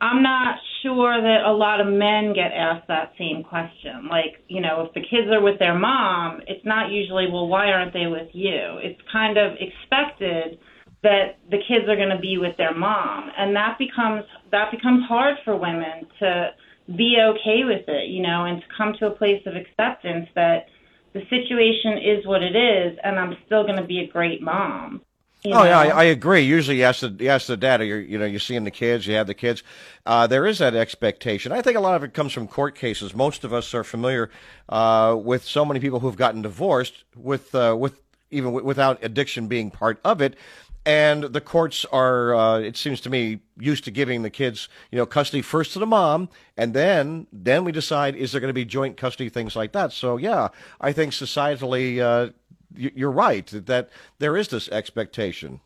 I'm 0.00 0.22
not 0.22 0.56
sure 0.82 1.20
that 1.20 1.44
a 1.44 1.52
lot 1.52 1.82
of 1.82 1.86
men 1.86 2.32
get 2.32 2.48
asked 2.56 2.88
that 2.88 3.12
same 3.18 3.44
question. 3.44 4.08
Like, 4.08 4.40
you 4.48 4.62
know, 4.62 4.86
if 4.88 4.94
the 4.94 5.02
kids 5.02 5.28
are 5.30 5.42
with 5.42 5.58
their 5.58 5.78
mom, 5.78 6.40
it's 6.46 6.64
not 6.64 6.90
usually, 6.90 7.26
well, 7.30 7.46
why 7.46 7.66
aren't 7.66 7.92
they 7.92 8.06
with 8.06 8.28
you? 8.32 8.80
It's 8.80 9.00
kind 9.12 9.36
of 9.36 9.52
expected 9.60 10.58
that 11.02 11.38
the 11.50 11.58
kids 11.68 11.88
are 11.88 11.96
going 11.96 12.08
to 12.08 12.18
be 12.18 12.38
with 12.38 12.56
their 12.56 12.74
mom, 12.74 13.30
and 13.36 13.54
that 13.54 13.78
becomes 13.78 14.24
that 14.50 14.70
becomes 14.70 15.04
hard 15.06 15.36
for 15.44 15.56
women 15.56 16.06
to 16.18 16.50
be 16.96 17.18
okay 17.20 17.64
with 17.64 17.88
it, 17.88 18.08
you 18.08 18.22
know, 18.22 18.46
and 18.46 18.60
to 18.60 18.66
come 18.76 18.94
to 18.98 19.06
a 19.06 19.10
place 19.10 19.42
of 19.46 19.54
acceptance 19.54 20.28
that 20.34 20.66
the 21.12 21.20
situation 21.30 21.98
is 21.98 22.26
what 22.26 22.42
it 22.42 22.56
is, 22.56 22.98
and 23.04 23.18
I'm 23.18 23.36
still 23.46 23.62
going 23.64 23.76
to 23.76 23.84
be 23.84 24.00
a 24.00 24.06
great 24.06 24.42
mom. 24.42 25.02
you 25.44 25.54
Oh 25.54 25.64
yeah, 25.64 25.78
I. 25.78 25.86
I 25.86 26.04
agree. 26.04 26.42
Usually, 26.42 26.78
you 26.78 26.84
ask 26.84 27.00
the 27.00 27.14
you 27.18 27.28
ask 27.28 27.46
the 27.46 27.56
dad, 27.56 27.82
you're, 27.82 28.00
you 28.00 28.18
know, 28.18 28.26
you're 28.26 28.40
seeing 28.40 28.64
the 28.64 28.70
kids, 28.70 29.06
you 29.06 29.14
have 29.14 29.26
the 29.26 29.34
kids. 29.34 29.62
Uh, 30.04 30.26
there 30.26 30.46
is 30.46 30.58
that 30.58 30.74
expectation. 30.74 31.52
I 31.52 31.62
think 31.62 31.76
a 31.76 31.80
lot 31.80 31.94
of 31.94 32.02
it 32.02 32.12
comes 32.12 32.32
from 32.32 32.48
court 32.48 32.74
cases. 32.74 33.14
Most 33.14 33.44
of 33.44 33.52
us 33.52 33.72
are 33.74 33.84
familiar 33.84 34.30
uh, 34.68 35.16
with 35.18 35.44
so 35.44 35.64
many 35.64 35.80
people 35.80 36.00
who've 36.00 36.16
gotten 36.16 36.42
divorced 36.42 37.04
with 37.14 37.54
uh, 37.54 37.76
with 37.78 38.02
even 38.30 38.50
w- 38.50 38.66
without 38.66 38.98
addiction 39.02 39.48
being 39.48 39.70
part 39.70 40.00
of 40.04 40.20
it. 40.20 40.36
And 40.86 41.24
the 41.24 41.40
courts 41.40 41.84
are, 41.92 42.34
uh, 42.34 42.58
it 42.60 42.76
seems 42.76 43.00
to 43.02 43.10
me, 43.10 43.40
used 43.58 43.84
to 43.84 43.90
giving 43.90 44.22
the 44.22 44.30
kids, 44.30 44.68
you 44.90 44.96
know, 44.96 45.04
custody 45.04 45.42
first 45.42 45.72
to 45.74 45.78
the 45.78 45.86
mom, 45.86 46.30
and 46.56 46.72
then 46.72 47.26
then 47.32 47.64
we 47.64 47.72
decide 47.72 48.16
is 48.16 48.32
there 48.32 48.40
going 48.40 48.48
to 48.48 48.54
be 48.54 48.64
joint 48.64 48.96
custody, 48.96 49.28
things 49.28 49.54
like 49.54 49.72
that. 49.72 49.92
So 49.92 50.16
yeah, 50.16 50.48
I 50.80 50.92
think 50.92 51.12
societally, 51.12 52.00
uh, 52.00 52.32
you're 52.74 53.10
right 53.10 53.46
that, 53.46 53.90
there 54.18 54.36
is 54.36 54.48
this 54.48 54.68
expectation 54.68 55.60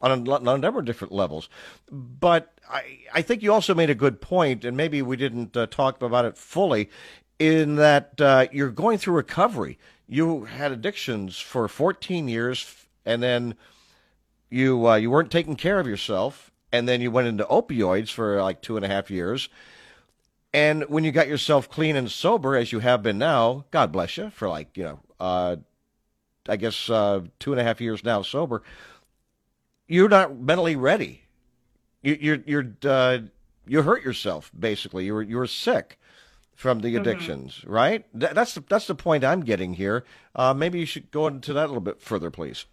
on 0.00 0.26
a, 0.26 0.32
on 0.32 0.48
a 0.48 0.58
number 0.58 0.80
of 0.80 0.84
different 0.84 1.12
levels. 1.12 1.48
But 1.90 2.52
I, 2.68 2.98
I 3.14 3.22
think 3.22 3.42
you 3.42 3.52
also 3.52 3.74
made 3.74 3.90
a 3.90 3.94
good 3.94 4.20
point, 4.20 4.64
and 4.64 4.76
maybe 4.76 5.02
we 5.02 5.16
didn't 5.16 5.56
uh, 5.56 5.66
talk 5.66 6.02
about 6.02 6.24
it 6.24 6.36
fully, 6.36 6.90
in 7.38 7.76
that 7.76 8.20
uh, 8.20 8.46
you're 8.52 8.70
going 8.70 8.98
through 8.98 9.14
recovery. 9.14 9.78
You 10.06 10.44
had 10.44 10.72
addictions 10.72 11.38
for 11.38 11.68
14 11.68 12.28
years, 12.28 12.86
and 13.04 13.22
then 13.22 13.54
you 14.50 14.88
uh, 14.88 14.96
you 14.96 15.10
weren't 15.10 15.30
taking 15.30 15.56
care 15.56 15.78
of 15.78 15.86
yourself, 15.86 16.50
and 16.72 16.88
then 16.88 17.00
you 17.00 17.10
went 17.10 17.28
into 17.28 17.44
opioids 17.44 18.10
for 18.10 18.42
like 18.42 18.60
two 18.60 18.76
and 18.76 18.84
a 18.84 18.88
half 18.88 19.10
years. 19.10 19.48
And 20.52 20.82
when 20.88 21.04
you 21.04 21.12
got 21.12 21.28
yourself 21.28 21.70
clean 21.70 21.94
and 21.94 22.10
sober, 22.10 22.56
as 22.56 22.72
you 22.72 22.80
have 22.80 23.02
been 23.02 23.18
now, 23.18 23.64
God 23.70 23.92
bless 23.92 24.16
you 24.16 24.30
for 24.30 24.48
like 24.48 24.76
you 24.76 24.82
know, 24.82 25.00
uh, 25.20 25.56
I 26.48 26.56
guess 26.56 26.90
uh, 26.90 27.22
two 27.38 27.52
and 27.52 27.60
a 27.60 27.64
half 27.64 27.80
years 27.80 28.04
now 28.04 28.22
sober. 28.22 28.62
You're 29.86 30.08
not 30.08 30.36
mentally 30.36 30.76
ready. 30.76 31.22
You, 32.02 32.18
you're 32.20 32.38
you're 32.46 32.72
uh, 32.84 33.18
you 33.66 33.82
hurt 33.82 34.04
yourself 34.04 34.50
basically. 34.58 35.04
You 35.04 35.14
were 35.14 35.22
you 35.22 35.36
were 35.36 35.46
sick 35.46 35.98
from 36.60 36.80
the 36.80 36.94
addictions, 36.96 37.60
mm-hmm. 37.60 37.70
right? 37.70 38.20
Th- 38.20 38.32
that's 38.32 38.54
the, 38.54 38.64
that's 38.68 38.86
the 38.86 38.94
point 38.94 39.24
I'm 39.24 39.40
getting 39.40 39.74
here. 39.74 40.04
Uh, 40.34 40.52
maybe 40.52 40.78
you 40.78 40.86
should 40.86 41.10
go 41.10 41.26
into 41.26 41.52
that 41.54 41.64
a 41.64 41.68
little 41.68 41.80
bit 41.80 42.02
further, 42.02 42.30
please. 42.30 42.66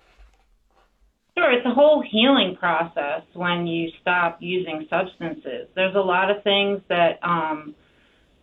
Sure, 1.38 1.52
it's 1.52 1.66
a 1.66 1.74
whole 1.74 2.02
healing 2.02 2.56
process 2.60 3.22
when 3.34 3.68
you 3.68 3.90
stop 4.02 4.38
using 4.42 4.88
substances. 4.90 5.68
There's 5.76 5.96
a 5.96 6.00
lot 6.00 6.32
of 6.32 6.44
things 6.44 6.82
that 6.90 7.20
um, 7.22 7.76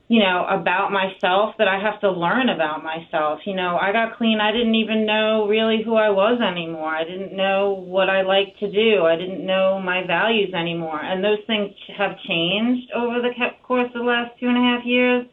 you 0.09 0.20
know, 0.20 0.46
about 0.50 0.92
myself 0.92 1.54
that 1.59 1.66
I 1.66 1.80
have 1.80 2.00
to 2.02 2.11
learn 2.11 2.50
about 2.50 2.85
myself. 2.85 3.40
You 3.46 3.57
know, 3.57 3.78
I 3.80 3.90
got 3.90 4.18
clean. 4.18 4.38
I 4.38 4.52
didn't 4.52 4.74
even 4.74 5.07
know 5.07 5.46
really 5.48 5.83
who 5.83 5.96
I 5.96 6.11
was 6.11 6.40
anymore. 6.40 6.94
I 6.94 7.04
didn't 7.04 7.35
know 7.35 7.72
what 7.72 8.11
I 8.11 8.20
liked 8.20 8.61
to 8.61 8.70
do. 8.70 9.04
I 9.07 9.16
didn't 9.16 9.44
know 9.44 9.80
my 9.80 10.07
values 10.07 10.52
anymore. 10.52 11.00
And 11.02 11.24
those 11.24 11.38
things 11.46 11.72
have 11.96 12.18
changed 12.28 12.92
over 12.92 13.22
the 13.22 13.30
course 13.62 13.88
of 13.94 14.02
the 14.02 14.07
last 14.07 14.38
two 14.38 14.46
and 14.46 14.59
a 14.59 14.61
half 14.61 14.85
years. 14.85 15.26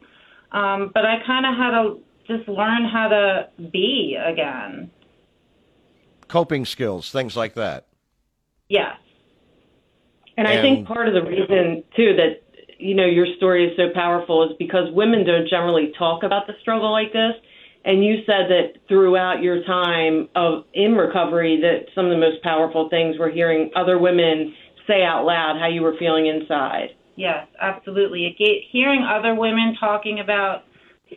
Um, 0.52 0.90
but 0.94 1.04
I 1.04 1.16
kind 1.26 1.44
of 1.44 1.54
had 1.54 1.70
to 1.72 2.00
just 2.26 2.48
learn 2.48 2.88
how 2.90 3.08
to 3.08 3.70
be 3.70 4.16
again. 4.16 4.90
Coping 6.32 6.64
skills, 6.64 7.12
things 7.12 7.36
like 7.36 7.52
that. 7.54 7.88
Yes. 8.70 8.96
And, 10.38 10.48
and 10.48 10.48
I 10.48 10.62
think 10.62 10.88
part 10.88 11.06
of 11.06 11.12
the 11.12 11.20
reason, 11.20 11.84
too, 11.94 12.16
that 12.16 12.42
you 12.78 12.94
know 12.94 13.04
your 13.04 13.26
story 13.36 13.66
is 13.66 13.76
so 13.76 13.90
powerful 13.94 14.42
is 14.42 14.56
because 14.58 14.88
women 14.94 15.26
don't 15.26 15.46
generally 15.46 15.92
talk 15.98 16.22
about 16.22 16.46
the 16.46 16.54
struggle 16.62 16.90
like 16.90 17.12
this 17.12 17.34
and 17.84 18.02
you 18.02 18.22
said 18.26 18.48
that 18.48 18.74
throughout 18.88 19.42
your 19.42 19.62
time 19.64 20.26
of 20.34 20.64
in 20.72 20.94
recovery 20.94 21.60
that 21.60 21.92
some 21.94 22.06
of 22.06 22.10
the 22.10 22.18
most 22.18 22.42
powerful 22.42 22.88
things 22.88 23.18
were 23.18 23.30
hearing 23.30 23.70
other 23.76 23.98
women 23.98 24.54
say 24.86 25.04
out 25.04 25.26
loud 25.26 25.58
how 25.60 25.68
you 25.68 25.82
were 25.82 25.94
feeling 25.98 26.26
inside 26.26 26.88
yes 27.14 27.46
absolutely 27.60 28.34
it 28.38 28.64
hearing 28.72 29.04
other 29.04 29.34
women 29.34 29.76
talking 29.78 30.20
about 30.20 30.62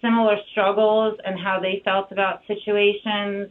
similar 0.02 0.36
struggles 0.52 1.18
and 1.26 1.40
how 1.40 1.58
they 1.60 1.82
felt 1.86 2.12
about 2.12 2.42
situations 2.48 3.50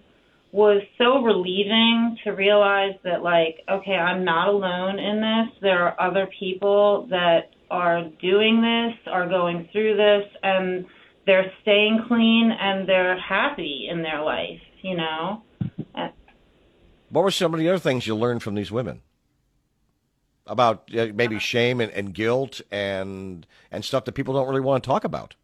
was 0.55 0.81
so 0.99 1.21
relieving 1.23 2.17
to 2.23 2.31
realize 2.31 2.95
that 3.03 3.23
like 3.23 3.57
okay 3.69 3.97
i'm 3.97 4.25
not 4.25 4.49
alone 4.49 4.99
in 4.99 5.21
this 5.21 5.59
there 5.61 5.83
are 5.83 6.01
other 6.01 6.29
people 6.39 7.07
that 7.11 7.51
are 7.75 8.05
doing 8.21 8.61
this, 8.63 9.13
are 9.13 9.29
going 9.29 9.69
through 9.73 9.97
this, 9.97 10.25
and 10.43 10.87
they're 11.27 11.51
staying 11.63 12.05
clean 12.07 12.53
and 12.59 12.89
they're 12.89 13.19
happy 13.19 13.89
in 13.91 14.03
their 14.03 14.23
life, 14.23 14.61
you 14.83 14.97
know? 14.97 15.43
What 17.11 17.25
were 17.25 17.31
some 17.31 17.55
of 17.55 17.61
the 17.61 17.69
other 17.69 17.79
things 17.79 18.07
you 18.07 18.15
learned 18.15 18.43
from 18.43 18.55
these 18.55 18.71
women? 18.71 19.03
About 20.47 20.91
uh, 20.97 21.09
maybe 21.15 21.39
shame 21.39 21.81
and, 21.81 21.91
and 21.93 22.13
guilt 22.13 22.61
and 22.71 23.47
and 23.71 23.85
stuff 23.85 24.05
that 24.05 24.13
people 24.13 24.35
don't 24.35 24.47
really 24.47 24.61
want 24.61 24.85
to 24.85 24.87
talk 24.87 25.05
about. 25.05 25.37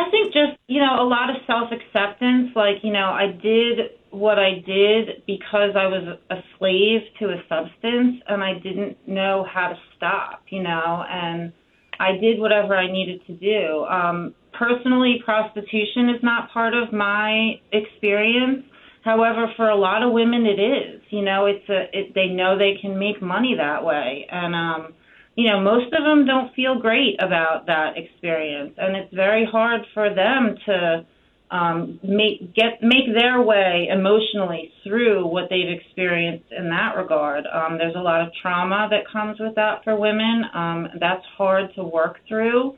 I 0.00 0.10
think 0.10 0.32
just, 0.32 0.58
you 0.66 0.80
know, 0.80 1.02
a 1.02 1.06
lot 1.06 1.28
of 1.30 1.36
self 1.46 1.70
acceptance. 1.72 2.50
Like, 2.56 2.76
you 2.82 2.92
know, 2.92 3.10
I 3.10 3.26
did 3.42 4.00
what 4.10 4.38
I 4.38 4.54
did 4.66 5.22
because 5.26 5.76
I 5.76 5.86
was 5.86 6.18
a 6.30 6.36
slave 6.58 7.00
to 7.20 7.26
a 7.26 7.42
substance 7.48 8.22
and 8.26 8.42
I 8.42 8.54
didn't 8.54 8.96
know 9.06 9.46
how 9.52 9.68
to 9.68 9.76
stop, 9.96 10.42
you 10.48 10.62
know, 10.62 11.04
and 11.08 11.52
I 11.98 12.12
did 12.12 12.40
whatever 12.40 12.76
I 12.76 12.90
needed 12.90 13.20
to 13.26 13.34
do. 13.34 13.84
Um, 13.84 14.34
personally, 14.52 15.20
prostitution 15.24 16.08
is 16.08 16.22
not 16.22 16.50
part 16.50 16.74
of 16.74 16.92
my 16.92 17.60
experience. 17.72 18.64
However, 19.04 19.52
for 19.56 19.68
a 19.68 19.76
lot 19.76 20.02
of 20.02 20.12
women, 20.12 20.44
it 20.46 20.60
is. 20.60 21.00
You 21.10 21.22
know, 21.22 21.46
it's 21.46 21.68
a 21.68 21.84
it, 21.92 22.14
they 22.14 22.26
know 22.26 22.58
they 22.58 22.74
can 22.80 22.98
make 22.98 23.22
money 23.22 23.54
that 23.56 23.84
way, 23.84 24.26
and 24.30 24.54
um, 24.54 24.94
you 25.36 25.48
know, 25.48 25.60
most 25.60 25.92
of 25.92 26.04
them 26.04 26.26
don't 26.26 26.54
feel 26.54 26.78
great 26.78 27.22
about 27.22 27.66
that 27.66 27.96
experience, 27.96 28.74
and 28.76 28.96
it's 28.96 29.12
very 29.14 29.44
hard 29.44 29.82
for 29.94 30.12
them 30.12 30.56
to 30.66 31.06
um, 31.50 31.98
make 32.02 32.54
get 32.54 32.82
make 32.82 33.12
their 33.12 33.42
way 33.42 33.88
emotionally 33.90 34.72
through 34.84 35.26
what 35.26 35.48
they've 35.50 35.68
experienced 35.68 36.52
in 36.52 36.68
that 36.70 36.96
regard. 36.96 37.44
Um, 37.46 37.76
there's 37.78 37.96
a 37.96 38.00
lot 38.00 38.20
of 38.20 38.32
trauma 38.40 38.88
that 38.90 39.08
comes 39.10 39.40
with 39.40 39.56
that 39.56 39.82
for 39.82 39.96
women. 39.96 40.44
Um, 40.54 40.88
that's 41.00 41.24
hard 41.36 41.74
to 41.74 41.82
work 41.82 42.20
through 42.28 42.76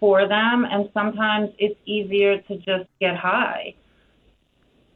for 0.00 0.26
them, 0.26 0.64
and 0.70 0.88
sometimes 0.94 1.50
it's 1.58 1.78
easier 1.84 2.38
to 2.42 2.56
just 2.56 2.88
get 3.00 3.16
high 3.16 3.74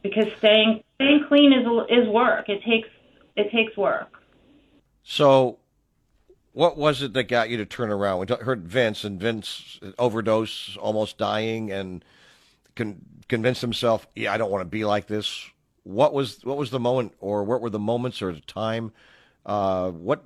because 0.01 0.27
staying 0.39 0.83
staying 0.95 1.25
clean 1.27 1.53
is 1.53 1.65
is 1.89 2.07
work. 2.07 2.49
It 2.49 2.63
takes 2.63 2.89
it 3.35 3.51
takes 3.51 3.77
work. 3.77 4.09
So, 5.03 5.58
what 6.59 6.75
was 6.75 7.01
it 7.01 7.13
that 7.13 7.23
got 7.29 7.49
you 7.49 7.55
to 7.55 7.65
turn 7.65 7.89
around? 7.89 8.19
We 8.19 8.35
heard 8.35 8.67
Vince 8.67 9.05
and 9.05 9.17
Vince 9.17 9.79
overdose, 9.97 10.75
almost 10.75 11.17
dying, 11.17 11.71
and 11.71 12.03
con- 12.75 12.99
convinced 13.29 13.61
himself, 13.61 14.05
yeah, 14.13 14.33
I 14.33 14.37
don't 14.37 14.51
want 14.51 14.63
to 14.63 14.69
be 14.69 14.83
like 14.83 15.07
this. 15.07 15.49
What 15.83 16.13
was 16.13 16.43
what 16.43 16.57
was 16.57 16.69
the 16.69 16.79
moment, 16.79 17.13
or 17.21 17.45
what 17.45 17.61
were 17.61 17.69
the 17.69 17.79
moments 17.79 18.21
or 18.21 18.33
the 18.33 18.41
time? 18.41 18.91
Uh, 19.45 19.91
what 19.91 20.25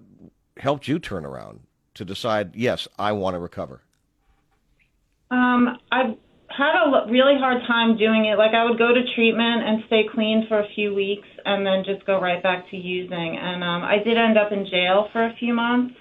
helped 0.58 0.88
you 0.88 0.98
turn 0.98 1.24
around 1.24 1.60
to 1.94 2.04
decide, 2.04 2.56
yes, 2.56 2.88
I 2.98 3.12
want 3.12 3.36
to 3.36 3.40
recover? 3.40 3.82
Um, 5.30 5.78
I 5.92 6.18
had 6.50 6.74
a 6.82 7.12
really 7.12 7.38
hard 7.38 7.62
time 7.68 7.96
doing 7.96 8.26
it. 8.26 8.40
Like 8.40 8.56
I 8.56 8.66
would 8.66 8.80
go 8.80 8.92
to 8.92 9.02
treatment 9.14 9.64
and 9.68 9.84
stay 9.86 10.06
clean 10.12 10.48
for 10.48 10.60
a 10.60 10.68
few 10.74 10.96
weeks, 10.96 11.28
and 11.46 11.64
then 11.64 11.84
just 11.86 12.08
go 12.08 12.20
right 12.20 12.42
back 12.42 12.72
to 12.72 12.76
using. 12.76 13.38
And 13.38 13.64
um, 13.64 13.84
I 13.84 13.98
did 14.04 14.18
end 14.18 14.36
up 14.40 14.52
in 14.52 14.66
jail 14.66 15.10
for 15.14 15.24
a 15.24 15.36
few 15.36 15.54
months, 15.54 15.94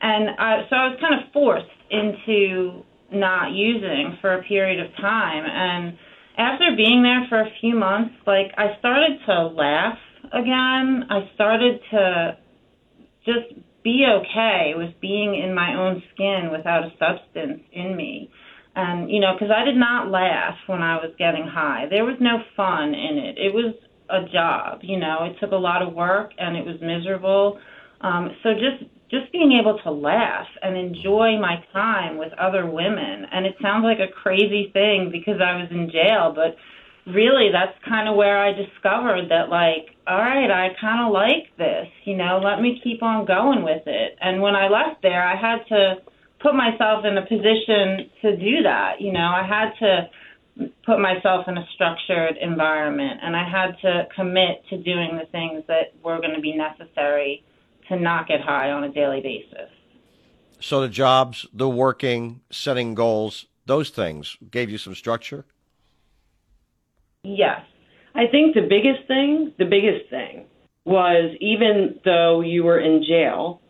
and 0.00 0.30
I, 0.38 0.66
so 0.68 0.76
I 0.76 0.88
was 0.88 0.98
kind 1.00 1.14
of 1.14 1.32
forced 1.32 1.66
into 1.90 2.82
not 3.12 3.52
using 3.52 4.18
for 4.20 4.34
a 4.34 4.42
period 4.42 4.84
of 4.84 4.94
time. 4.96 5.44
And 5.46 5.98
after 6.38 6.76
being 6.76 7.02
there 7.02 7.26
for 7.28 7.40
a 7.40 7.50
few 7.60 7.74
months, 7.74 8.14
like 8.26 8.52
I 8.56 8.78
started 8.78 9.18
to 9.26 9.46
laugh 9.48 9.98
again. 10.32 11.04
I 11.10 11.28
started 11.34 11.80
to 11.90 12.38
just 13.24 13.60
be 13.82 14.06
okay 14.06 14.72
with 14.76 15.00
being 15.00 15.34
in 15.34 15.54
my 15.54 15.74
own 15.74 16.02
skin 16.14 16.50
without 16.52 16.84
a 16.84 16.90
substance 16.98 17.62
in 17.72 17.96
me. 17.96 18.30
And, 18.76 19.10
you 19.10 19.20
know, 19.20 19.32
because 19.34 19.52
I 19.54 19.64
did 19.64 19.76
not 19.76 20.10
laugh 20.10 20.54
when 20.66 20.80
I 20.82 20.96
was 20.96 21.12
getting 21.18 21.46
high. 21.46 21.86
There 21.90 22.04
was 22.04 22.16
no 22.20 22.38
fun 22.56 22.94
in 22.94 23.18
it. 23.18 23.38
It 23.38 23.52
was 23.52 23.74
a 24.08 24.28
job, 24.32 24.80
you 24.82 24.98
know, 24.98 25.24
it 25.24 25.36
took 25.40 25.52
a 25.52 25.56
lot 25.56 25.82
of 25.82 25.94
work 25.94 26.32
and 26.38 26.56
it 26.56 26.64
was 26.64 26.76
miserable. 26.80 27.60
Um, 28.00 28.30
so 28.42 28.50
just 28.54 28.90
just 29.10 29.30
being 29.32 29.58
able 29.60 29.78
to 29.82 29.90
laugh 29.90 30.46
and 30.62 30.76
enjoy 30.76 31.38
my 31.38 31.62
time 31.72 32.16
with 32.16 32.32
other 32.34 32.64
women. 32.66 33.26
And 33.32 33.44
it 33.44 33.56
sounds 33.60 33.84
like 33.84 33.98
a 33.98 34.12
crazy 34.12 34.70
thing 34.72 35.10
because 35.10 35.40
I 35.40 35.56
was 35.56 35.68
in 35.70 35.90
jail, 35.90 36.32
but 36.34 36.56
really 37.12 37.50
that's 37.52 37.76
kind 37.88 38.08
of 38.08 38.14
where 38.14 38.38
I 38.38 38.52
discovered 38.52 39.30
that 39.30 39.48
like, 39.48 39.96
all 40.06 40.18
right, 40.18 40.50
I 40.50 40.68
kind 40.80 41.06
of 41.06 41.12
like 41.12 41.50
this, 41.58 41.88
you 42.04 42.16
know, 42.16 42.40
let 42.42 42.60
me 42.60 42.80
keep 42.82 43.02
on 43.02 43.26
going 43.26 43.62
with 43.64 43.82
it. 43.86 44.16
And 44.20 44.40
when 44.40 44.54
I 44.54 44.68
left 44.68 45.02
there, 45.02 45.22
I 45.22 45.34
had 45.34 45.66
to 45.68 45.96
put 46.40 46.54
myself 46.54 47.04
in 47.04 47.18
a 47.18 47.22
position 47.22 48.10
to 48.22 48.36
do 48.36 48.62
that. 48.62 49.00
You 49.00 49.12
know, 49.12 49.26
I 49.26 49.46
had 49.46 49.72
to 49.80 50.10
put 50.84 51.00
myself 51.00 51.46
in 51.48 51.56
a 51.56 51.66
structured 51.74 52.36
environment 52.40 53.20
and 53.22 53.34
I 53.34 53.48
had 53.48 53.78
to 53.82 54.06
commit 54.14 54.62
to 54.70 54.76
doing 54.76 55.18
the 55.18 55.26
things 55.32 55.64
that 55.68 55.94
were 56.04 56.20
going 56.20 56.34
to 56.34 56.40
be 56.40 56.54
necessary 56.54 57.42
to 57.90 57.98
not 57.98 58.26
get 58.26 58.40
high 58.40 58.70
on 58.70 58.84
a 58.84 58.88
daily 58.88 59.20
basis. 59.20 59.68
So 60.60 60.80
the 60.80 60.88
jobs, 60.88 61.46
the 61.52 61.68
working, 61.68 62.40
setting 62.50 62.94
goals, 62.94 63.46
those 63.66 63.90
things 63.90 64.36
gave 64.50 64.70
you 64.70 64.78
some 64.78 64.94
structure? 64.94 65.44
Yes. 67.22 67.60
I 68.14 68.26
think 68.26 68.54
the 68.54 68.66
biggest 68.68 69.06
thing, 69.06 69.52
the 69.58 69.64
biggest 69.64 70.10
thing 70.10 70.46
was 70.84 71.36
even 71.40 72.00
though 72.04 72.40
you 72.40 72.64
were 72.64 72.80
in 72.80 73.04
jail, 73.06 73.60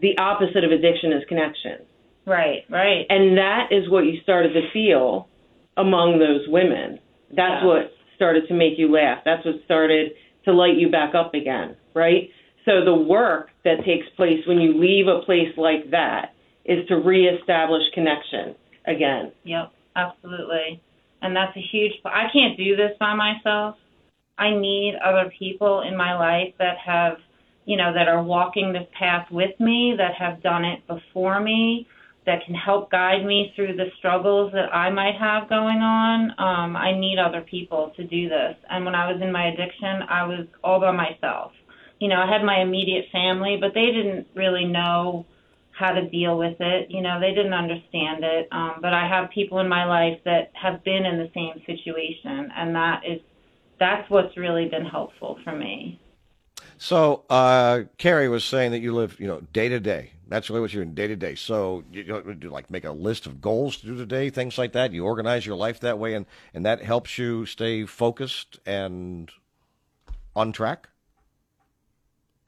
the 0.00 0.18
opposite 0.18 0.64
of 0.64 0.72
addiction 0.72 1.12
is 1.12 1.22
connection. 1.28 1.78
Right, 2.26 2.64
right. 2.68 3.06
And 3.08 3.38
that 3.38 3.68
is 3.70 3.88
what 3.88 4.04
you 4.04 4.20
started 4.22 4.52
to 4.52 4.70
feel 4.72 5.28
among 5.76 6.18
those 6.18 6.46
women. 6.48 7.00
That's 7.30 7.62
yeah. 7.62 7.66
what 7.66 7.92
started 8.16 8.46
to 8.48 8.54
make 8.54 8.78
you 8.78 8.92
laugh. 8.92 9.18
That's 9.24 9.44
what 9.44 9.56
started 9.64 10.12
to 10.44 10.52
light 10.52 10.76
you 10.76 10.90
back 10.90 11.14
up 11.14 11.34
again, 11.34 11.76
right? 11.94 12.30
So 12.64 12.84
the 12.84 12.94
work 12.94 13.50
that 13.64 13.84
takes 13.84 14.06
place 14.16 14.46
when 14.46 14.60
you 14.60 14.78
leave 14.78 15.06
a 15.06 15.20
place 15.22 15.52
like 15.56 15.90
that 15.90 16.34
is 16.64 16.86
to 16.88 16.96
reestablish 16.96 17.82
connection 17.94 18.54
again. 18.86 19.32
Yep, 19.44 19.72
absolutely. 19.96 20.82
And 21.22 21.34
that's 21.34 21.56
a 21.56 21.60
huge 21.60 21.92
I 22.04 22.28
can't 22.32 22.56
do 22.56 22.76
this 22.76 22.92
by 22.98 23.14
myself. 23.14 23.76
I 24.38 24.50
need 24.50 24.94
other 25.04 25.30
people 25.38 25.82
in 25.82 25.96
my 25.96 26.16
life 26.16 26.54
that 26.58 26.78
have 26.78 27.18
you 27.70 27.76
know, 27.76 27.92
that 27.94 28.08
are 28.08 28.22
walking 28.22 28.72
this 28.72 28.86
path 28.98 29.26
with 29.30 29.58
me, 29.60 29.94
that 29.96 30.14
have 30.14 30.42
done 30.42 30.64
it 30.64 30.84
before 30.88 31.40
me, 31.40 31.86
that 32.26 32.44
can 32.44 32.54
help 32.54 32.90
guide 32.90 33.24
me 33.24 33.52
through 33.54 33.76
the 33.76 33.86
struggles 33.98 34.52
that 34.52 34.74
I 34.74 34.90
might 34.90 35.14
have 35.16 35.48
going 35.48 35.78
on. 35.78 36.30
Um, 36.38 36.76
I 36.76 36.98
need 36.98 37.18
other 37.18 37.42
people 37.42 37.92
to 37.96 38.04
do 38.04 38.28
this. 38.28 38.56
And 38.68 38.84
when 38.84 38.94
I 38.94 39.10
was 39.10 39.20
in 39.22 39.30
my 39.30 39.48
addiction, 39.48 40.02
I 40.08 40.26
was 40.26 40.46
all 40.64 40.80
by 40.80 40.90
myself. 40.90 41.52
You 42.00 42.08
know, 42.08 42.16
I 42.16 42.26
had 42.26 42.42
my 42.42 42.60
immediate 42.60 43.06
family, 43.12 43.58
but 43.60 43.72
they 43.74 43.86
didn't 43.86 44.26
really 44.34 44.64
know 44.64 45.26
how 45.70 45.92
to 45.92 46.08
deal 46.08 46.36
with 46.36 46.56
it. 46.60 46.90
You 46.90 47.02
know, 47.02 47.20
they 47.20 47.32
didn't 47.34 47.54
understand 47.54 48.24
it. 48.24 48.48
Um, 48.50 48.76
but 48.82 48.92
I 48.92 49.06
have 49.06 49.30
people 49.30 49.60
in 49.60 49.68
my 49.68 49.84
life 49.84 50.18
that 50.24 50.50
have 50.54 50.82
been 50.82 51.06
in 51.06 51.18
the 51.18 51.30
same 51.34 51.62
situation, 51.66 52.50
and 52.56 52.74
that 52.74 53.02
is 53.06 53.20
that's 53.78 54.08
what's 54.10 54.36
really 54.36 54.68
been 54.68 54.84
helpful 54.84 55.38
for 55.44 55.52
me. 55.52 56.00
So, 56.76 57.24
uh, 57.28 57.82
Carrie 57.98 58.28
was 58.28 58.44
saying 58.44 58.72
that 58.72 58.80
you 58.80 58.94
live, 58.94 59.18
you 59.18 59.26
know, 59.26 59.40
day 59.52 59.68
to 59.68 59.80
day. 59.80 60.12
That's 60.28 60.48
really 60.48 60.60
what 60.60 60.72
you're 60.72 60.82
in 60.82 60.94
day 60.94 61.08
to 61.08 61.16
day. 61.16 61.34
So, 61.34 61.84
you, 61.92 62.02
you 62.02 62.34
do 62.34 62.50
like 62.50 62.70
make 62.70 62.84
a 62.84 62.92
list 62.92 63.26
of 63.26 63.40
goals 63.40 63.78
to 63.78 63.86
do 63.86 63.96
today, 63.96 64.30
things 64.30 64.56
like 64.56 64.72
that. 64.72 64.92
You 64.92 65.04
organize 65.04 65.44
your 65.44 65.56
life 65.56 65.80
that 65.80 65.98
way, 65.98 66.14
and 66.14 66.26
and 66.54 66.64
that 66.64 66.82
helps 66.82 67.18
you 67.18 67.46
stay 67.46 67.84
focused 67.84 68.58
and 68.64 69.30
on 70.36 70.52
track. 70.52 70.88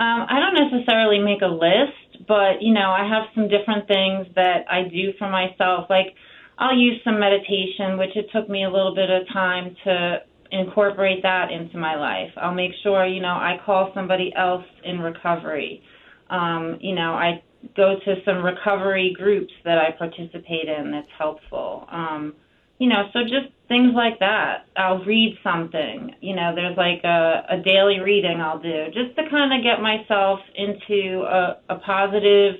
Um, 0.03 0.27
I 0.29 0.41
don't 0.41 0.59
necessarily 0.73 1.21
make 1.21 1.43
a 1.43 1.47
list, 1.47 2.27
but 2.27 2.61
you 2.61 2.75
know, 2.75 2.91
I 2.91 3.07
have 3.09 3.25
some 3.37 3.47
different 3.47 3.87
things 3.87 4.27
that 4.35 4.65
I 4.69 4.83
do 4.89 5.13
for 5.17 5.31
myself. 5.31 5.87
Like, 5.89 6.17
I'll 6.59 6.77
use 6.77 7.01
some 7.05 7.21
meditation, 7.21 7.99
which 7.99 8.17
it 8.17 8.27
took 8.35 8.49
me 8.49 8.65
a 8.65 8.71
little 8.71 8.97
bit 8.97 9.11
of 9.11 9.29
time 9.33 9.77
to 9.85 10.19
incorporate 10.51 11.23
that 11.23 11.53
into 11.53 11.79
my 11.79 11.95
life. 11.95 12.33
I'll 12.37 12.55
make 12.55 12.73
sure, 12.83 13.07
you 13.07 13.23
know, 13.23 13.29
I 13.29 13.61
call 13.65 13.93
somebody 13.95 14.33
else 14.37 14.65
in 14.85 14.99
recovery. 14.99 15.85
Um, 16.31 16.79
you 16.81 16.97
know, 16.97 17.13
I 17.13 17.41
go 17.77 17.95
to 18.05 18.15
some 18.25 18.45
recovery 18.45 19.15
groups 19.17 19.53
that 19.65 19.79
I 19.79 19.93
participate 19.97 20.67
in 20.67 20.91
that's 20.91 21.07
helpful. 21.17 21.87
Um, 21.93 22.35
you 22.83 22.89
know, 22.89 23.05
so 23.13 23.23
just 23.23 23.47
things 23.69 23.93
like 23.95 24.19
that. 24.19 24.67
I'll 24.77 25.05
read 25.05 25.39
something. 25.45 26.17
You 26.21 26.35
know, 26.35 26.51
there's 26.53 26.77
like 26.77 27.05
a, 27.05 27.47
a 27.49 27.63
daily 27.65 28.01
reading 28.01 28.41
I'll 28.41 28.59
do 28.59 28.87
just 28.87 29.15
to 29.15 29.31
kind 29.31 29.55
of 29.55 29.63
get 29.63 29.81
myself 29.81 30.41
into 30.57 31.23
a, 31.23 31.59
a 31.71 31.77
positive 31.77 32.57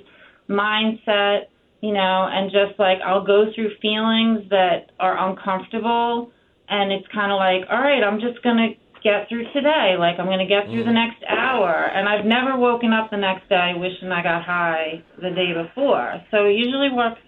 mindset, 0.49 1.51
you 1.81 1.93
know, 1.93 2.29
and 2.31 2.53
just 2.53 2.79
like 2.79 2.99
I'll 3.05 3.27
go 3.27 3.47
through 3.53 3.71
feelings 3.83 4.49
that 4.51 4.93
are 5.01 5.19
uncomfortable 5.29 6.31
and 6.69 6.93
it's 6.93 7.09
kind 7.13 7.33
of 7.33 7.39
like, 7.39 7.69
all 7.69 7.83
right, 7.83 8.05
I'm 8.05 8.21
just 8.21 8.41
going 8.45 8.59
to 8.59 8.69
get 9.03 9.29
through 9.29 9.53
today. 9.53 9.97
Like, 9.99 10.21
I'm 10.21 10.27
going 10.27 10.39
to 10.39 10.47
get 10.47 10.67
through 10.67 10.85
the 10.85 10.95
mm. 10.95 11.03
next 11.03 11.19
hour. 11.29 11.91
And 11.93 12.09
I've 12.09 12.25
never 12.25 12.57
woken 12.57 12.93
up 12.93 13.11
the 13.11 13.17
next 13.17 13.49
day 13.49 13.73
wishing 13.75 14.13
I 14.13 14.23
got 14.23 14.45
high 14.45 15.03
the 15.17 15.31
day 15.31 15.51
before. 15.51 16.23
So 16.31 16.47
it 16.47 16.53
usually 16.53 16.91
works 16.95 17.19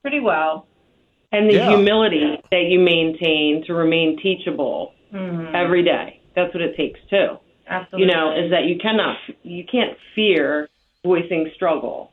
pretty 0.00 0.20
well. 0.20 0.66
And 1.36 1.48
the 1.48 1.54
yeah. 1.54 1.70
humility 1.70 2.40
that 2.50 2.64
you 2.68 2.78
maintain 2.78 3.64
to 3.66 3.74
remain 3.74 4.18
teachable 4.22 4.92
mm-hmm. 5.12 5.54
every 5.54 5.82
day. 5.82 6.20
That's 6.36 6.52
what 6.54 6.62
it 6.62 6.76
takes, 6.76 7.00
too. 7.10 7.38
Absolutely. 7.68 8.06
You 8.06 8.14
know, 8.14 8.32
is 8.36 8.50
that 8.50 8.64
you 8.64 8.76
cannot, 8.78 9.16
you 9.42 9.64
can't 9.64 9.96
fear 10.14 10.68
voicing 11.04 11.50
struggle. 11.54 12.10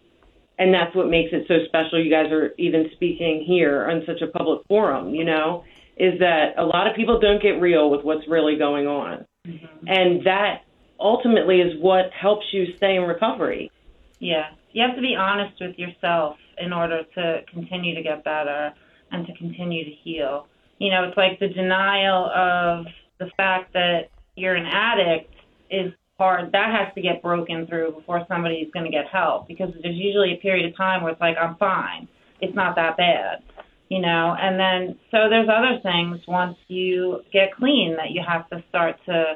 And 0.58 0.74
that's 0.74 0.96
what 0.96 1.10
makes 1.10 1.34
it 1.34 1.46
so 1.48 1.66
special. 1.66 2.04
You 2.04 2.12
guys 2.12 2.32
are 2.32 2.52
even 2.58 2.90
speaking 2.94 3.44
here 3.46 3.90
on 3.90 4.04
such 4.06 4.22
a 4.22 4.28
public 4.28 4.62
forum, 4.68 5.16
you 5.16 5.26
know? 5.26 5.64
is 6.02 6.18
that 6.20 6.58
a 6.58 6.64
lot 6.64 6.88
of 6.88 6.96
people 6.96 7.20
don't 7.20 7.42
get 7.42 7.62
real 7.62 7.92
with 7.92 8.04
what's 8.04 8.28
really 8.28 8.58
going 8.58 8.88
on. 8.88 9.24
Mm-hmm. 9.48 9.88
And 9.88 10.26
that 10.26 10.62
ultimately 11.00 11.62
is 11.62 11.80
what 11.80 12.12
helps 12.12 12.46
you 12.52 12.76
stay 12.78 12.96
in 12.96 13.04
recovery. 13.04 13.72
Yeah. 14.20 14.50
You 14.72 14.84
have 14.84 14.96
to 14.96 15.02
be 15.02 15.16
honest 15.16 15.62
with 15.62 15.78
yourself 15.78 16.38
in 16.58 16.74
order 16.74 17.04
to 17.16 17.42
continue 17.54 17.94
to 17.94 18.02
get 18.02 18.24
better 18.24 18.74
and 19.12 19.26
to 19.28 19.34
continue 19.36 19.84
to 19.86 19.92
heal. 19.92 20.48
You 20.80 20.92
know, 20.92 21.04
it's 21.04 21.18
like 21.18 21.40
the 21.40 21.50
denial 21.50 22.26
of 22.26 22.86
the 23.20 23.30
fact 23.38 23.74
that 23.74 24.10
you're 24.36 24.56
an 24.56 24.66
addict 24.66 25.34
is 25.70 25.94
hard. 26.18 26.52
That 26.52 26.72
has 26.74 26.94
to 26.96 27.02
get 27.02 27.22
broken 27.22 27.68
through 27.68 27.94
before 27.94 28.26
somebody's 28.28 28.72
going 28.72 28.86
to 28.86 28.92
get 28.92 29.06
help 29.08 29.48
because 29.48 29.70
there's 29.82 29.96
usually 29.96 30.34
a 30.34 30.38
period 30.38 30.70
of 30.70 30.76
time 30.76 31.04
where 31.04 31.12
it's 31.12 31.22
like, 31.22 31.38
I'm 31.38 31.56
fine. 31.58 32.08
It's 32.40 32.56
not 32.56 32.76
that 32.76 32.98
bad 32.98 33.44
you 33.92 34.00
know 34.00 34.36
and 34.40 34.58
then 34.58 34.98
so 35.12 35.30
there's 35.30 35.50
other 35.50 35.78
things 35.84 36.18
once 36.26 36.58
you 36.70 37.20
get 37.34 37.54
clean 37.54 37.98
that 37.98 38.12
you 38.12 38.22
have 38.26 38.50
to 38.50 38.64
start 38.70 38.96
to 39.06 39.36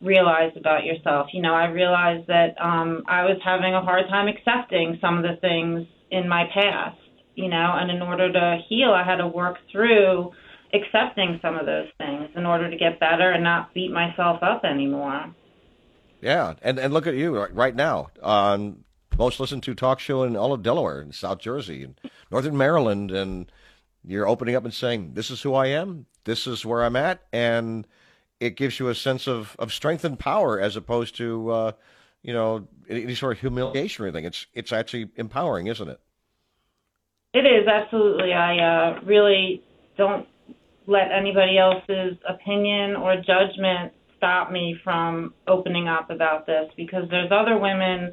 realize 0.00 0.50
about 0.56 0.84
yourself 0.84 1.28
you 1.32 1.40
know 1.40 1.54
i 1.54 1.66
realized 1.66 2.26
that 2.26 2.60
um 2.60 3.04
i 3.06 3.22
was 3.22 3.38
having 3.44 3.74
a 3.74 3.80
hard 3.80 4.08
time 4.08 4.26
accepting 4.26 4.98
some 5.00 5.16
of 5.16 5.22
the 5.22 5.36
things 5.40 5.86
in 6.10 6.28
my 6.28 6.44
past 6.52 6.98
you 7.34 7.48
know 7.48 7.72
and 7.74 7.90
in 7.90 8.02
order 8.02 8.32
to 8.32 8.58
heal 8.68 8.92
i 8.92 9.02
had 9.02 9.16
to 9.16 9.26
work 9.26 9.58
through 9.70 10.30
accepting 10.74 11.38
some 11.42 11.56
of 11.56 11.66
those 11.66 11.88
things 11.98 12.28
in 12.34 12.46
order 12.46 12.70
to 12.70 12.76
get 12.76 12.98
better 12.98 13.30
and 13.30 13.44
not 13.44 13.72
beat 13.74 13.90
myself 13.90 14.42
up 14.42 14.64
anymore 14.64 15.34
yeah 16.20 16.54
and 16.62 16.78
and 16.78 16.92
look 16.92 17.06
at 17.06 17.14
you 17.14 17.36
right 17.52 17.76
now 17.76 18.08
on 18.22 18.84
most 19.18 19.38
listened 19.38 19.62
to 19.62 19.74
talk 19.74 20.00
show 20.00 20.22
in 20.22 20.36
all 20.36 20.52
of 20.52 20.62
delaware 20.62 21.00
and 21.00 21.14
south 21.14 21.38
jersey 21.38 21.84
and 21.84 22.00
northern 22.30 22.56
maryland 22.56 23.10
and 23.10 23.50
you're 24.04 24.26
opening 24.26 24.54
up 24.54 24.64
and 24.64 24.74
saying, 24.74 25.14
"This 25.14 25.30
is 25.30 25.42
who 25.42 25.54
I 25.54 25.66
am. 25.66 26.06
This 26.24 26.46
is 26.46 26.66
where 26.66 26.84
I'm 26.84 26.96
at," 26.96 27.22
and 27.32 27.86
it 28.40 28.56
gives 28.56 28.80
you 28.80 28.88
a 28.88 28.94
sense 28.94 29.28
of, 29.28 29.54
of 29.58 29.72
strength 29.72 30.04
and 30.04 30.18
power 30.18 30.60
as 30.60 30.76
opposed 30.76 31.16
to 31.16 31.50
uh, 31.50 31.72
you 32.22 32.32
know 32.32 32.66
any 32.88 33.14
sort 33.14 33.36
of 33.36 33.40
humiliation 33.40 34.04
or 34.04 34.08
anything. 34.08 34.24
It's 34.24 34.46
it's 34.54 34.72
actually 34.72 35.10
empowering, 35.16 35.68
isn't 35.68 35.88
it? 35.88 36.00
It 37.34 37.46
is 37.46 37.66
absolutely. 37.66 38.32
I 38.32 38.58
uh, 38.58 39.00
really 39.04 39.62
don't 39.96 40.26
let 40.86 41.10
anybody 41.12 41.58
else's 41.58 42.18
opinion 42.28 42.96
or 42.96 43.16
judgment 43.16 43.92
stop 44.16 44.50
me 44.50 44.78
from 44.84 45.34
opening 45.46 45.88
up 45.88 46.10
about 46.10 46.46
this 46.46 46.70
because 46.76 47.08
there's 47.10 47.32
other 47.32 47.58
women 47.58 48.12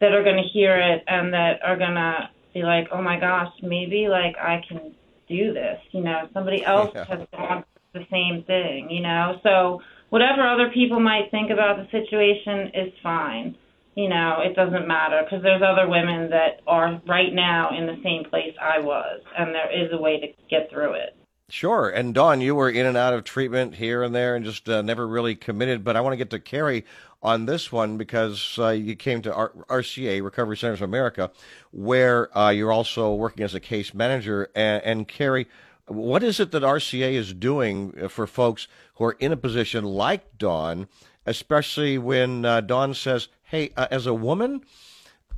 that 0.00 0.12
are 0.12 0.22
going 0.22 0.42
to 0.42 0.48
hear 0.52 0.76
it 0.76 1.04
and 1.06 1.32
that 1.32 1.60
are 1.62 1.76
going 1.76 1.94
to 1.94 2.28
be 2.52 2.62
like, 2.62 2.88
"Oh 2.90 3.02
my 3.02 3.18
gosh, 3.18 3.52
maybe 3.62 4.08
like 4.08 4.36
I 4.38 4.62
can 4.66 4.94
do 5.28 5.52
this. 5.52 5.78
You 5.92 6.02
know, 6.02 6.28
somebody 6.32 6.64
else 6.64 6.92
yeah. 6.94 7.04
has 7.04 7.20
gone 7.32 7.64
the 7.92 8.06
same 8.10 8.44
thing, 8.44 8.90
you 8.90 9.02
know. 9.02 9.38
So 9.42 9.80
whatever 10.10 10.42
other 10.42 10.70
people 10.72 11.00
might 11.00 11.30
think 11.30 11.50
about 11.50 11.76
the 11.76 11.86
situation 11.90 12.70
is 12.74 12.92
fine. 13.02 13.56
You 13.96 14.08
know, 14.08 14.38
it 14.42 14.56
doesn't 14.56 14.88
matter 14.88 15.22
because 15.24 15.42
there's 15.42 15.62
other 15.62 15.88
women 15.88 16.30
that 16.30 16.60
are 16.66 17.00
right 17.06 17.32
now 17.32 17.70
in 17.76 17.86
the 17.86 18.00
same 18.02 18.24
place 18.24 18.54
I 18.60 18.80
was, 18.80 19.20
and 19.38 19.54
there 19.54 19.70
is 19.70 19.92
a 19.92 19.98
way 19.98 20.20
to 20.20 20.26
get 20.50 20.68
through 20.70 20.94
it. 20.94 21.16
Sure. 21.48 21.90
And 21.90 22.14
Dawn, 22.14 22.40
you 22.40 22.54
were 22.54 22.70
in 22.70 22.86
and 22.86 22.96
out 22.96 23.12
of 23.12 23.22
treatment 23.22 23.74
here 23.74 24.02
and 24.02 24.14
there 24.14 24.34
and 24.34 24.44
just 24.44 24.68
uh, 24.68 24.82
never 24.82 25.06
really 25.06 25.36
committed. 25.36 25.84
But 25.84 25.94
I 25.94 26.00
want 26.00 26.14
to 26.14 26.16
get 26.16 26.30
to 26.30 26.40
Carrie 26.40 26.84
on 27.22 27.46
this 27.46 27.70
one 27.70 27.96
because 27.96 28.58
uh, 28.58 28.68
you 28.68 28.96
came 28.96 29.22
to 29.22 29.34
R- 29.34 29.52
RCA, 29.68 30.22
Recovery 30.22 30.56
Centers 30.56 30.80
of 30.80 30.88
America, 30.88 31.30
where 31.70 32.36
uh, 32.36 32.50
you're 32.50 32.72
also 32.72 33.14
working 33.14 33.44
as 33.44 33.54
a 33.54 33.60
case 33.60 33.94
manager. 33.94 34.48
And, 34.54 34.82
and 34.84 35.08
Carrie, 35.08 35.46
what 35.86 36.22
is 36.22 36.40
it 36.40 36.50
that 36.52 36.62
RCA 36.62 37.12
is 37.12 37.34
doing 37.34 37.94
uh, 38.00 38.08
for 38.08 38.26
folks 38.26 38.66
who 38.94 39.04
are 39.04 39.16
in 39.20 39.30
a 39.30 39.36
position 39.36 39.84
like 39.84 40.38
Dawn, 40.38 40.88
especially 41.26 41.98
when 41.98 42.44
uh, 42.44 42.62
Dawn 42.62 42.94
says, 42.94 43.28
"Hey, 43.54 43.70
uh, 43.76 43.86
as 43.90 44.06
a 44.06 44.14
woman, 44.14 44.62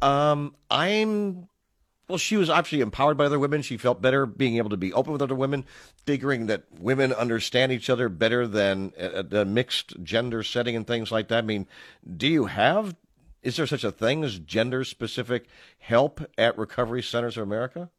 um, 0.01 0.55
I'm 0.71 1.49
well, 2.09 2.19
she 2.19 2.37
was 2.37 2.49
obviously 2.49 2.81
empowered 2.81 3.19
by 3.19 3.27
other 3.27 3.39
women. 3.39 3.63
She 3.63 3.77
felt 3.77 4.01
better 4.01 4.25
being 4.27 4.57
able 4.57 4.71
to 4.71 4.77
be 4.77 4.93
open 4.93 5.13
with 5.13 5.21
other 5.21 5.35
women, 5.35 5.67
figuring 6.05 6.47
that 6.47 6.63
women 6.79 7.13
understand 7.13 7.73
each 7.73 7.91
other 7.91 8.09
better 8.09 8.47
than 8.47 8.93
uh, 8.99 9.23
the 9.23 9.45
mixed 9.45 10.03
gender 10.03 10.43
setting 10.43 10.77
and 10.77 10.87
things 10.87 11.11
like 11.11 11.29
that. 11.29 11.39
I 11.39 11.47
mean, 11.47 11.67
do 12.17 12.27
you 12.29 12.47
have, 12.47 12.95
is 13.43 13.57
there 13.57 13.67
such 13.67 13.85
a 13.85 13.91
thing 13.91 14.25
as 14.25 14.39
gender 14.39 14.85
specific 14.85 15.47
help 15.79 16.21
at 16.39 16.57
Recovery 16.57 17.03
Centers 17.03 17.37
of 17.37 17.43
America? 17.43 17.91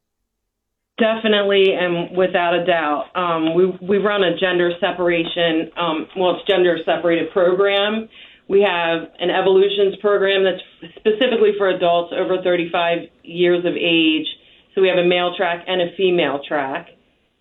Definitely, 0.97 1.73
and 1.73 2.17
without 2.17 2.55
a 2.55 2.65
doubt, 2.65 3.15
um, 3.15 3.53
we 3.53 3.67
we 3.87 3.99
run 3.99 4.23
a 4.23 4.35
gender 4.35 4.71
separation. 4.79 5.69
Um, 5.77 6.07
well, 6.17 6.37
it's 6.37 6.47
gender 6.47 6.79
separated 6.85 7.29
program 7.31 8.09
we 8.49 8.61
have 8.61 9.09
an 9.19 9.29
evolutions 9.29 9.95
program 9.99 10.43
that's 10.43 10.93
specifically 10.95 11.51
for 11.57 11.69
adults 11.69 12.13
over 12.15 12.41
35 12.41 13.09
years 13.23 13.65
of 13.65 13.73
age. 13.75 14.27
So 14.73 14.81
we 14.81 14.87
have 14.87 14.97
a 14.97 15.07
male 15.07 15.35
track 15.35 15.65
and 15.67 15.81
a 15.81 15.95
female 15.97 16.41
track. 16.47 16.87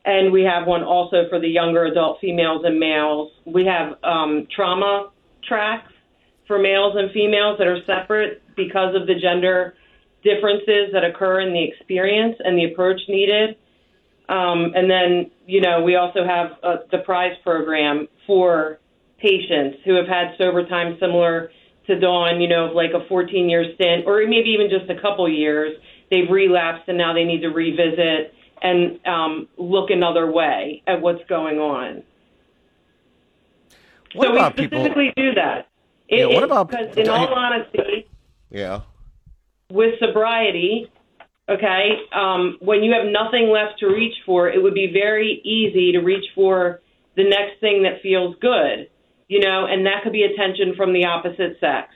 And 0.05 0.33
we 0.33 0.43
have 0.43 0.67
one 0.67 0.83
also 0.83 1.29
for 1.29 1.41
the 1.41 1.49
younger 1.49 1.85
adult 1.85 2.19
females 2.21 2.63
and 2.65 2.79
males. 2.79 3.33
We 3.45 3.67
have 3.67 3.95
um, 4.03 4.47
trauma 4.55 5.11
tracks 5.47 5.93
for 6.47 6.59
males 6.59 6.95
and 6.97 7.11
females 7.13 7.59
that 7.59 7.67
are 7.67 7.85
separate 7.87 8.43
because 8.57 8.95
of 8.95 9.07
the 9.07 9.15
gender 9.15 9.75
differences 10.23 10.93
that 10.93 11.05
occur 11.05 11.41
in 11.41 11.53
the 11.53 11.63
experience 11.63 12.37
and 12.45 12.59
the 12.59 12.73
approach 12.73 13.01
needed. 13.09 13.57
Um, 14.29 14.73
and 14.75 14.91
then, 14.91 15.31
you 15.47 15.61
know, 15.61 15.83
we 15.83 15.95
also 15.95 16.25
have 16.25 16.53
uh, 16.63 16.77
the 16.91 16.99
prize 16.99 17.37
program 17.45 18.09
for 18.27 18.81
patients 19.19 19.79
who 19.85 19.95
have 19.95 20.07
had 20.07 20.35
sober 20.39 20.67
time 20.67 20.97
similar 21.01 21.51
to 21.87 21.99
Dawn, 21.99 22.41
you 22.41 22.49
know, 22.49 22.67
of 22.71 22.75
like 22.75 22.91
a 22.93 23.07
14 23.09 23.49
year 23.49 23.65
stint, 23.75 24.05
or 24.07 24.19
maybe 24.27 24.51
even 24.51 24.69
just 24.69 24.91
a 24.91 25.01
couple 25.01 25.29
years, 25.29 25.77
they've 26.11 26.29
relapsed 26.31 26.89
and 26.89 26.99
now 26.99 27.13
they 27.15 27.25
need 27.25 27.41
to 27.41 27.49
revisit 27.49 28.35
and 28.63 28.99
um, 29.07 29.49
look 29.57 29.91
another 29.91 30.31
way 30.31 30.83
at 30.87 31.01
what's 31.01 31.25
going 31.29 31.59
on. 31.59 32.03
What 34.15 34.29
so 34.29 34.33
about 34.33 34.57
we 34.57 34.65
people? 34.65 34.79
specifically 34.79 35.13
do 35.17 35.35
that. 35.35 35.69
Yeah, 36.09 36.27
what 36.27 36.45
about- 36.45 36.71
because 36.71 36.97
in 36.97 37.09
all 37.09 37.27
honesty, 37.35 38.07
Yeah. 38.51 38.81
with 39.71 39.99
sobriety, 39.99 40.89
okay, 41.49 41.99
um, 42.13 42.57
when 42.61 42.83
you 42.83 42.93
have 42.93 43.07
nothing 43.07 43.51
left 43.51 43.79
to 43.81 43.89
reach 43.89 44.15
for, 44.25 44.49
it 44.49 44.63
would 44.63 44.75
be 44.75 44.87
very 44.93 45.41
easy 45.45 45.93
to 45.93 45.99
reach 46.01 46.25
for 46.35 46.81
the 47.17 47.25
next 47.25 47.61
thing 47.61 47.83
that 47.83 48.01
feels 48.03 48.37
good, 48.37 48.89
you 49.29 49.41
know, 49.41 49.67
and 49.67 49.87
that 49.87 50.03
could 50.03 50.13
be 50.13 50.23
attention 50.23 50.75
from 50.77 50.93
the 50.93 51.05
opposite 51.05 51.59
sex. 51.61 51.95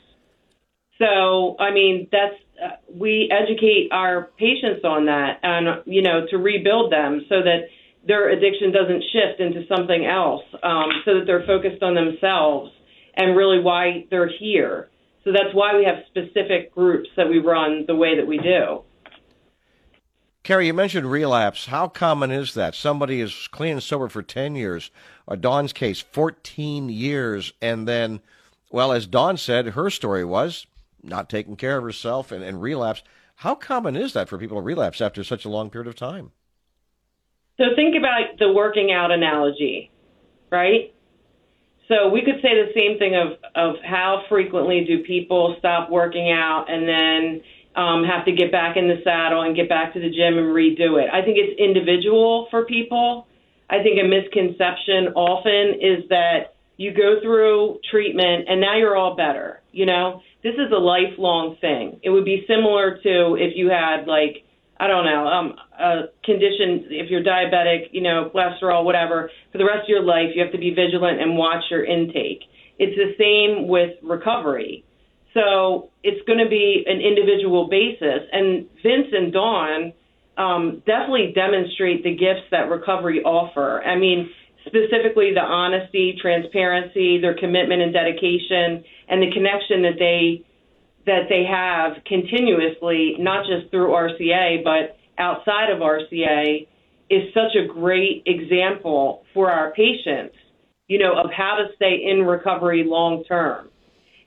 So, 0.99 1.57
I 1.59 1.71
mean, 1.71 2.09
that's 2.13 2.35
uh, 2.63 2.77
we 2.93 3.31
educate 3.33 3.89
our 3.91 4.31
patients 4.39 4.85
on 4.85 5.07
that, 5.07 5.41
and 5.43 5.83
you 5.87 6.03
know, 6.03 6.27
to 6.31 6.37
rebuild 6.37 6.93
them 6.93 7.25
so 7.29 7.43
that 7.43 7.69
their 8.07 8.31
addiction 8.31 8.73
doesn't 8.73 9.05
shift 9.13 9.41
into 9.41 9.67
something 9.67 10.05
else, 10.05 10.43
um, 10.63 10.91
so 11.05 11.19
that 11.19 11.25
they're 11.27 11.47
focused 11.47 11.83
on 11.83 11.95
themselves 11.95 12.71
and 13.15 13.37
really 13.37 13.61
why 13.61 14.07
they're 14.11 14.31
here. 14.39 14.89
So 15.25 15.33
that's 15.33 15.55
why 15.55 15.77
we 15.77 15.85
have 15.85 15.97
specific 16.09 16.75
groups 16.75 17.09
that 17.17 17.29
we 17.29 17.39
run 17.39 17.85
the 17.87 17.95
way 17.95 18.17
that 18.17 18.27
we 18.27 18.39
do. 18.39 18.83
Carrie, 20.51 20.67
you 20.67 20.75
mentioned 20.75 21.09
relapse. 21.09 21.67
How 21.67 21.87
common 21.87 22.33
is 22.33 22.55
that? 22.55 22.75
Somebody 22.75 23.21
is 23.21 23.47
clean 23.53 23.75
and 23.75 23.83
sober 23.85 24.09
for 24.09 24.21
10 24.21 24.57
years, 24.57 24.91
or 25.25 25.37
Dawn's 25.37 25.73
case, 25.73 26.01
14 26.01 26.89
years, 26.89 27.53
and 27.63 27.87
then, 27.87 28.21
well, 28.69 28.91
as 28.91 29.07
Dawn 29.07 29.37
said, 29.37 29.65
her 29.69 29.91
story 29.91 30.25
was 30.25 30.67
not 31.05 31.31
taking 31.31 31.55
care 31.55 31.77
of 31.77 31.85
herself 31.85 32.33
and, 32.33 32.43
and 32.43 32.61
relapse. 32.61 33.05
How 33.37 33.55
common 33.55 33.95
is 33.95 34.13
that 34.15 34.29
for 34.29 34.39
people 34.39 34.57
to 34.57 34.63
relapse 34.63 35.01
after 35.01 35.23
such 35.23 35.45
a 35.45 35.49
long 35.49 35.71
period 35.71 35.87
of 35.87 35.95
time? 35.95 36.33
So 37.57 37.67
think 37.77 37.95
about 37.97 38.37
the 38.41 38.53
working 38.53 38.91
out 38.91 39.13
analogy, 39.13 39.93
right? 40.51 40.93
So 41.87 42.09
we 42.09 42.23
could 42.23 42.43
say 42.43 42.57
the 42.57 42.73
same 42.77 42.99
thing 42.99 43.15
of, 43.15 43.39
of 43.55 43.77
how 43.85 44.25
frequently 44.29 44.85
do 44.85 45.05
people 45.05 45.55
stop 45.61 45.91
working 45.91 46.33
out 46.33 46.67
and 46.69 46.89
then 46.89 47.41
um, 47.77 48.05
have 48.05 48.25
to 48.25 48.33
get 48.33 48.51
back 48.51 48.77
in 48.77 48.89
the 48.89 49.01
saddle 49.05 49.43
and 49.43 49.55
get 49.55 49.69
back 49.69 49.93
to 49.95 50.01
the 50.01 50.11
gym 50.11 50.39
and 50.39 50.49
redo 50.55 51.03
it. 51.03 51.09
I 51.13 51.23
think 51.23 51.39
it's 51.39 51.59
individual 51.59 52.49
for 52.51 52.65
people. 52.65 53.27
I 53.69 53.83
think 53.83 53.99
a 54.01 54.07
misconception 54.07 55.15
often 55.15 55.79
is 55.81 56.09
that 56.09 56.55
you 56.77 56.93
go 56.93 57.21
through 57.23 57.79
treatment 57.91 58.49
and 58.49 58.61
now 58.61 58.77
you're 58.77 58.97
all 58.97 59.15
better. 59.15 59.61
You 59.71 59.87
know, 59.87 60.23
this 60.43 60.55
is 60.55 60.73
a 60.73 60.79
lifelong 60.79 61.57
thing. 61.61 62.01
It 62.03 62.11
would 62.11 62.25
be 62.25 62.45
similar 62.49 62.99
to 63.03 63.37
if 63.37 63.57
you 63.57 63.69
had 63.71 64.07
like 64.07 64.45
I 64.81 64.87
don't 64.87 65.05
know, 65.05 65.27
um, 65.27 65.57
a 65.79 66.09
condition, 66.25 66.87
if 66.89 67.11
you're 67.11 67.23
diabetic, 67.23 67.89
you 67.93 68.01
know, 68.01 68.31
cholesterol, 68.35 68.83
whatever, 68.83 69.31
for 69.53 69.59
the 69.59 69.65
rest 69.67 69.83
of 69.83 69.89
your 69.91 70.03
life, 70.03 70.29
you 70.35 70.43
have 70.43 70.53
to 70.53 70.59
be 70.59 70.71
vigilant 70.71 71.21
and 71.21 71.37
watch 71.37 71.65
your 71.71 71.85
intake. 71.85 72.41
It's 72.79 72.97
the 72.97 73.13
same 73.19 73.69
with 73.69 73.91
recovery. 74.03 74.87
So 75.35 75.91
it's 76.03 76.25
going 76.27 76.39
to 76.39 76.49
be 76.49 76.85
an 76.87 77.01
individual 77.01 77.69
basis. 77.69 78.27
And 78.33 78.67
Vince 78.83 79.09
and 79.13 79.33
Dawn 79.33 79.93
um, 80.37 80.83
definitely 80.87 81.33
demonstrate 81.35 82.03
the 82.03 82.17
gifts 82.17 82.49
that 82.51 82.69
recovery 82.69 83.23
offer. 83.23 83.83
I 83.85 83.97
mean, 83.97 84.31
specifically 84.67 85.33
the 85.35 85.41
honesty, 85.41 86.17
transparency, 86.21 87.21
their 87.21 87.35
commitment 87.35 87.83
and 87.83 87.93
dedication, 87.93 88.85
and 89.09 89.23
the 89.23 89.31
connection 89.33 89.83
that 89.83 89.99
they 89.99 90.45
that 91.07 91.29
they 91.31 91.45
have 91.45 92.05
continuously, 92.05 93.17
not 93.19 93.47
just 93.47 93.71
through 93.71 93.89
RCA, 93.89 94.63
but 94.63 94.99
outside 95.19 95.71
of 95.71 95.79
RCA, 95.79 96.67
is 97.09 97.23
such 97.33 97.57
a 97.57 97.67
great 97.67 98.23
example 98.27 99.25
for 99.33 99.51
our 99.51 99.73
patients, 99.73 100.37
you 100.89 100.99
know, 100.99 101.15
of 101.19 101.31
how 101.33 101.57
to 101.57 101.75
stay 101.75 102.05
in 102.07 102.23
recovery 102.23 102.85
long 102.87 103.25
term. 103.25 103.70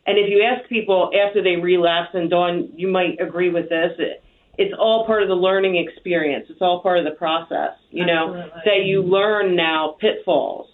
And 0.06 0.18
if 0.18 0.30
you 0.30 0.43
ask 0.43 0.68
people 0.68 1.12
after 1.26 1.41
they 1.41 1.56
relapse, 1.56 2.10
and 2.14 2.30
Dawn, 2.30 2.70
you 2.76 2.88
might 2.88 3.22
agree 3.22 3.49
with 3.49 3.70
this, 3.70 3.91
it, 3.99 4.24
it's 4.58 4.74
all 4.78 5.06
part 5.06 5.24
of 5.24 5.30
the 5.30 5.36
learning 5.36 5.78
experience. 5.78 6.45
It's 6.49 6.62
all 6.62 6.82
part 6.82 6.99
of 6.99 7.06
the 7.06 7.12
process, 7.12 7.72
you 7.89 8.06
know, 8.06 8.36
Absolutely. 8.36 8.62
that 8.66 8.86
you 8.86 9.01
learn 9.01 9.56
now 9.56 9.95
pitfalls. 9.99 10.68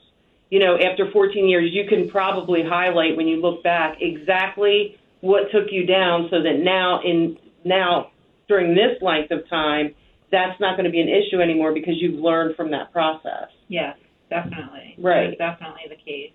You 0.49 0.59
know, 0.59 0.77
after 0.77 1.11
14 1.11 1.47
years, 1.47 1.69
you 1.71 1.85
can 1.87 2.09
probably 2.09 2.63
highlight 2.63 3.15
when 3.15 3.27
you 3.27 3.39
look 3.39 3.63
back 3.63 3.97
exactly 4.01 4.97
what 5.21 5.51
took 5.51 5.71
you 5.71 5.85
down 5.85 6.27
so 6.31 6.41
that 6.41 6.59
now 6.59 7.01
in 7.03 7.37
now 7.63 8.11
during 8.47 8.73
this 8.73 9.01
length 9.01 9.31
of 9.31 9.47
time 9.49 9.93
that's 10.31 10.59
not 10.61 10.77
going 10.77 10.85
to 10.85 10.91
be 10.91 11.01
an 11.01 11.09
issue 11.09 11.41
anymore 11.41 11.73
because 11.73 11.95
you've 11.99 12.17
learned 12.19 12.55
from 12.55 12.71
that 12.71 12.91
process 12.93 13.49
Yes, 13.69 13.97
definitely. 14.29 14.95
Right. 14.97 15.35
That's 15.39 15.59
definitely 15.59 15.83
the 15.89 15.95
case. 15.95 16.33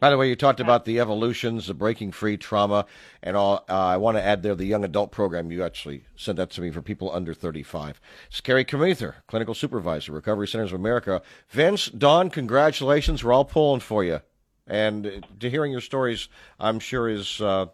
By 0.00 0.08
the 0.08 0.16
way, 0.16 0.30
you 0.30 0.34
talked 0.34 0.60
about 0.60 0.86
the 0.86 0.98
evolutions, 0.98 1.66
the 1.66 1.74
breaking 1.74 2.12
free 2.12 2.38
trauma, 2.38 2.86
and 3.22 3.36
all. 3.36 3.66
Uh, 3.68 3.74
I 3.74 3.98
want 3.98 4.16
to 4.16 4.22
add 4.22 4.42
there 4.42 4.54
the 4.54 4.64
young 4.64 4.82
adult 4.82 5.12
program. 5.12 5.52
You 5.52 5.62
actually 5.62 6.04
sent 6.16 6.36
that 6.38 6.48
to 6.52 6.62
me 6.62 6.70
for 6.70 6.80
people 6.80 7.12
under 7.12 7.34
35. 7.34 8.00
It's 8.28 8.40
Carrie 8.40 8.64
Kemether, 8.64 9.16
clinical 9.26 9.54
supervisor, 9.54 10.12
Recovery 10.12 10.48
Centers 10.48 10.72
of 10.72 10.80
America. 10.80 11.20
Vince, 11.50 11.86
Dawn, 11.86 12.30
congratulations. 12.30 13.22
We're 13.22 13.34
all 13.34 13.44
pulling 13.44 13.80
for 13.80 14.02
you. 14.02 14.22
And 14.66 15.26
to 15.38 15.50
hearing 15.50 15.70
your 15.70 15.82
stories, 15.82 16.28
I'm 16.58 16.80
sure 16.80 17.06
is 17.06 17.38
uh, 17.42 17.66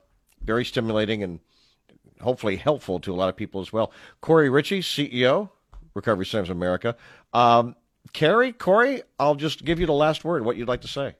very 0.42 0.64
stimulating 0.64 1.22
and 1.22 1.38
hopefully 2.20 2.56
helpful 2.56 2.98
to 3.00 3.12
a 3.12 3.16
lot 3.16 3.28
of 3.28 3.36
people 3.36 3.60
as 3.60 3.72
well. 3.72 3.92
Corey 4.20 4.50
Ritchie, 4.50 4.80
CEO, 4.80 5.50
Recovery 5.94 6.26
Centers 6.26 6.50
of 6.50 6.56
America. 6.56 6.96
Um, 7.32 7.76
Carrie, 8.12 8.52
Corey, 8.52 9.02
I'll 9.20 9.34
just 9.36 9.64
give 9.64 9.78
you 9.78 9.86
the 9.86 9.92
last 9.92 10.24
word. 10.24 10.44
What 10.44 10.56
you'd 10.56 10.68
like 10.68 10.80
to 10.80 10.88
say? 10.88 11.14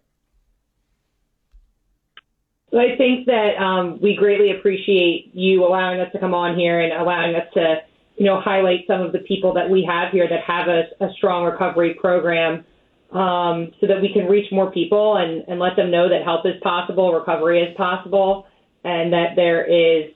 So 2.71 2.79
I 2.79 2.97
think 2.97 3.27
that 3.27 3.57
um, 3.59 4.01
we 4.03 4.17
greatly 4.17 4.51
appreciate 4.51 5.31
you 5.35 5.65
allowing 5.65 6.01
us 6.01 6.11
to 6.13 6.19
come 6.19 6.35
on 6.35 6.59
here 6.59 6.81
and 6.81 6.93
allowing 6.93 7.35
us 7.37 7.47
to, 7.55 7.77
you 8.17 8.27
know, 8.27 8.41
highlight 8.41 8.81
some 8.89 9.01
of 9.01 9.13
the 9.13 9.21
people 9.21 9.55
that 9.55 9.71
we 9.71 9.85
have 9.89 10.11
here 10.11 10.29
that 10.29 10.41
have 10.43 10.67
a, 10.69 11.05
a 11.05 11.13
strong 11.17 11.45
recovery 11.45 11.95
program, 11.95 12.65
um, 13.13 13.73
so 13.81 13.87
that 13.87 14.03
we 14.03 14.13
can 14.13 14.27
reach 14.27 14.51
more 14.51 14.71
people 14.73 15.17
and, 15.17 15.45
and 15.47 15.61
let 15.61 15.77
them 15.77 15.93
know 15.93 16.09
that 16.09 16.25
help 16.25 16.45
is 16.45 16.55
possible, 16.61 17.13
recovery 17.13 17.63
is 17.63 17.75
possible, 17.77 18.47
and 18.83 19.13
that 19.13 19.37
there 19.37 19.65
is 19.65 20.11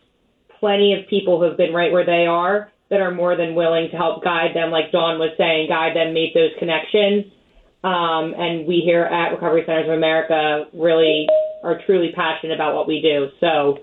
plenty 0.58 0.92
of 0.94 1.08
people 1.08 1.38
who 1.38 1.44
have 1.44 1.56
been 1.56 1.72
right 1.72 1.92
where 1.92 2.04
they 2.04 2.26
are 2.26 2.72
that 2.90 3.00
are 3.00 3.14
more 3.14 3.36
than 3.36 3.54
willing 3.54 3.88
to 3.92 3.96
help 3.96 4.24
guide 4.24 4.50
them, 4.54 4.72
like 4.72 4.90
Dawn 4.90 5.20
was 5.20 5.30
saying, 5.38 5.68
guide 5.68 5.94
them, 5.94 6.12
make 6.12 6.34
those 6.34 6.50
connections. 6.58 7.26
Um, 7.84 8.34
and 8.36 8.66
we 8.66 8.82
here 8.84 9.04
at 9.04 9.30
Recovery 9.30 9.62
Centers 9.64 9.86
of 9.86 9.94
America 9.94 10.64
really 10.74 11.28
are 11.62 11.80
truly 11.86 12.12
passionate 12.14 12.54
about 12.54 12.74
what 12.74 12.86
we 12.86 13.00
do. 13.00 13.28
So 13.40 13.78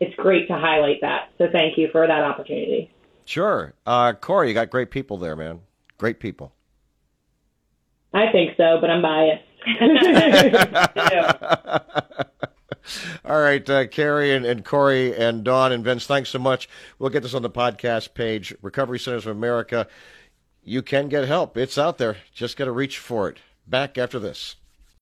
it's 0.00 0.14
great 0.16 0.48
to 0.48 0.54
highlight 0.54 1.00
that. 1.00 1.30
So 1.38 1.46
thank 1.50 1.78
you 1.78 1.88
for 1.92 2.06
that 2.06 2.22
opportunity. 2.22 2.90
Sure. 3.24 3.74
Uh, 3.86 4.12
Corey, 4.12 4.48
you 4.48 4.54
got 4.54 4.70
great 4.70 4.90
people 4.90 5.16
there, 5.16 5.36
man. 5.36 5.60
Great 5.98 6.20
people. 6.20 6.52
I 8.12 8.30
think 8.30 8.56
so, 8.56 8.78
but 8.80 8.90
I'm 8.90 9.02
biased. 9.02 9.42
All 13.24 13.40
right, 13.40 13.68
uh, 13.70 13.86
Carrie 13.86 14.34
and, 14.34 14.44
and 14.44 14.64
Corey 14.64 15.16
and 15.16 15.42
Dawn 15.42 15.72
and 15.72 15.82
Vince, 15.82 16.06
thanks 16.06 16.28
so 16.28 16.38
much. 16.38 16.68
We'll 16.98 17.10
get 17.10 17.22
this 17.22 17.34
on 17.34 17.42
the 17.42 17.50
podcast 17.50 18.14
page, 18.14 18.54
Recovery 18.60 18.98
Centers 18.98 19.26
of 19.26 19.34
America. 19.34 19.86
You 20.62 20.82
can 20.82 21.08
get 21.08 21.26
help. 21.26 21.56
It's 21.56 21.78
out 21.78 21.98
there. 21.98 22.18
Just 22.32 22.56
got 22.56 22.66
to 22.66 22.72
reach 22.72 22.98
for 22.98 23.28
it. 23.28 23.38
Back 23.66 23.96
after 23.96 24.18
this. 24.18 24.56